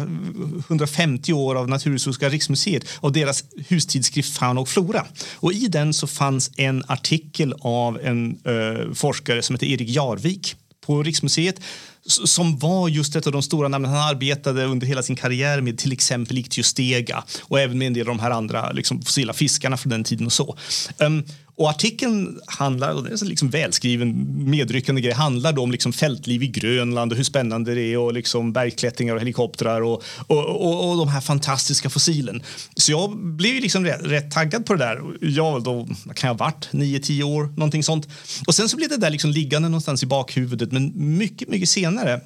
150 0.68 1.32
år 1.32 1.54
av 1.54 1.68
Naturhistoriska 1.68 2.28
riksmuseet 2.28 2.84
och 3.00 3.12
deras 3.12 3.44
hustidskrift 3.68 4.38
Fauna 4.38 4.60
och 4.60 4.68
flora. 4.68 5.06
Och 5.34 5.52
I 5.52 5.66
den 5.68 5.94
så 5.94 6.06
fanns 6.06 6.50
en 6.56 6.84
artikel 6.88 7.54
av 7.60 8.00
en 8.00 8.38
eh, 8.44 8.92
forskare 8.94 9.42
som 9.42 9.54
heter 9.54 9.66
Erik 9.66 9.88
Jarvik 9.88 10.56
på 10.86 11.02
Riksmuseet 11.02 11.60
som 12.06 12.58
var 12.58 12.88
just 12.88 13.16
ett 13.16 13.26
av 13.26 13.32
de 13.32 13.42
stora 13.42 13.68
namnen. 13.68 13.90
Han 13.90 14.08
arbetade 14.08 14.64
under 14.64 14.86
hela 14.86 15.02
sin 15.02 15.16
karriär 15.16 15.60
med 15.60 15.78
till 15.78 15.92
exempel 15.92 16.38
Ichthyostega 16.38 17.24
och 17.42 17.60
även 17.60 17.78
med 17.78 17.86
en 17.86 17.94
del 17.94 18.08
av 18.08 18.16
de 18.16 18.22
här 18.22 18.30
andra 18.30 18.72
liksom, 18.72 19.02
fossila 19.02 19.32
fiskarna 19.32 19.76
från 19.76 19.90
den 19.90 20.04
tiden 20.04 20.26
och 20.26 20.32
så. 20.32 20.56
Um, 20.98 21.24
och 21.60 21.70
artikeln 21.70 22.40
handlar, 22.46 22.94
och 22.94 23.04
det 23.04 23.10
är 23.10 23.22
en 23.22 23.28
liksom 23.28 23.50
välskriven 23.50 24.26
medryckande 24.50 25.00
grej, 25.00 25.12
handlar 25.12 25.58
om 25.58 25.70
liksom 25.70 25.92
fältliv 25.92 26.42
i 26.42 26.46
Grönland 26.46 27.12
och 27.12 27.16
hur 27.16 27.24
spännande 27.24 27.74
det 27.74 27.82
är 27.82 27.98
och 27.98 28.12
liksom 28.12 28.52
bergklättringar 28.52 29.14
och 29.14 29.20
helikoptrar 29.20 29.80
och, 29.80 30.02
och, 30.26 30.46
och, 30.46 30.90
och 30.90 30.96
de 30.96 31.08
här 31.08 31.20
fantastiska 31.20 31.90
fossilen. 31.90 32.42
Så 32.76 32.92
jag 32.92 33.16
blev 33.16 33.62
liksom 33.62 33.84
rätt, 33.84 34.00
rätt 34.02 34.30
taggad 34.30 34.66
på 34.66 34.74
det 34.74 34.84
där. 34.84 35.00
Jag 35.20 35.62
då, 35.62 35.88
kan 36.14 36.28
jag 36.28 36.34
ha 36.34 36.44
varit, 36.44 36.68
9-10 36.70 37.22
år, 37.22 37.44
någonting 37.44 37.82
sånt. 37.82 38.08
Och 38.46 38.54
sen 38.54 38.68
så 38.68 38.76
blev 38.76 38.88
det 38.88 38.96
där 38.96 39.10
liksom 39.10 39.30
liggande 39.30 39.68
någonstans 39.68 40.02
i 40.02 40.06
bakhuvudet, 40.06 40.72
men 40.72 40.92
mycket, 40.94 41.48
mycket 41.48 41.68
senare 41.68 42.20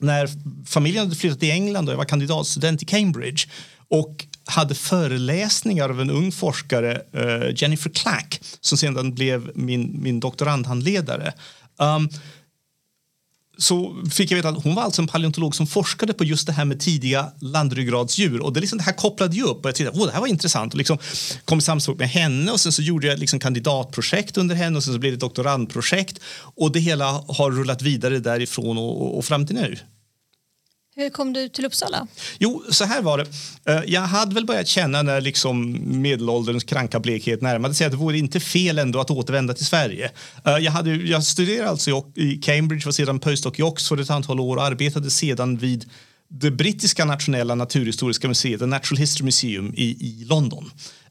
när 0.00 0.28
familjen 0.66 1.04
hade 1.04 1.16
flyttat 1.16 1.40
till 1.40 1.50
England 1.50 1.88
och 1.88 1.92
jag 1.92 1.98
var 1.98 2.04
kandidatstudent 2.04 2.82
i 2.82 2.84
Cambridge 2.84 3.46
och 3.88 4.26
hade 4.48 4.74
föreläsningar 4.74 5.88
av 5.88 6.00
en 6.00 6.10
ung 6.10 6.32
forskare, 6.32 7.02
uh, 7.16 7.54
Jennifer 7.56 7.90
Clack 7.90 8.40
som 8.60 8.78
sedan 8.78 9.14
blev 9.14 9.50
min, 9.54 10.02
min 10.02 10.20
doktorandhandledare. 10.20 11.32
Um, 11.76 12.08
så 13.58 13.96
fick 14.10 14.30
jag 14.30 14.36
veta 14.36 14.48
att 14.48 14.64
hon 14.64 14.74
var 14.74 14.82
alltså 14.82 15.02
en 15.02 15.08
paleontolog 15.08 15.54
som 15.54 15.66
forskade 15.66 16.12
på 16.12 16.24
just 16.24 16.46
det 16.46 16.52
här 16.52 16.64
med 16.64 16.80
tidiga 16.80 17.32
landryggradsdjur. 17.40 18.40
Och 18.40 18.52
det, 18.52 18.60
liksom, 18.60 18.78
det 18.78 18.84
här 18.84 18.92
kopplade 18.92 19.36
ju 19.36 19.42
upp 19.42 19.64
och 19.64 19.68
jag 19.68 19.74
tyckte 19.74 19.90
att 19.90 20.06
det 20.06 20.12
här 20.12 20.20
var 20.20 20.26
intressant. 20.26 20.72
Och 20.72 20.78
liksom 20.78 20.98
kom 21.44 21.58
i 21.58 21.62
samspråk 21.62 21.98
med 21.98 22.08
henne 22.08 22.52
och 22.52 22.60
sen 22.60 22.72
så 22.72 22.82
gjorde 22.82 23.06
jag 23.06 23.18
liksom 23.18 23.40
kandidatprojekt 23.40 24.36
under 24.36 24.54
henne 24.54 24.76
och 24.76 24.84
sen 24.84 24.94
så 24.94 24.98
blev 25.00 25.12
det 25.12 25.16
ett 25.16 25.20
doktorandprojekt. 25.20 26.20
Och 26.38 26.72
det 26.72 26.80
hela 26.80 27.04
har 27.28 27.50
rullat 27.50 27.82
vidare 27.82 28.18
därifrån 28.18 28.78
och, 28.78 29.02
och, 29.02 29.18
och 29.18 29.24
fram 29.24 29.46
till 29.46 29.56
nu. 29.56 29.76
Hur 30.98 31.10
kom 31.10 31.32
du 31.32 31.48
till 31.48 31.66
Uppsala? 31.66 32.06
Jo, 32.38 32.64
så 32.70 32.84
här 32.84 33.02
var 33.02 33.18
det. 33.18 33.26
Eh, 33.72 33.82
jag 33.86 34.00
hade 34.00 34.34
väl 34.34 34.44
börjat 34.44 34.66
känna 34.68 35.02
när 35.02 35.20
liksom 35.20 35.78
medelålderns 36.02 36.64
kranka 36.64 37.00
blekhet 37.00 37.42
närmade 37.42 37.74
sig 37.74 37.86
att 37.86 37.92
det 37.92 37.98
vore 37.98 38.18
inte 38.18 38.40
fel 38.40 38.78
ändå 38.78 39.00
att 39.00 39.10
återvända 39.10 39.54
till 39.54 39.66
Sverige. 39.66 40.10
Eh, 40.44 40.56
jag, 40.56 40.72
hade, 40.72 40.90
jag 40.90 41.24
studerade 41.24 41.70
alltså 41.70 42.04
i 42.14 42.36
Cambridge, 42.36 42.84
var 42.84 42.92
sedan 42.92 43.20
postdoc 43.20 43.58
i 43.58 43.62
Oxford 43.62 44.00
ett 44.00 44.10
antal 44.10 44.40
år 44.40 44.56
och 44.56 44.64
arbetade 44.64 45.10
sedan 45.10 45.56
vid 45.56 45.90
det 46.28 46.50
brittiska 46.50 47.04
nationella 47.04 47.54
naturhistoriska 47.54 48.28
museet, 48.28 48.60
The 48.60 48.66
Natural 48.66 48.98
History 48.98 49.24
Museum 49.24 49.74
i, 49.76 49.84
i 49.84 50.24
London. 50.24 50.70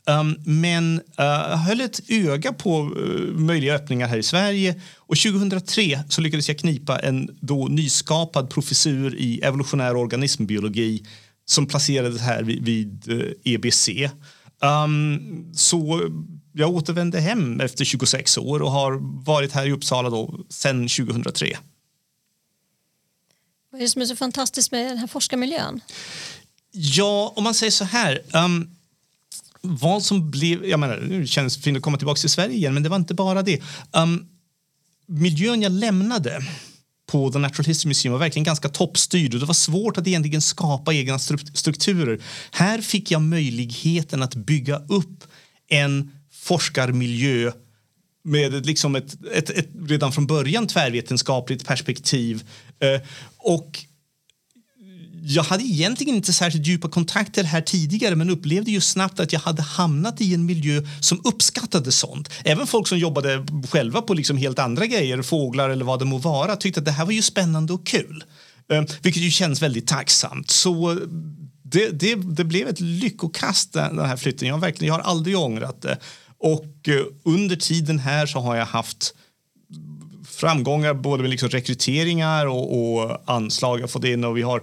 Um, 0.10 0.36
men 0.46 1.02
uh, 1.20 1.56
höll 1.56 1.82
ett 1.82 2.00
öga 2.10 2.54
på 2.54 2.82
uh, 2.82 3.34
möjliga 3.34 3.76
öppningar 3.76 4.08
här 4.08 4.18
i 4.18 4.24
Sverige 4.24 4.82
och 4.98 5.18
2003 5.18 6.04
så 6.10 6.22
lyckades 6.22 6.48
jag 6.48 6.58
knipa 6.58 7.00
en 7.00 7.38
då 7.42 7.68
nyskapad 7.68 8.50
professur 8.50 9.16
i 9.16 9.40
evolutionär 9.42 9.96
organismbiologi 9.96 11.06
som 11.46 11.66
placerades 11.66 12.22
här 12.22 12.44
vid, 12.44 12.66
vid 12.66 13.12
uh, 13.12 13.32
EBC. 13.44 13.90
Um, 14.62 15.54
så 15.54 16.10
jag 16.54 16.70
återvände 16.70 17.20
hem 17.20 17.62
efter 17.62 17.86
26 17.86 18.38
år 18.38 18.62
och 18.62 18.72
har 18.72 19.24
varit 19.26 19.52
här 19.52 19.66
i 19.66 19.72
Uppsala 19.72 20.10
då 20.10 20.40
sedan 20.50 20.88
2003. 20.88 21.58
Vad 23.72 23.82
är 23.82 23.86
det 23.86 23.90
som 23.90 24.02
är 24.02 24.06
så 24.06 24.16
fantastiskt 24.16 24.72
med 24.72 24.86
den 24.86 24.98
här 24.98 25.08
forskarmiljön? 25.08 25.82
Ja, 26.72 27.34
om 27.36 27.44
man 27.44 27.54
säger 27.54 27.72
så 27.72 27.84
här. 27.84 28.22
Um, 28.34 28.77
vad 29.62 30.04
som 30.04 30.32
blev... 30.32 30.66
Jag 30.66 30.80
menar, 30.80 31.00
nu 31.10 31.28
känns 31.28 31.58
det 31.58 31.64
fint 31.64 31.78
att 31.78 31.84
komma 31.84 31.98
tillbaka 31.98 32.20
till 32.20 32.30
Sverige 32.30 32.56
igen, 32.56 32.74
men 32.74 32.84
det 32.84 32.90
var 32.90 32.98
inte 32.98 33.14
bara 33.14 33.42
det. 33.42 33.62
Um, 33.92 34.28
miljön 35.08 35.62
jag 35.62 35.72
lämnade 35.72 36.42
på 37.12 37.32
The 37.32 37.40
Natural 37.40 37.66
History 37.66 37.88
Museum 37.88 38.12
var 38.12 38.20
verkligen 38.20 38.44
ganska 38.44 38.70
toppstyrd 38.70 39.34
och 39.34 39.40
det 39.40 39.46
var 39.46 39.54
svårt 39.54 39.98
att 39.98 40.08
egentligen 40.08 40.42
skapa 40.42 40.94
egna 40.94 41.20
strukturer. 41.54 42.20
Här 42.52 42.82
fick 42.82 43.12
jag 43.12 43.22
möjligheten 43.22 44.24
att 44.24 44.36
bygga 44.36 44.78
upp 44.78 45.24
en 45.70 46.12
forskarmiljö 46.32 47.52
med 48.24 48.66
liksom 48.66 48.96
ett, 48.96 49.26
ett, 49.34 49.50
ett 49.50 49.70
redan 49.88 50.12
från 50.12 50.28
början 50.28 50.68
tvärvetenskapligt 50.68 51.66
perspektiv. 51.66 52.44
Uh, 52.84 53.02
och 53.38 53.86
jag 55.30 55.44
hade 55.44 55.64
egentligen 55.64 56.16
inte 56.16 56.34
särskilt 56.34 56.68
djupa 56.68 56.90
kontakter 56.90 57.44
här 57.44 57.62
tidigare 57.62 58.16
men 58.16 58.30
upplevde 58.30 58.72
ju 58.72 58.82
snabbt 58.82 59.20
att 59.20 59.34
jag 59.34 59.40
hade 59.40 59.62
hamnat 59.62 60.22
i 60.22 60.34
en 60.34 60.46
miljö 60.46 60.82
som 61.00 61.22
uppskattade 61.24 61.92
sånt. 61.92 62.30
Även 62.44 62.68
folk 62.68 62.88
som 62.88 62.98
jobbade 62.98 63.46
själva 63.70 64.02
på 64.02 64.14
liksom 64.14 64.38
helt 64.38 64.60
andra 64.60 64.86
grejer, 64.86 65.22
fåglar 65.22 65.70
eller 65.70 65.86
vad 65.86 66.00
det 66.00 66.06
må 66.06 66.18
vara, 66.18 66.56
tyckte 66.56 66.80
att 66.80 66.86
det 66.86 66.92
här 66.92 67.06
var 67.06 67.12
ju 67.12 67.22
spännande 67.22 67.74
och 67.74 67.88
kul. 67.88 68.24
Eh, 68.72 68.84
vilket 69.02 69.24
ju 69.24 69.32
känns 69.32 69.62
väldigt 69.62 69.88
tacksamt. 69.88 70.50
Så 70.50 71.00
det, 71.64 71.90
det, 71.90 72.16
det 72.16 72.44
blev 72.44 72.68
ett 72.68 72.80
lyckokast 72.80 73.74
den 73.74 74.00
här 74.00 74.18
flytten. 74.18 74.48
Jag, 74.48 74.60
verkligen, 74.60 74.88
jag 74.94 75.04
har 75.04 75.12
aldrig 75.12 75.38
ångrat 75.38 75.82
det. 75.82 75.98
Och 76.40 76.90
eh, 76.90 77.06
under 77.24 77.56
tiden 77.56 78.00
här 78.00 78.26
så 78.26 78.40
har 78.40 78.56
jag 78.56 78.66
haft 78.66 79.14
framgångar 80.28 80.94
både 80.94 81.22
med 81.22 81.30
liksom 81.30 81.50
rekryteringar 81.50 82.46
och, 82.46 82.96
och 82.96 83.22
anslag 83.26 83.80
jag 83.80 83.90
fått 83.90 84.04
in 84.04 84.24
och 84.24 84.38
vi 84.38 84.42
har 84.42 84.62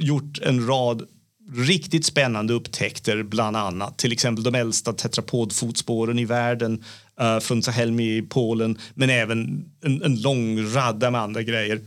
gjort 0.00 0.38
en 0.38 0.66
rad 0.66 1.06
riktigt 1.52 2.06
spännande 2.06 2.52
upptäckter 2.54 3.22
bland 3.22 3.56
annat. 3.56 3.98
Till 3.98 4.12
exempel 4.12 4.44
de 4.44 4.54
äldsta 4.54 4.92
tetrapodfotspåren 4.92 6.18
i 6.18 6.24
världen 6.24 6.84
eh, 7.20 7.34
uh, 7.34 7.40
från 7.40 7.62
Sahelmi 7.62 8.16
i 8.16 8.22
Polen 8.22 8.78
men 8.94 9.10
även 9.10 9.64
en, 9.84 10.02
en 10.02 10.20
lång 10.20 10.74
radda 10.74 11.10
med 11.10 11.20
andra 11.20 11.42
grejer. 11.42 11.80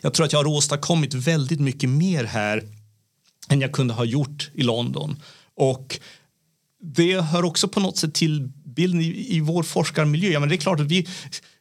Jag 0.00 0.14
tror 0.14 0.26
att 0.26 0.32
jag 0.32 0.40
har 0.40 0.46
åstadkommit 0.46 1.14
väldigt 1.14 1.60
mycket 1.60 1.90
mer 1.90 2.24
här 2.24 2.62
än 3.48 3.60
jag 3.60 3.72
kunde 3.72 3.94
ha 3.94 4.04
gjort 4.04 4.50
i 4.54 4.62
London. 4.62 5.22
Och 5.54 6.00
det 6.80 7.20
hör 7.20 7.44
också 7.44 7.68
på 7.68 7.80
något 7.80 7.96
sätt 7.96 8.14
till 8.14 8.48
bilden 8.64 9.00
i, 9.00 9.36
i 9.36 9.40
vår 9.40 9.62
forskarmiljö. 9.62 10.30
Ja, 10.30 10.40
men 10.40 10.48
det 10.48 10.54
är 10.54 10.56
klart 10.56 10.80
att 10.80 10.86
vi 10.86 11.08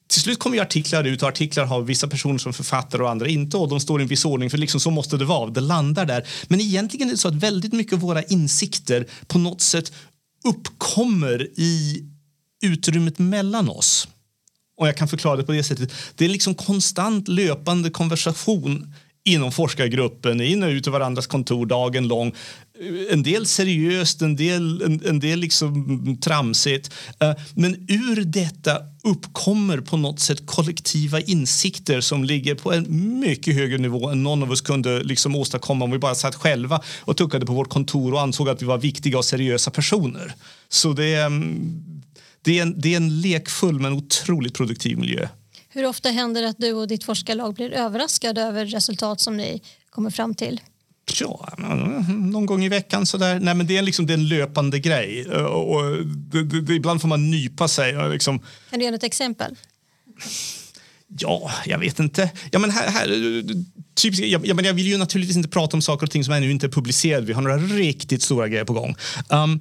till 0.07 0.21
slut 0.21 0.39
kommer 0.39 0.55
ju 0.55 0.61
artiklar 0.61 1.03
ut 1.03 1.21
och 1.21 1.29
artiklar 1.29 1.65
har 1.65 1.81
vissa 1.81 2.07
personer 2.07 2.37
som 2.37 2.53
författare 2.53 3.03
och 3.03 3.09
andra 3.09 3.27
inte 3.27 3.57
och 3.57 3.69
de 3.69 3.79
står 3.79 4.01
i 4.01 4.03
en 4.03 4.07
viss 4.07 4.25
ordning 4.25 4.49
för 4.49 4.57
liksom 4.57 4.79
så 4.79 4.91
måste 4.91 5.17
det 5.17 5.25
vara. 5.25 5.49
Det 5.49 5.61
landar 5.61 6.05
där. 6.05 6.27
Men 6.47 6.61
egentligen 6.61 7.07
är 7.07 7.11
det 7.11 7.17
så 7.17 7.27
att 7.27 7.35
väldigt 7.35 7.73
mycket 7.73 7.93
av 7.93 7.99
våra 7.99 8.23
insikter 8.23 9.07
på 9.27 9.37
något 9.37 9.61
sätt 9.61 9.91
uppkommer 10.45 11.47
i 11.59 12.03
utrymmet 12.61 13.19
mellan 13.19 13.69
oss. 13.69 14.07
Och 14.77 14.87
jag 14.87 14.97
kan 14.97 15.07
förklara 15.07 15.35
det 15.35 15.43
på 15.43 15.51
det 15.51 15.63
sättet. 15.63 15.91
Det 16.15 16.25
är 16.25 16.29
liksom 16.29 16.55
konstant 16.55 17.27
löpande 17.27 17.89
konversation 17.89 18.93
inom 19.27 19.51
forskargruppen, 19.51 20.41
in 20.41 20.63
och 20.63 20.69
ut 20.69 20.87
ur 20.87 20.91
varandras 20.91 21.27
kontor 21.27 21.65
dagen 21.65 22.07
lång. 22.07 22.33
En 23.11 23.23
del 23.23 23.45
seriöst, 23.45 24.21
en 24.21 24.35
del, 24.35 24.81
en, 24.81 25.01
en 25.05 25.19
del 25.19 25.39
liksom 25.39 26.17
tramsigt. 26.21 26.93
Eh, 27.19 27.33
men 27.53 27.75
ur 27.87 28.23
detta 28.25 28.77
uppkommer 29.03 29.77
på 29.77 29.97
något 29.97 30.19
sätt 30.19 30.45
kollektiva 30.45 31.19
insikter 31.21 32.01
som 32.01 32.23
ligger 32.23 32.55
på 32.55 32.73
en 32.73 33.19
mycket 33.19 33.55
högre 33.55 33.77
nivå 33.77 34.09
än 34.09 34.23
någon 34.23 34.43
av 34.43 34.51
oss 34.51 34.61
kunde 34.61 35.03
liksom 35.03 35.35
åstadkomma 35.35 35.85
om 35.85 35.91
vi 35.91 35.97
bara 35.97 36.15
satt 36.15 36.35
själva 36.35 36.81
och 36.99 37.17
tuckade 37.17 37.45
på 37.45 37.53
vårt 37.53 37.69
kontor 37.69 38.13
och 38.13 38.21
ansåg 38.21 38.49
att 38.49 38.61
vi 38.61 38.65
var 38.65 38.77
viktiga 38.77 39.17
och 39.17 39.25
seriösa 39.25 39.71
personer. 39.71 40.33
Så 40.69 40.93
det 40.93 41.13
är, 41.13 41.25
mm, 41.25 41.83
det 42.41 42.57
är, 42.57 42.61
en, 42.61 42.81
det 42.81 42.93
är 42.93 42.97
en 42.97 43.21
lekfull 43.21 43.79
men 43.79 43.93
otroligt 43.93 44.53
produktiv 44.53 44.97
miljö. 44.97 45.27
Hur 45.77 45.85
ofta 45.85 46.09
händer 46.09 46.41
det 46.41 46.49
att 46.49 46.57
du 46.57 46.73
och 46.73 46.87
ditt 46.87 47.03
forskarlag 47.03 47.53
blir 47.53 47.73
överraskade 47.73 48.41
över 48.41 48.65
resultat 48.65 49.21
som 49.21 49.37
ni 49.37 49.61
kommer 49.89 50.09
fram 50.09 50.35
till? 50.35 50.61
Ja, 51.19 51.49
någon 52.07 52.45
gång 52.45 52.63
i 52.63 52.69
veckan 52.69 53.05
sådär. 53.05 53.39
Nej, 53.39 53.53
men 53.53 53.67
det 53.67 53.77
är 53.77 53.81
liksom 53.81 54.05
det 54.05 54.13
är 54.13 54.17
en 54.17 54.27
löpande 54.27 54.79
grej. 54.79 55.25
Och 55.45 56.05
det, 56.05 56.61
det, 56.61 56.73
ibland 56.73 57.01
får 57.01 57.07
man 57.07 57.31
nypa 57.31 57.67
sig. 57.67 58.09
Liksom. 58.09 58.39
Kan 58.69 58.79
du 58.79 58.85
ge 58.85 58.93
ett 58.93 59.03
exempel? 59.03 59.55
Ja, 61.07 61.51
jag 61.65 61.79
vet 61.79 61.99
inte. 61.99 62.31
Ja, 62.51 62.59
men 62.59 62.71
här, 62.71 62.91
här, 62.91 63.07
typ, 63.95 64.19
jag, 64.19 64.45
jag, 64.45 64.65
jag 64.65 64.73
vill 64.73 64.87
ju 64.87 64.97
naturligtvis 64.97 65.37
inte 65.37 65.49
prata 65.49 65.77
om 65.77 65.81
saker 65.81 66.05
och 66.05 66.11
ting 66.11 66.23
som 66.23 66.33
ännu 66.33 66.51
inte 66.51 66.65
är 66.65 66.71
publicerade. 66.71 67.25
Vi 67.25 67.33
har 67.33 67.41
några 67.41 67.57
riktigt 67.57 68.21
stora 68.21 68.47
grejer 68.47 68.65
på 68.65 68.73
gång. 68.73 68.95
Um, 69.29 69.59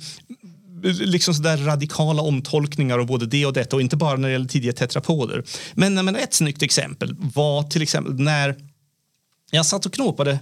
liksom 0.83 1.35
sådär 1.35 1.57
radikala 1.57 2.23
omtolkningar 2.23 2.99
av 2.99 3.07
både 3.07 3.27
det 3.27 3.47
och 3.47 3.53
detta 3.53 3.77
och 3.77 3.83
inte 3.83 3.97
bara 3.97 4.17
när 4.17 4.29
det 4.29 4.33
gäller 4.33 4.49
tidiga 4.49 4.73
tetrapoder. 4.73 5.45
Men, 5.75 5.95
men 5.95 6.17
ett 6.17 6.35
snyggt 6.35 6.63
exempel 6.63 7.17
var 7.19 7.63
till 7.63 7.83
exempel 7.83 8.15
när 8.15 8.57
jag 9.51 9.67
satt 9.67 9.87
och 9.87 9.93
knåpade 9.93 10.39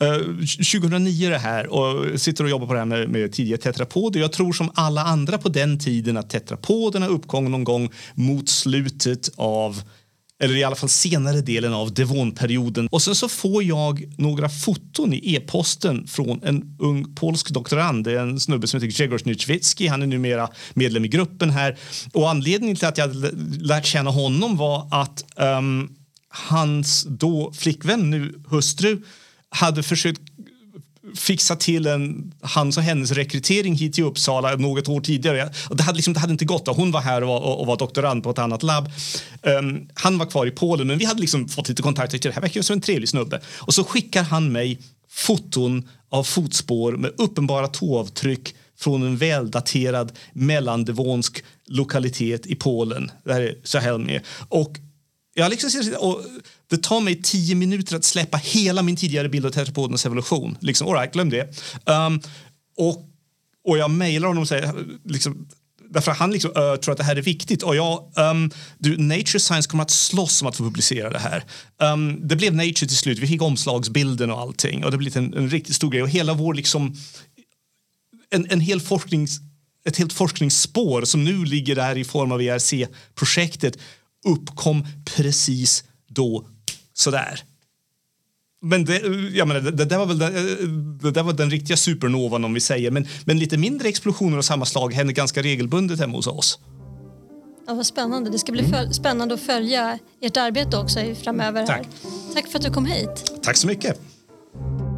eh, 0.00 0.12
uh, 0.12 0.38
2009 0.72 1.30
det 1.30 1.38
här 1.38 1.66
och 1.66 2.20
sitter 2.20 2.44
och 2.44 2.50
jobbar 2.50 2.66
på 2.66 2.72
det 2.72 2.78
här 2.78 2.86
med, 2.86 3.08
med 3.08 3.32
tidiga 3.32 3.58
tetrapoder. 3.58 4.20
Jag 4.20 4.32
tror 4.32 4.52
som 4.52 4.70
alla 4.74 5.02
andra 5.02 5.38
på 5.38 5.48
den 5.48 5.78
tiden 5.78 6.16
att 6.16 6.30
tetrapoderna 6.30 7.06
uppkom 7.06 7.44
någon 7.44 7.64
gång 7.64 7.90
mot 8.14 8.48
slutet 8.48 9.30
av 9.36 9.82
eller 10.42 10.56
i 10.56 10.64
alla 10.64 10.76
fall 10.76 10.88
senare 10.88 11.40
delen 11.40 11.74
av 11.74 11.94
devonperioden. 11.94 12.88
Och 12.90 13.02
sen 13.02 13.14
så 13.14 13.28
får 13.28 13.62
jag 13.62 14.04
några 14.16 14.48
foton 14.48 15.12
i 15.12 15.34
e-posten 15.34 16.06
från 16.06 16.42
en 16.42 16.76
ung 16.78 17.14
polsk 17.14 17.50
doktorand. 17.50 18.04
Det 18.04 18.12
är 18.12 18.16
en 18.16 18.40
snubbe 18.40 18.66
som 18.66 18.78
heter 18.80 18.86
Grzegorz 18.86 19.24
Nycwicki. 19.24 19.86
Han 19.86 20.02
är 20.02 20.06
numera 20.06 20.48
medlem 20.74 21.04
i 21.04 21.08
gruppen 21.08 21.50
här. 21.50 21.78
Och 22.12 22.30
anledningen 22.30 22.76
till 22.76 22.88
att 22.88 22.98
jag 22.98 23.10
lärt 23.60 23.86
känna 23.86 24.10
honom 24.10 24.56
var 24.56 24.88
att 24.90 25.24
um, 25.36 25.96
hans 26.28 27.06
då 27.08 27.52
flickvän, 27.52 28.10
nu 28.10 28.42
hustru, 28.48 29.02
hade 29.48 29.82
försökt 29.82 30.20
fixa 31.14 31.56
till 31.56 31.86
en 31.86 32.32
hans 32.40 32.76
och 32.76 32.82
hennes 32.82 33.10
rekrytering 33.10 33.74
hit 33.74 33.92
till 33.92 34.04
Uppsala 34.04 34.56
något 34.56 34.88
år 34.88 35.00
tidigare. 35.00 35.50
Och 35.68 35.76
det, 35.76 35.82
hade 35.82 35.96
liksom, 35.96 36.14
det 36.14 36.20
hade 36.20 36.32
inte 36.32 36.44
gått. 36.44 36.68
Hon 36.68 36.90
var 36.90 37.00
här 37.00 37.22
och 37.22 37.28
var, 37.28 37.40
och 37.40 37.66
var 37.66 37.76
doktorand 37.76 38.22
på 38.22 38.30
ett 38.30 38.38
annat 38.38 38.62
labb. 38.62 38.90
Um, 39.42 39.88
han 39.94 40.18
var 40.18 40.26
kvar 40.26 40.46
i 40.46 40.50
Polen, 40.50 40.86
men 40.86 40.98
vi 40.98 41.04
hade 41.04 41.20
liksom 41.20 41.48
fått 41.48 41.68
lite 41.68 41.82
kontakt. 41.82 42.22
Det 42.22 42.34
här 42.34 42.40
verkar 42.40 42.62
som 42.62 42.74
en 42.74 42.80
trevlig 42.80 43.08
snubbe. 43.08 43.40
Och 43.58 43.74
så 43.74 43.84
skickar 43.84 44.22
han 44.22 44.52
mig 44.52 44.78
foton 45.10 45.88
av 46.10 46.24
fotspår 46.24 46.92
med 46.92 47.10
uppenbara 47.18 47.68
tåavtryck 47.68 48.54
från 48.78 49.02
en 49.02 49.16
väldaterad 49.16 50.12
mellandevonsk 50.32 51.44
lokalitet 51.66 52.46
i 52.46 52.54
Polen. 52.54 53.10
Det 53.24 53.32
här 53.32 53.40
är 53.40 53.54
Sahelmi. 53.64 54.20
Och 54.48 54.78
jag 55.34 55.50
liksom, 55.50 55.94
och 55.98 56.24
det 56.70 56.82
tar 56.82 57.00
mig 57.00 57.22
tio 57.22 57.54
minuter 57.54 57.96
att 57.96 58.04
släppa 58.04 58.36
hela 58.36 58.82
min 58.82 58.96
tidigare 58.96 59.28
bild 59.28 59.46
av 59.46 59.50
tetrapodens 59.50 60.06
evolution. 60.06 60.56
Liksom, 60.60 60.88
all 60.88 60.94
right, 60.94 61.12
glöm 61.12 61.30
det. 61.30 61.60
Um, 61.86 62.20
och, 62.76 63.08
och 63.64 63.78
jag 63.78 63.90
mejlar 63.90 64.28
honom 64.28 64.42
och 64.42 64.48
säger 64.48 64.74
liksom, 65.04 65.48
därför 65.90 66.12
han 66.12 66.30
liksom, 66.30 66.50
uh, 66.50 66.76
tror 66.76 66.92
att 66.92 66.98
det 66.98 67.04
här 67.04 67.16
är 67.16 67.22
viktigt. 67.22 67.62
Och 67.62 67.76
jag, 67.76 68.12
um, 68.16 68.50
du, 68.78 68.96
Nature 68.96 69.40
Science 69.40 69.68
kommer 69.68 69.82
att 69.82 69.90
slåss 69.90 70.42
om 70.42 70.48
att 70.48 70.56
få 70.56 70.64
publicera 70.64 71.10
det 71.10 71.18
här. 71.18 71.44
Um, 71.78 72.28
det 72.28 72.36
blev 72.36 72.54
Nature 72.54 72.72
till 72.72 72.96
slut. 72.96 73.18
Vi 73.18 73.26
fick 73.26 73.42
omslagsbilden 73.42 74.30
och 74.30 74.40
allting. 74.40 74.84
Och 74.84 74.90
det 74.90 74.98
blev 74.98 75.16
en, 75.16 75.34
en 75.34 75.50
riktigt 75.50 75.76
stor 75.76 75.90
grej. 75.90 76.02
Och 76.02 76.08
hela 76.08 76.34
vår 76.34 76.54
liksom, 76.54 76.96
en, 78.30 78.46
en 78.50 78.60
hel 78.60 78.80
forsknings, 78.80 79.40
ett 79.84 79.96
helt 79.96 80.12
forskningsspår 80.12 81.04
som 81.04 81.24
nu 81.24 81.44
ligger 81.44 81.74
där 81.74 81.98
i 81.98 82.04
form 82.04 82.32
av 82.32 82.42
ERC-projektet 82.42 83.78
uppkom 84.24 84.86
precis 85.04 85.84
då 86.08 86.46
sådär. 86.94 87.42
Men 88.64 88.84
det, 88.84 88.98
jag 89.34 89.48
menar, 89.48 89.60
det, 89.60 89.70
det, 89.70 89.84
där 89.84 89.98
var 89.98 90.06
väl 90.06 90.18
den, 90.18 90.32
det 91.02 91.10
där 91.10 91.22
var 91.22 91.32
den 91.32 91.50
riktiga 91.50 91.76
supernovan 91.76 92.44
om 92.44 92.54
vi 92.54 92.60
säger. 92.60 92.90
Men, 92.90 93.06
men 93.24 93.38
lite 93.38 93.58
mindre 93.58 93.88
explosioner 93.88 94.38
av 94.38 94.42
samma 94.42 94.64
slag 94.64 94.94
händer 94.94 95.14
ganska 95.14 95.42
regelbundet 95.42 96.00
hemma 96.00 96.16
hos 96.16 96.26
oss. 96.26 96.58
Ja, 97.66 97.74
vad 97.74 97.86
spännande. 97.86 98.30
Det 98.30 98.38
ska 98.38 98.52
bli 98.52 98.64
mm. 98.64 98.92
spännande 98.92 99.34
att 99.34 99.40
följa 99.40 99.98
ert 100.20 100.36
arbete 100.36 100.76
också 100.76 101.00
framöver. 101.22 101.66
Tack. 101.66 101.76
Här. 101.76 102.34
Tack 102.34 102.48
för 102.48 102.58
att 102.58 102.64
du 102.64 102.70
kom 102.70 102.86
hit. 102.86 103.32
Tack 103.42 103.56
så 103.56 103.66
mycket. 103.66 104.00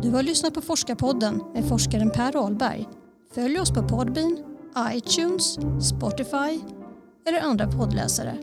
Du 0.02 0.10
har 0.10 0.22
lyssnat 0.22 0.54
på 0.54 0.60
Forskarpodden 0.60 1.42
med 1.54 1.68
forskaren 1.68 2.10
Per 2.10 2.36
Ahlberg. 2.44 2.86
Följ 3.34 3.58
oss 3.58 3.70
på 3.70 3.88
Podbean, 3.88 4.38
iTunes, 4.92 5.58
Spotify 5.88 6.60
eller 7.28 7.40
andra 7.40 7.72
poddläsare. 7.72 8.38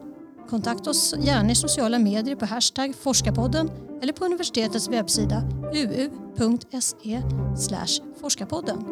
Kontakta 0.52 0.89
oss 0.89 1.14
gärna 1.20 1.52
i 1.52 1.56
sociala 1.56 1.99
medier 1.99 2.36
på 2.36 2.45
hashtag 2.45 2.95
forskarpodden 2.95 3.72
eller 4.02 4.14
på 4.14 4.26
universitetets 4.26 4.89
webbsida 4.89 5.43
uu.se 5.74 7.22
forskarpodden. 8.22 8.86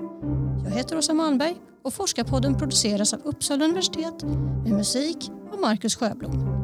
Jag 0.63 0.71
heter 0.71 0.97
Åsa 0.97 1.13
Malmberg 1.13 1.55
och 1.83 1.93
Forskarpodden 1.93 2.57
produceras 2.57 3.13
av 3.13 3.19
Uppsala 3.23 3.65
universitet 3.65 4.23
med 4.63 4.73
musik 4.73 5.31
av 5.53 5.59
Marcus 5.59 5.95
Sjöblom. 5.95 6.58